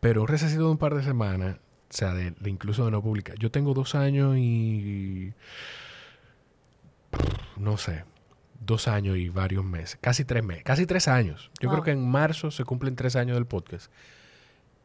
Pero 0.00 0.22
un 0.22 0.28
recesito 0.28 0.64
de 0.64 0.70
un 0.70 0.78
par 0.78 0.94
de 0.94 1.02
semanas, 1.02 1.56
o 1.56 1.92
sea, 1.92 2.14
de 2.14 2.34
incluso 2.44 2.84
de 2.84 2.90
no 2.90 3.02
publicar. 3.02 3.36
Yo 3.38 3.50
tengo 3.50 3.74
dos 3.74 3.94
años 3.94 4.36
y... 4.36 5.32
No 7.56 7.76
sé, 7.76 8.04
dos 8.64 8.88
años 8.88 9.16
y 9.16 9.28
varios 9.28 9.64
meses, 9.64 9.98
casi 10.00 10.24
tres 10.24 10.44
meses, 10.44 10.62
casi 10.64 10.86
tres 10.86 11.08
años. 11.08 11.50
Yo 11.60 11.68
Wow. 11.68 11.76
creo 11.76 11.84
que 11.84 11.90
en 11.92 12.08
marzo 12.10 12.50
se 12.50 12.64
cumplen 12.64 12.96
tres 12.96 13.16
años 13.16 13.36
del 13.36 13.46
podcast. 13.46 13.90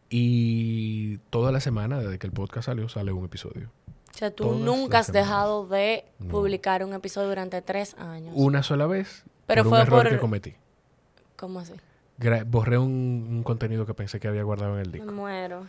Y 0.09 1.17
toda 1.29 1.51
la 1.51 1.59
semana, 1.59 1.99
desde 1.99 2.17
que 2.17 2.27
el 2.27 2.33
podcast 2.33 2.67
salió, 2.67 2.87
sale 2.89 3.11
un 3.11 3.25
episodio. 3.25 3.69
O 4.13 4.17
sea, 4.17 4.31
tú 4.31 4.45
Todas 4.45 4.61
nunca 4.61 4.99
has 4.99 5.11
dejado 5.11 5.67
de 5.67 6.05
No. 6.19 6.29
publicar 6.29 6.83
un 6.83 6.93
episodio 6.93 7.27
durante 7.29 7.61
tres 7.61 7.93
años. 7.99 8.31
Una 8.35 8.63
sola 8.63 8.87
vez, 8.87 9.23
Pero 9.45 9.63
por 9.63 9.69
fue 9.69 9.77
un 9.79 9.81
error 9.87 10.03
por- 10.03 10.11
que 10.11 10.17
cometí. 10.17 10.55
¿Cómo 11.35 11.59
así? 11.59 11.73
Gra- 12.19 12.43
borré 12.49 12.77
un, 12.79 13.27
un 13.29 13.43
contenido 13.43 13.85
que 13.85 13.93
pensé 13.93 14.19
que 14.19 14.27
había 14.27 14.41
guardado 14.43 14.75
en 14.75 14.81
el 14.81 14.91
Me 14.91 14.97
disco. 14.99 15.11
muero. 15.11 15.67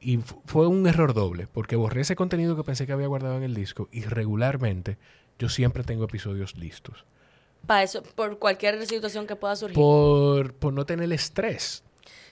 Y 0.00 0.18
fu- 0.18 0.40
fue 0.46 0.66
un 0.68 0.86
error 0.86 1.12
doble, 1.12 1.48
porque 1.48 1.76
borré 1.76 2.00
ese 2.02 2.16
contenido 2.16 2.56
que 2.56 2.62
pensé 2.64 2.86
que 2.86 2.92
había 2.92 3.08
guardado 3.08 3.36
en 3.36 3.42
el 3.42 3.54
disco 3.54 3.88
y 3.92 4.02
regularmente 4.02 4.96
yo 5.38 5.48
siempre 5.50 5.82
tengo 5.84 6.04
episodios 6.04 6.56
listos. 6.56 7.04
Para 7.66 7.82
eso, 7.82 8.02
por 8.02 8.38
cualquier 8.38 8.84
situación 8.86 9.26
que 9.26 9.36
pueda 9.36 9.56
surgir. 9.56 9.74
Por, 9.76 10.54
por 10.54 10.72
no 10.72 10.84
tener 10.86 11.04
el 11.04 11.12
estrés. 11.12 11.82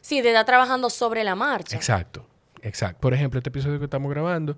Sí, 0.00 0.20
de 0.20 0.28
estar 0.28 0.44
trabajando 0.44 0.90
sobre 0.90 1.24
la 1.24 1.34
marcha. 1.34 1.76
Exacto, 1.76 2.26
exacto. 2.62 3.00
Por 3.00 3.14
ejemplo, 3.14 3.38
este 3.38 3.48
episodio 3.48 3.78
que 3.78 3.84
estamos 3.86 4.10
grabando, 4.10 4.56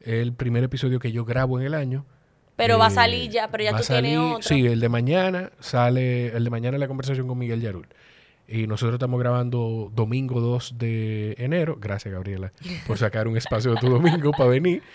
el 0.00 0.32
primer 0.32 0.64
episodio 0.64 0.98
que 0.98 1.12
yo 1.12 1.24
grabo 1.24 1.58
en 1.60 1.66
el 1.66 1.74
año. 1.74 2.04
Pero 2.56 2.76
va 2.78 2.86
a 2.86 2.88
Eh, 2.88 2.92
salir 2.92 3.30
ya, 3.30 3.48
pero 3.50 3.62
ya 3.64 3.76
tú 3.76 3.84
salir- 3.84 4.10
tienes 4.10 4.34
otro. 4.36 4.48
Sí, 4.48 4.66
el 4.66 4.80
de 4.80 4.88
mañana 4.88 5.52
sale, 5.60 6.28
el 6.36 6.42
de 6.44 6.50
mañana 6.50 6.76
es 6.76 6.80
la 6.80 6.88
conversación 6.88 7.28
con 7.28 7.38
Miguel 7.38 7.60
Yarul. 7.60 7.86
Y 8.48 8.66
nosotros 8.66 8.94
estamos 8.94 9.20
grabando 9.20 9.90
domingo 9.94 10.40
2 10.40 10.74
de 10.78 11.36
enero. 11.38 11.76
Gracias, 11.80 12.12
Gabriela, 12.12 12.52
por 12.86 12.98
sacar 12.98 13.28
un 13.28 13.36
espacio 13.36 13.72
de 13.74 13.76
tu 13.80 13.88
domingo 13.88 14.32
para 14.32 14.50
venir. 14.50 14.82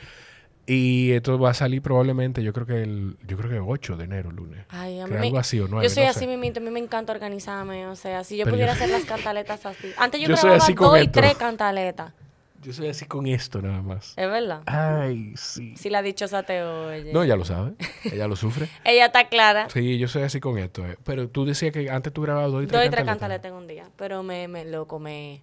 Y 0.65 1.11
esto 1.11 1.37
va 1.37 1.49
a 1.49 1.53
salir 1.53 1.81
probablemente, 1.81 2.41
yo 2.41 2.53
creo 2.53 2.65
que 2.65 2.81
el, 2.83 3.17
yo 3.27 3.35
creo 3.37 3.49
que 3.49 3.59
8 3.59 3.97
de 3.97 4.05
enero, 4.05 4.31
lunes. 4.31 4.65
Ay, 4.69 4.99
a 5.01 5.07
mí 5.07 5.15
algo 5.17 5.37
así 5.37 5.59
o 5.59 5.67
9, 5.67 5.85
Yo 5.85 5.93
soy 5.93 6.03
no 6.05 6.09
así 6.11 6.19
sé. 6.21 6.27
mismito, 6.27 6.59
a 6.61 6.63
mí 6.63 6.69
me 6.71 6.79
encanta 6.79 7.11
organizarme, 7.11 7.85
o 7.87 7.95
sea, 7.97 8.23
si 8.23 8.37
yo 8.37 8.45
Pero 8.45 8.55
pudiera 8.55 8.71
yo- 8.73 8.77
hacer 8.77 8.89
las 8.89 9.03
cantaletas 9.05 9.65
así. 9.65 9.91
Antes 9.97 10.21
yo, 10.21 10.27
grababa 10.29 10.57
dos 10.57 11.01
y 11.03 11.07
tres 11.09 11.35
cantaletas, 11.35 12.13
Yo 12.61 12.71
soy 12.71 12.87
así 12.87 13.03
con 13.05 13.27
esto 13.27 13.61
nada 13.61 13.81
más. 13.81 14.13
es 14.15 14.25
verdad. 14.29 14.61
Ay, 14.65 15.33
sí. 15.35 15.75
Si 15.75 15.89
la 15.89 16.01
dichosa 16.01 16.43
te 16.43 16.63
oye. 16.63 17.11
No, 17.11 17.23
ella 17.23 17.35
lo 17.35 17.43
sabe. 17.43 17.73
Ella 18.05 18.29
lo 18.29 18.37
sufre. 18.37 18.69
Ella 18.85 19.07
está 19.07 19.27
clara. 19.27 19.67
Sí, 19.69 19.97
yo 19.99 20.07
soy 20.07 20.21
así 20.23 20.39
con 20.39 20.57
esto. 20.57 20.85
eh. 20.87 20.97
Pero 21.03 21.27
tú 21.27 21.43
decías 21.43 21.73
que 21.73 21.89
antes 21.89 22.13
tú 22.13 22.21
grababas 22.21 22.53
dos 22.53 22.63
y 22.63 22.67
tres 22.67 22.79
Dos 22.79 22.87
y 22.87 22.89
tres 22.89 23.03
cantaletas. 23.03 23.19
cantaletas 23.19 23.51
en 23.51 23.57
un 23.57 23.67
día, 23.67 23.89
pero 23.97 24.23
me, 24.23 24.47
me 24.47 24.63
loco, 24.63 24.97
me... 24.97 25.41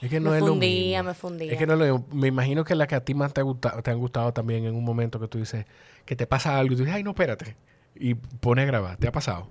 Es 0.00 0.08
que 0.10 0.18
no 0.20 0.30
Me 0.30 0.38
es 0.38 0.42
fundía, 0.44 0.98
lo 0.98 1.04
mismo. 1.04 1.10
me 1.10 1.14
fundía. 1.14 1.52
Es 1.52 1.58
que 1.58 1.66
no 1.66 1.74
es 1.74 1.78
lo 1.78 1.84
mismo. 1.84 2.06
Me 2.12 2.28
imagino 2.28 2.64
que 2.64 2.74
las 2.74 2.88
que 2.88 2.94
a 2.94 3.04
ti 3.04 3.14
más 3.14 3.32
te, 3.34 3.42
gusta, 3.42 3.82
te 3.82 3.90
han 3.90 3.98
gustado 3.98 4.32
también 4.32 4.64
en 4.64 4.74
un 4.74 4.84
momento 4.84 5.20
que 5.20 5.28
tú 5.28 5.38
dices 5.38 5.66
que 6.06 6.16
te 6.16 6.26
pasa 6.26 6.58
algo 6.58 6.72
y 6.72 6.76
tú 6.76 6.82
dices, 6.82 6.94
ay, 6.96 7.02
no, 7.02 7.10
espérate. 7.10 7.56
Y 7.94 8.14
pones 8.14 8.62
a 8.62 8.66
grabar. 8.66 8.96
¿Te 8.96 9.08
ha 9.08 9.12
pasado? 9.12 9.48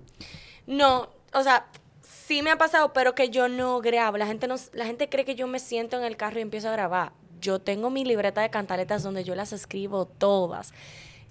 No, 0.65 1.09
o 1.33 1.43
sea, 1.43 1.67
sí 2.01 2.41
me 2.41 2.49
ha 2.51 2.57
pasado, 2.57 2.93
pero 2.93 3.13
que 3.15 3.29
yo 3.29 3.47
no 3.47 3.79
grabo. 3.81 4.17
La 4.17 4.25
gente, 4.27 4.47
no, 4.47 4.55
la 4.73 4.85
gente 4.85 5.07
cree 5.09 5.25
que 5.25 5.35
yo 5.35 5.47
me 5.47 5.59
siento 5.59 5.97
en 5.97 6.03
el 6.03 6.17
carro 6.17 6.39
y 6.39 6.41
empiezo 6.41 6.69
a 6.69 6.71
grabar. 6.71 7.11
Yo 7.41 7.59
tengo 7.59 7.89
mi 7.89 8.03
libreta 8.03 8.41
de 8.41 8.49
cantaletas 8.49 9.03
donde 9.03 9.23
yo 9.23 9.35
las 9.35 9.53
escribo 9.53 10.05
todas. 10.07 10.73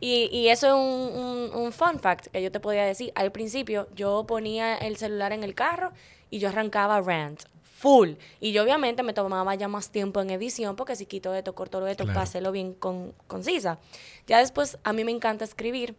Y, 0.01 0.31
y 0.33 0.49
eso 0.49 0.69
es 0.69 0.73
un, 0.75 1.21
un- 1.21 1.51
un 1.65 1.73
fun 1.73 1.99
fact 1.99 2.29
que 2.29 2.41
yo 2.41 2.53
te 2.53 2.61
podía 2.61 2.85
decir. 2.85 3.11
Al 3.17 3.33
principio 3.33 3.89
yo 3.97 4.25
ponía 4.29 4.77
el 4.77 4.97
celular 4.97 5.33
en 5.33 5.43
el 5.43 5.55
carro 5.57 5.91
y 6.31 6.39
yo 6.39 6.49
arrancaba 6.51 7.01
rant. 7.01 7.43
Full. 7.79 8.15
Y 8.41 8.51
yo 8.51 8.65
obviamente 8.65 9.05
me 9.05 9.13
tomaba 9.13 9.55
ya 9.55 9.69
más 9.69 9.91
tiempo 9.91 10.21
en 10.21 10.31
edición 10.31 10.75
porque 10.75 10.97
si 10.97 11.07
quito 11.07 11.33
esto, 11.33 11.55
corto 11.55 11.87
esto, 11.87 12.03
Claro. 12.03 12.15
para 12.17 12.25
hacerlo 12.25 12.51
bien 12.51 12.75
con, 12.75 13.15
concisa. 13.29 13.79
Ya 14.27 14.39
después 14.41 14.79
a 14.83 14.93
mí 14.93 15.05
me 15.05 15.13
encanta 15.13 15.45
escribir 15.45 15.95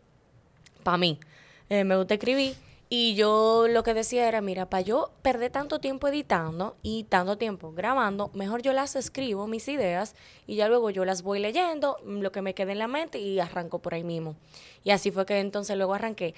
para 0.84 0.98
mí. 0.98 1.22
Eh, 1.70 1.86
me 1.86 1.96
gusta 1.96 2.16
escribir. 2.16 2.58
Y 2.90 3.16
yo 3.16 3.68
lo 3.70 3.84
que 3.84 3.94
decía 3.94 4.28
era, 4.28 4.42
mira, 4.42 4.70
para 4.70 4.82
yo 4.82 5.12
perder 5.22 5.52
tanto 5.52 5.80
tiempo 5.80 6.10
editando 6.10 6.76
y 6.84 7.06
tanto 7.06 7.38
tiempo 7.38 7.72
grabando, 7.72 8.30
mejor 8.34 8.62
yo 8.62 8.74
las 8.74 8.98
escribo, 8.98 9.48
mis 9.48 9.68
ideas, 9.70 10.16
y 10.48 10.56
ya 10.56 10.68
luego 10.68 10.90
yo 10.90 11.06
las 11.06 11.22
voy 11.22 11.40
leyendo, 11.40 11.96
mm, 12.04 12.20
lo 12.20 12.32
que 12.34 12.42
me 12.42 12.54
quede 12.56 12.74
en 12.74 12.80
la 12.80 12.88
mente 12.88 13.20
y 13.20 13.40
arranco 13.40 13.80
por 13.80 13.94
ahí 13.94 14.04
mismo. 14.04 14.36
Y 14.84 14.90
así 14.90 15.12
fue 15.12 15.26
que 15.26 15.40
entonces 15.40 15.78
luego 15.78 15.94
arranqué. 15.94 16.34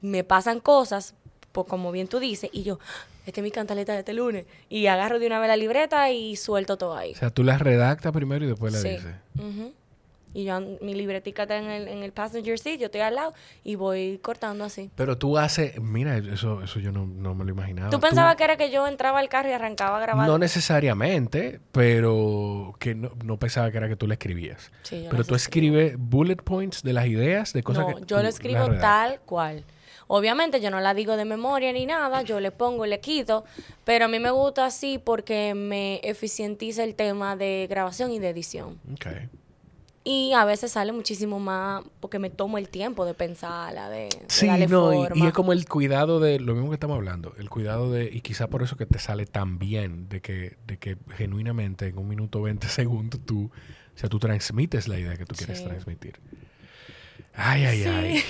Me 0.00 0.24
pasan 0.24 0.60
cosas, 0.60 1.14
pues 1.56 1.66
como 1.68 1.90
bien 1.90 2.06
tú 2.06 2.20
dices, 2.20 2.50
y 2.52 2.62
yo, 2.64 2.78
"Ah, 2.82 3.06
esta 3.26 3.40
es 3.40 3.42
mi 3.42 3.50
cantaleta 3.50 3.94
de 3.94 4.00
este 4.00 4.12
lunes. 4.12 4.44
Y 4.68 4.86
agarro 4.88 5.18
de 5.18 5.26
una 5.26 5.40
vez 5.40 5.48
la 5.48 5.56
libreta 5.56 6.10
y 6.10 6.36
suelto 6.36 6.76
todo 6.76 6.94
ahí. 6.96 7.12
O 7.12 7.16
sea, 7.16 7.30
tú 7.30 7.42
las 7.42 7.60
redactas 7.62 8.12
primero 8.12 8.44
y 8.44 8.48
después 8.48 8.74
Sí. 8.80 8.88
dices. 8.90 9.14
Y 10.34 10.44
yo, 10.44 10.60
mi 10.82 10.92
libretica 10.94 11.42
está 11.44 11.56
en 11.56 11.64
el, 11.70 11.88
en 11.88 12.02
el 12.02 12.12
passenger 12.12 12.58
seat, 12.58 12.78
yo 12.78 12.86
estoy 12.86 13.00
al 13.00 13.14
lado 13.14 13.32
y 13.64 13.74
voy 13.74 14.18
cortando 14.22 14.64
así. 14.64 14.90
Pero 14.94 15.16
tú 15.16 15.38
haces... 15.38 15.80
Mira, 15.80 16.18
eso, 16.18 16.62
eso 16.62 16.78
yo 16.78 16.92
no, 16.92 17.06
no 17.06 17.34
me 17.34 17.46
lo 17.46 17.52
imaginaba. 17.52 17.88
¿Tú 17.88 18.00
pensabas 18.00 18.36
que 18.36 18.44
era 18.44 18.58
que 18.58 18.70
yo 18.70 18.86
entraba 18.86 19.18
al 19.20 19.30
carro 19.30 19.48
y 19.48 19.52
arrancaba 19.52 19.96
a 19.96 20.00
grabar? 20.00 20.28
No 20.28 20.36
necesariamente, 20.36 21.58
pero 21.72 22.74
que 22.78 22.94
no, 22.94 23.12
no 23.24 23.38
pensaba 23.38 23.70
que 23.70 23.78
era 23.78 23.88
que 23.88 23.96
tú 23.96 24.06
le 24.06 24.12
escribías. 24.14 24.70
Sí, 24.82 25.04
yo 25.04 25.08
pero 25.10 25.24
tú 25.24 25.34
escribes 25.34 25.94
bullet 25.98 26.36
points 26.36 26.82
de 26.82 26.92
las 26.92 27.06
ideas, 27.06 27.54
de 27.54 27.62
cosas 27.62 27.86
No, 27.88 27.94
que... 27.94 28.00
yo 28.02 28.16
tú 28.18 28.22
lo 28.22 28.28
escribo 28.28 28.66
tal 28.78 29.20
cual. 29.20 29.64
Obviamente 30.08 30.60
yo 30.60 30.70
no 30.70 30.80
la 30.80 30.94
digo 30.94 31.16
de 31.16 31.24
memoria 31.24 31.72
ni 31.72 31.84
nada, 31.86 32.22
yo 32.22 32.38
le 32.40 32.52
pongo 32.52 32.86
y 32.86 32.88
le 32.88 33.00
quito, 33.00 33.44
pero 33.84 34.04
a 34.04 34.08
mí 34.08 34.18
me 34.20 34.30
gusta 34.30 34.66
así 34.66 34.98
porque 35.02 35.54
me 35.54 36.00
eficientiza 36.04 36.84
el 36.84 36.94
tema 36.94 37.34
de 37.36 37.66
grabación 37.68 38.10
y 38.12 38.18
de 38.20 38.28
edición. 38.30 38.78
Ok. 38.92 39.06
Y 40.08 40.32
a 40.34 40.44
veces 40.44 40.70
sale 40.70 40.92
muchísimo 40.92 41.40
más 41.40 41.82
porque 41.98 42.20
me 42.20 42.30
tomo 42.30 42.58
el 42.58 42.68
tiempo 42.68 43.04
de 43.04 43.14
pensarla, 43.14 43.90
de, 43.90 44.02
de 44.04 44.18
Sí, 44.28 44.46
darle 44.46 44.68
no, 44.68 44.92
y- 44.92 44.96
y, 44.96 45.06
forma. 45.08 45.26
es 45.26 45.32
como 45.34 45.52
el 45.52 45.66
cuidado 45.68 46.20
de 46.20 46.38
lo 46.38 46.54
mismo 46.54 46.70
que 46.70 46.74
estamos 46.74 46.94
hablando, 46.96 47.32
el 47.38 47.50
cuidado 47.50 47.90
de, 47.90 48.04
y 48.04 48.20
quizá 48.20 48.46
por 48.46 48.62
eso 48.62 48.76
que 48.76 48.86
te 48.86 49.00
sale 49.00 49.26
tan 49.26 49.58
bien, 49.58 50.08
de 50.08 50.20
que, 50.20 50.56
de 50.68 50.78
que 50.78 50.96
genuinamente 51.16 51.88
en 51.88 51.98
un 51.98 52.06
minuto 52.06 52.40
20 52.40 52.68
segundos 52.68 53.20
tú, 53.26 53.46
o 53.46 53.98
sea, 53.98 54.08
tú 54.08 54.20
transmites 54.20 54.86
la 54.86 54.96
idea 55.00 55.16
que 55.16 55.24
tú 55.24 55.34
quieres 55.34 55.58
Sí. 55.58 55.64
transmitir. 55.64 56.20
Ay, 57.36 57.64
ay, 57.66 57.82
ay. 57.84 58.24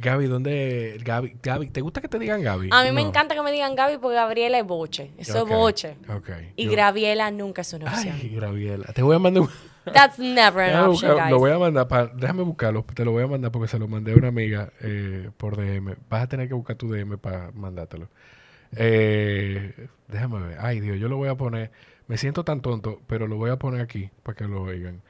Gaby, 0.00 0.26
¿dónde? 0.26 1.00
Gaby, 1.02 1.36
Gaby, 1.42 1.68
¿te 1.70 1.80
gusta 1.80 2.00
que 2.02 2.08
te 2.08 2.18
digan 2.18 2.42
Gaby? 2.42 2.68
A 2.72 2.84
mí 2.84 2.92
me 2.92 3.00
encanta 3.00 3.34
que 3.34 3.42
me 3.42 3.50
digan 3.52 3.74
Gaby 3.74 3.98
porque 3.98 4.16
Gabriela 4.16 4.58
es 4.58 4.66
boche. 4.66 5.10
Eso 5.18 5.42
es 5.44 5.48
boche. 5.48 5.96
Ok. 6.14 6.28
Y 6.56 6.66
Yo- 6.66 6.72
Graviela 6.72 7.30
nunca 7.30 7.62
es 7.62 7.72
una 7.72 7.90
opción. 7.90 8.14
Ay, 8.20 8.28
Graviela. 8.34 8.84
Te 8.92 9.02
voy 9.02 9.16
a 9.16 9.18
mandar 9.18 9.42
un... 9.44 9.48
That's 9.92 10.18
never 10.18 10.60
an 10.64 10.68
Déjame 10.70 10.88
option, 10.88 11.10
buscar- 11.12 11.16
guys. 11.24 11.30
lo 11.30 11.38
voy 11.38 11.50
a 11.50 11.58
mandar, 11.58 11.88
pa- 11.88 12.06
déjame 12.08 12.42
buscarlo, 12.42 12.84
te 12.94 13.04
lo 13.06 13.12
voy 13.12 13.22
a 13.22 13.26
mandar 13.26 13.50
porque 13.50 13.68
se 13.68 13.78
lo 13.78 13.88
mandé 13.88 14.12
a 14.12 14.16
una 14.16 14.28
amiga 14.28 14.70
eh, 14.82 15.30
por 15.38 15.56
DM. 15.56 15.94
Vas 16.10 16.22
a 16.24 16.26
tener 16.28 16.46
que 16.46 16.52
buscar 16.54 16.76
tu 16.76 16.90
DM 16.92 17.16
para 17.16 17.50
mandártelo. 17.52 18.08
Eh, 18.76 19.88
déjame 20.08 20.40
ver. 20.46 20.58
Ay, 20.60 20.80
Dios, 20.80 20.98
yo 20.98 21.08
lo 21.08 21.16
voy 21.16 21.28
a 21.28 21.34
poner. 21.36 21.70
Me 22.06 22.18
siento 22.18 22.44
tan 22.44 22.60
tonto, 22.60 23.00
pero 23.06 23.26
lo 23.26 23.36
voy 23.36 23.50
a 23.50 23.56
poner 23.56 23.80
aquí 23.80 24.10
para 24.22 24.36
que 24.36 24.44
lo 24.44 24.62
oigan. 24.62 25.00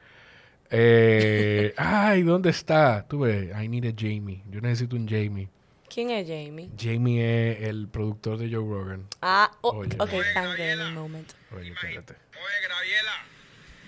Eh, 0.71 1.73
ay, 1.77 2.21
¿dónde 2.23 2.49
está? 2.51 3.05
Tú 3.07 3.19
ves, 3.21 3.49
I 3.61 3.67
need 3.67 3.85
a 3.85 3.93
Jamie. 3.97 4.43
Yo 4.49 4.61
necesito 4.61 4.95
un 4.95 5.07
Jamie. 5.07 5.49
¿Quién 5.91 6.11
es 6.11 6.27
Jamie? 6.27 6.69
Jamie 6.79 7.51
es 7.53 7.63
el 7.63 7.87
productor 7.87 8.37
de 8.37 8.45
Joe 8.53 8.59
Rogan. 8.63 9.07
Ah, 9.21 9.49
oh, 9.61 9.77
Oye. 9.77 9.95
ok, 9.97 10.11
fangirling 10.33 10.93
moment. 10.93 11.31
Oye, 11.57 11.71
espérate. 11.71 12.13
Oye, 12.13 12.67
Graviela, 12.67 13.11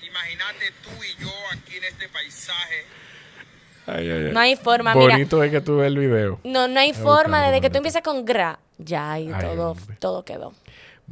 imagínate 0.08 0.66
tú 0.84 0.90
y 1.04 1.22
yo 1.24 1.30
aquí 1.54 1.78
en 1.78 1.84
este 1.84 2.10
paisaje. 2.10 2.86
Ay, 3.86 4.10
ay, 4.10 4.26
ay. 4.28 4.32
No 4.34 4.40
hay 4.40 4.56
forma, 4.56 4.96
mira. 4.96 5.14
Bonito 5.14 5.44
es 5.44 5.52
que 5.52 5.62
tú 5.62 5.78
ves 5.78 5.88
el 5.88 5.98
video. 6.00 6.40
No, 6.44 6.68
no 6.68 6.80
hay 6.80 6.94
forma 6.94 7.40
desde 7.42 7.56
que 7.62 7.68
bonito. 7.68 7.72
tú 7.74 7.78
empiezas 7.78 8.02
con 8.02 8.26
gra. 8.26 8.60
Ya, 8.80 9.20
y 9.20 9.32
Ay, 9.32 9.42
todo, 9.46 9.72
hombre. 9.72 9.96
todo 10.00 10.26
quedó. 10.26 10.54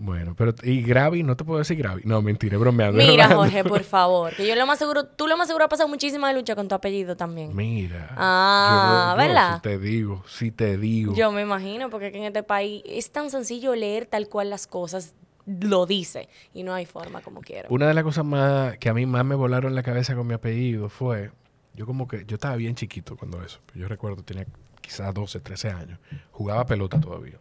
Bueno, 0.01 0.33
pero 0.33 0.53
y 0.63 0.81
Gravi, 0.81 1.23
no 1.23 1.35
te 1.35 1.43
puedo 1.43 1.59
decir 1.59 1.75
Gravi. 1.77 2.03
No, 2.05 2.21
mentira, 2.21 2.57
bromeando. 2.57 2.97
Mira, 2.97 3.27
¿verdad? 3.27 3.35
Jorge, 3.35 3.63
por 3.65 3.83
favor. 3.83 4.33
Que 4.33 4.47
yo 4.47 4.55
lo 4.55 4.65
más 4.65 4.79
seguro, 4.79 5.03
tú 5.05 5.27
lo 5.27 5.35
más 5.35 5.47
seguro 5.47 5.65
has 5.65 5.69
pasado 5.69 5.89
muchísima 5.89 6.31
lucha 6.31 6.55
con 6.55 6.69
tu 6.69 6.75
apellido 6.75 7.17
también. 7.17 7.53
Mira. 7.53 8.07
Ah, 8.15 9.13
yo- 9.17 9.21
yo 9.21 9.27
¿verdad? 9.27 9.55
sí 9.55 9.61
te 9.61 9.77
digo, 9.77 10.23
sí 10.25 10.51
te 10.51 10.77
digo. 10.77 11.13
Yo 11.13 11.33
me 11.33 11.41
imagino, 11.41 11.89
porque 11.89 12.07
aquí 12.07 12.17
en 12.17 12.23
este 12.23 12.43
país 12.43 12.81
es 12.85 13.11
tan 13.11 13.29
sencillo 13.29 13.75
leer 13.75 14.05
tal 14.05 14.29
cual 14.29 14.49
las 14.49 14.67
cosas 14.67 15.15
lo 15.45 15.85
dice. 15.85 16.29
Y 16.53 16.63
no 16.63 16.73
hay 16.73 16.85
forma 16.85 17.19
como 17.19 17.41
quiero. 17.41 17.67
Una 17.69 17.85
de 17.87 17.93
las 17.93 18.05
cosas 18.05 18.23
más 18.23 18.77
que 18.77 18.87
a 18.87 18.93
mí 18.93 19.05
más 19.05 19.25
me 19.25 19.35
volaron 19.35 19.75
la 19.75 19.83
cabeza 19.83 20.15
con 20.15 20.25
mi 20.27 20.33
apellido 20.33 20.87
fue, 20.87 21.31
yo 21.75 21.85
como 21.85 22.07
que, 22.07 22.23
yo 22.25 22.35
estaba 22.35 22.55
bien 22.55 22.75
chiquito 22.75 23.17
cuando 23.17 23.43
eso. 23.43 23.59
Yo 23.75 23.89
recuerdo, 23.89 24.23
tenía 24.23 24.45
quizás 24.79 25.13
12, 25.13 25.41
13 25.41 25.71
años. 25.71 25.99
Jugaba 26.31 26.65
pelota 26.65 27.01
todavía. 27.01 27.37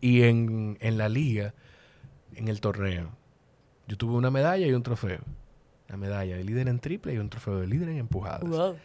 Y 0.00 0.22
en, 0.22 0.76
en 0.80 0.98
la 0.98 1.08
liga, 1.08 1.54
en 2.34 2.48
el 2.48 2.60
torneo, 2.60 3.10
yo 3.86 3.96
tuve 3.96 4.14
una 4.14 4.30
medalla 4.30 4.66
y 4.66 4.72
un 4.72 4.82
trofeo. 4.82 5.20
La 5.88 5.96
medalla 5.96 6.36
de 6.36 6.44
líder 6.44 6.68
en 6.68 6.80
triple 6.80 7.14
y 7.14 7.18
un 7.18 7.28
trofeo 7.28 7.60
de 7.60 7.66
líder 7.66 7.90
en 7.90 7.98
empujadas. 7.98 8.48
Wow. 8.48 8.76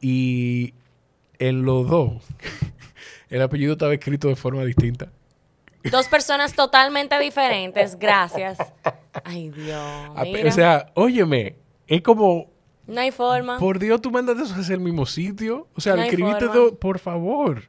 Y 0.00 0.74
en 1.38 1.62
los 1.64 1.88
dos, 1.88 2.22
el 3.30 3.42
apellido 3.42 3.72
estaba 3.72 3.94
escrito 3.94 4.28
de 4.28 4.36
forma 4.36 4.64
distinta. 4.64 5.10
Dos 5.90 6.08
personas 6.08 6.54
totalmente 6.54 7.18
diferentes. 7.18 7.96
Gracias. 7.98 8.58
Ay, 9.24 9.50
Dios. 9.50 10.10
Mira. 10.24 10.48
O 10.48 10.52
sea, 10.52 10.92
óyeme, 10.94 11.56
es 11.86 12.02
como, 12.02 12.50
no 12.86 13.00
hay 13.00 13.12
forma. 13.12 13.58
por 13.58 13.78
Dios, 13.78 14.00
tú 14.00 14.10
mandas 14.10 14.38
eso 14.38 14.54
hacia 14.54 14.74
el 14.74 14.80
mismo 14.80 15.06
sitio. 15.06 15.68
O 15.74 15.80
sea, 15.80 15.94
No 15.96 16.02
escribiste 16.02 16.46
dos, 16.46 16.72
por 16.72 16.98
favor. 16.98 17.62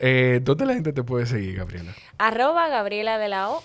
Eh, 0.00 0.40
¿Dónde 0.42 0.66
la 0.66 0.74
gente 0.74 0.92
te 0.92 1.04
puede 1.04 1.26
seguir, 1.26 1.56
Gabriela? 1.56 1.92
Arroba 2.18 2.68
Gabriela 2.68 3.18
de 3.18 3.28
la 3.28 3.50
O. 3.50 3.62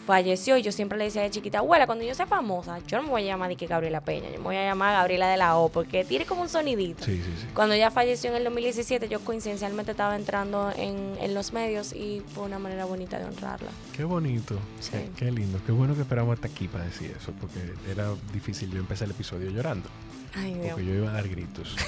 Falleció 0.08 0.56
y 0.56 0.62
yo 0.62 0.72
siempre 0.72 0.96
le 0.96 1.04
decía 1.04 1.20
de 1.20 1.28
chiquita, 1.28 1.58
abuela, 1.58 1.84
cuando 1.84 2.02
yo 2.02 2.14
sea 2.14 2.24
famosa, 2.24 2.78
yo 2.86 2.96
no 2.96 3.02
me 3.02 3.10
voy 3.10 3.22
a 3.24 3.26
llamar 3.26 3.50
de 3.50 3.56
que 3.56 3.66
Gabriela 3.66 4.00
Peña, 4.00 4.30
yo 4.30 4.38
me 4.38 4.44
voy 4.44 4.56
a 4.56 4.64
llamar 4.64 4.94
Gabriela 4.94 5.28
de 5.28 5.36
la 5.36 5.58
O, 5.58 5.68
porque 5.68 6.02
tiene 6.02 6.24
como 6.24 6.40
un 6.40 6.48
sonidito. 6.48 7.04
Sí, 7.04 7.16
sí, 7.22 7.30
sí. 7.42 7.46
Cuando 7.52 7.74
ella 7.74 7.90
falleció 7.90 8.30
en 8.30 8.36
el 8.36 8.44
2017, 8.44 9.06
yo 9.10 9.20
coincidencialmente 9.20 9.90
estaba 9.90 10.16
entrando 10.16 10.72
en, 10.74 11.14
en 11.20 11.34
los 11.34 11.52
medios 11.52 11.92
y 11.92 12.22
fue 12.34 12.44
una 12.44 12.58
manera 12.58 12.86
bonita 12.86 13.18
de 13.18 13.26
honrarla. 13.26 13.68
Qué 13.94 14.04
bonito. 14.04 14.54
Sí. 14.80 14.92
Qué, 14.92 15.10
qué 15.14 15.30
lindo. 15.30 15.60
Qué 15.66 15.72
bueno 15.72 15.94
que 15.94 16.00
esperamos 16.00 16.32
hasta 16.32 16.48
aquí 16.48 16.68
para 16.68 16.84
decir 16.84 17.14
eso, 17.14 17.32
porque 17.38 17.74
era 17.90 18.08
difícil. 18.32 18.70
Yo 18.70 18.78
empecé 18.78 19.04
el 19.04 19.10
episodio 19.10 19.50
llorando, 19.50 19.90
Ay, 20.38 20.56
porque 20.62 20.84
yo 20.84 20.94
iba 20.94 21.10
a 21.10 21.12
dar 21.12 21.28
gritos. 21.28 21.76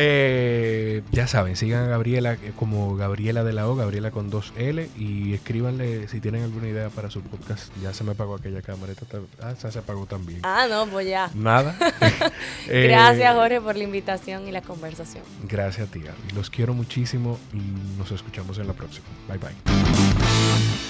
Eh, 0.00 1.02
ya 1.10 1.26
saben, 1.26 1.56
sigan 1.56 1.82
a 1.84 1.88
Gabriela 1.88 2.34
eh, 2.34 2.52
como 2.54 2.94
Gabriela 2.96 3.42
de 3.42 3.52
la 3.52 3.66
O, 3.68 3.74
Gabriela 3.74 4.12
con 4.12 4.30
dos 4.30 4.52
L, 4.56 4.88
y 4.96 5.34
escríbanle 5.34 6.06
si 6.06 6.20
tienen 6.20 6.44
alguna 6.44 6.68
idea 6.68 6.88
para 6.88 7.10
su 7.10 7.20
podcast. 7.22 7.72
Ya 7.82 7.92
se 7.92 8.04
me 8.04 8.12
apagó 8.12 8.36
aquella 8.36 8.62
cámara. 8.62 8.92
esta 8.92 9.06
ta- 9.06 9.18
Ah, 9.42 9.52
esa 9.58 9.72
se 9.72 9.80
apagó 9.80 10.06
también. 10.06 10.38
Ah, 10.44 10.66
no, 10.70 10.86
pues 10.86 11.08
ya. 11.08 11.30
Nada. 11.34 11.76
Eh, 12.68 12.86
Gracias, 12.88 13.34
Jorge, 13.34 13.60
por 13.60 13.76
la 13.76 13.84
invitación 13.84 14.46
y 14.46 14.52
la 14.52 14.60
conversación. 14.62 15.24
Gracias 15.48 15.88
a 15.88 15.90
ti, 15.90 16.00
Gaby. 16.00 16.32
Los 16.34 16.50
quiero 16.50 16.74
muchísimo 16.74 17.38
y 17.52 17.98
nos 17.98 18.10
escuchamos 18.12 18.58
en 18.58 18.66
la 18.68 18.74
próxima. 18.74 19.06
Bye 19.26 19.38
bye. 19.38 20.87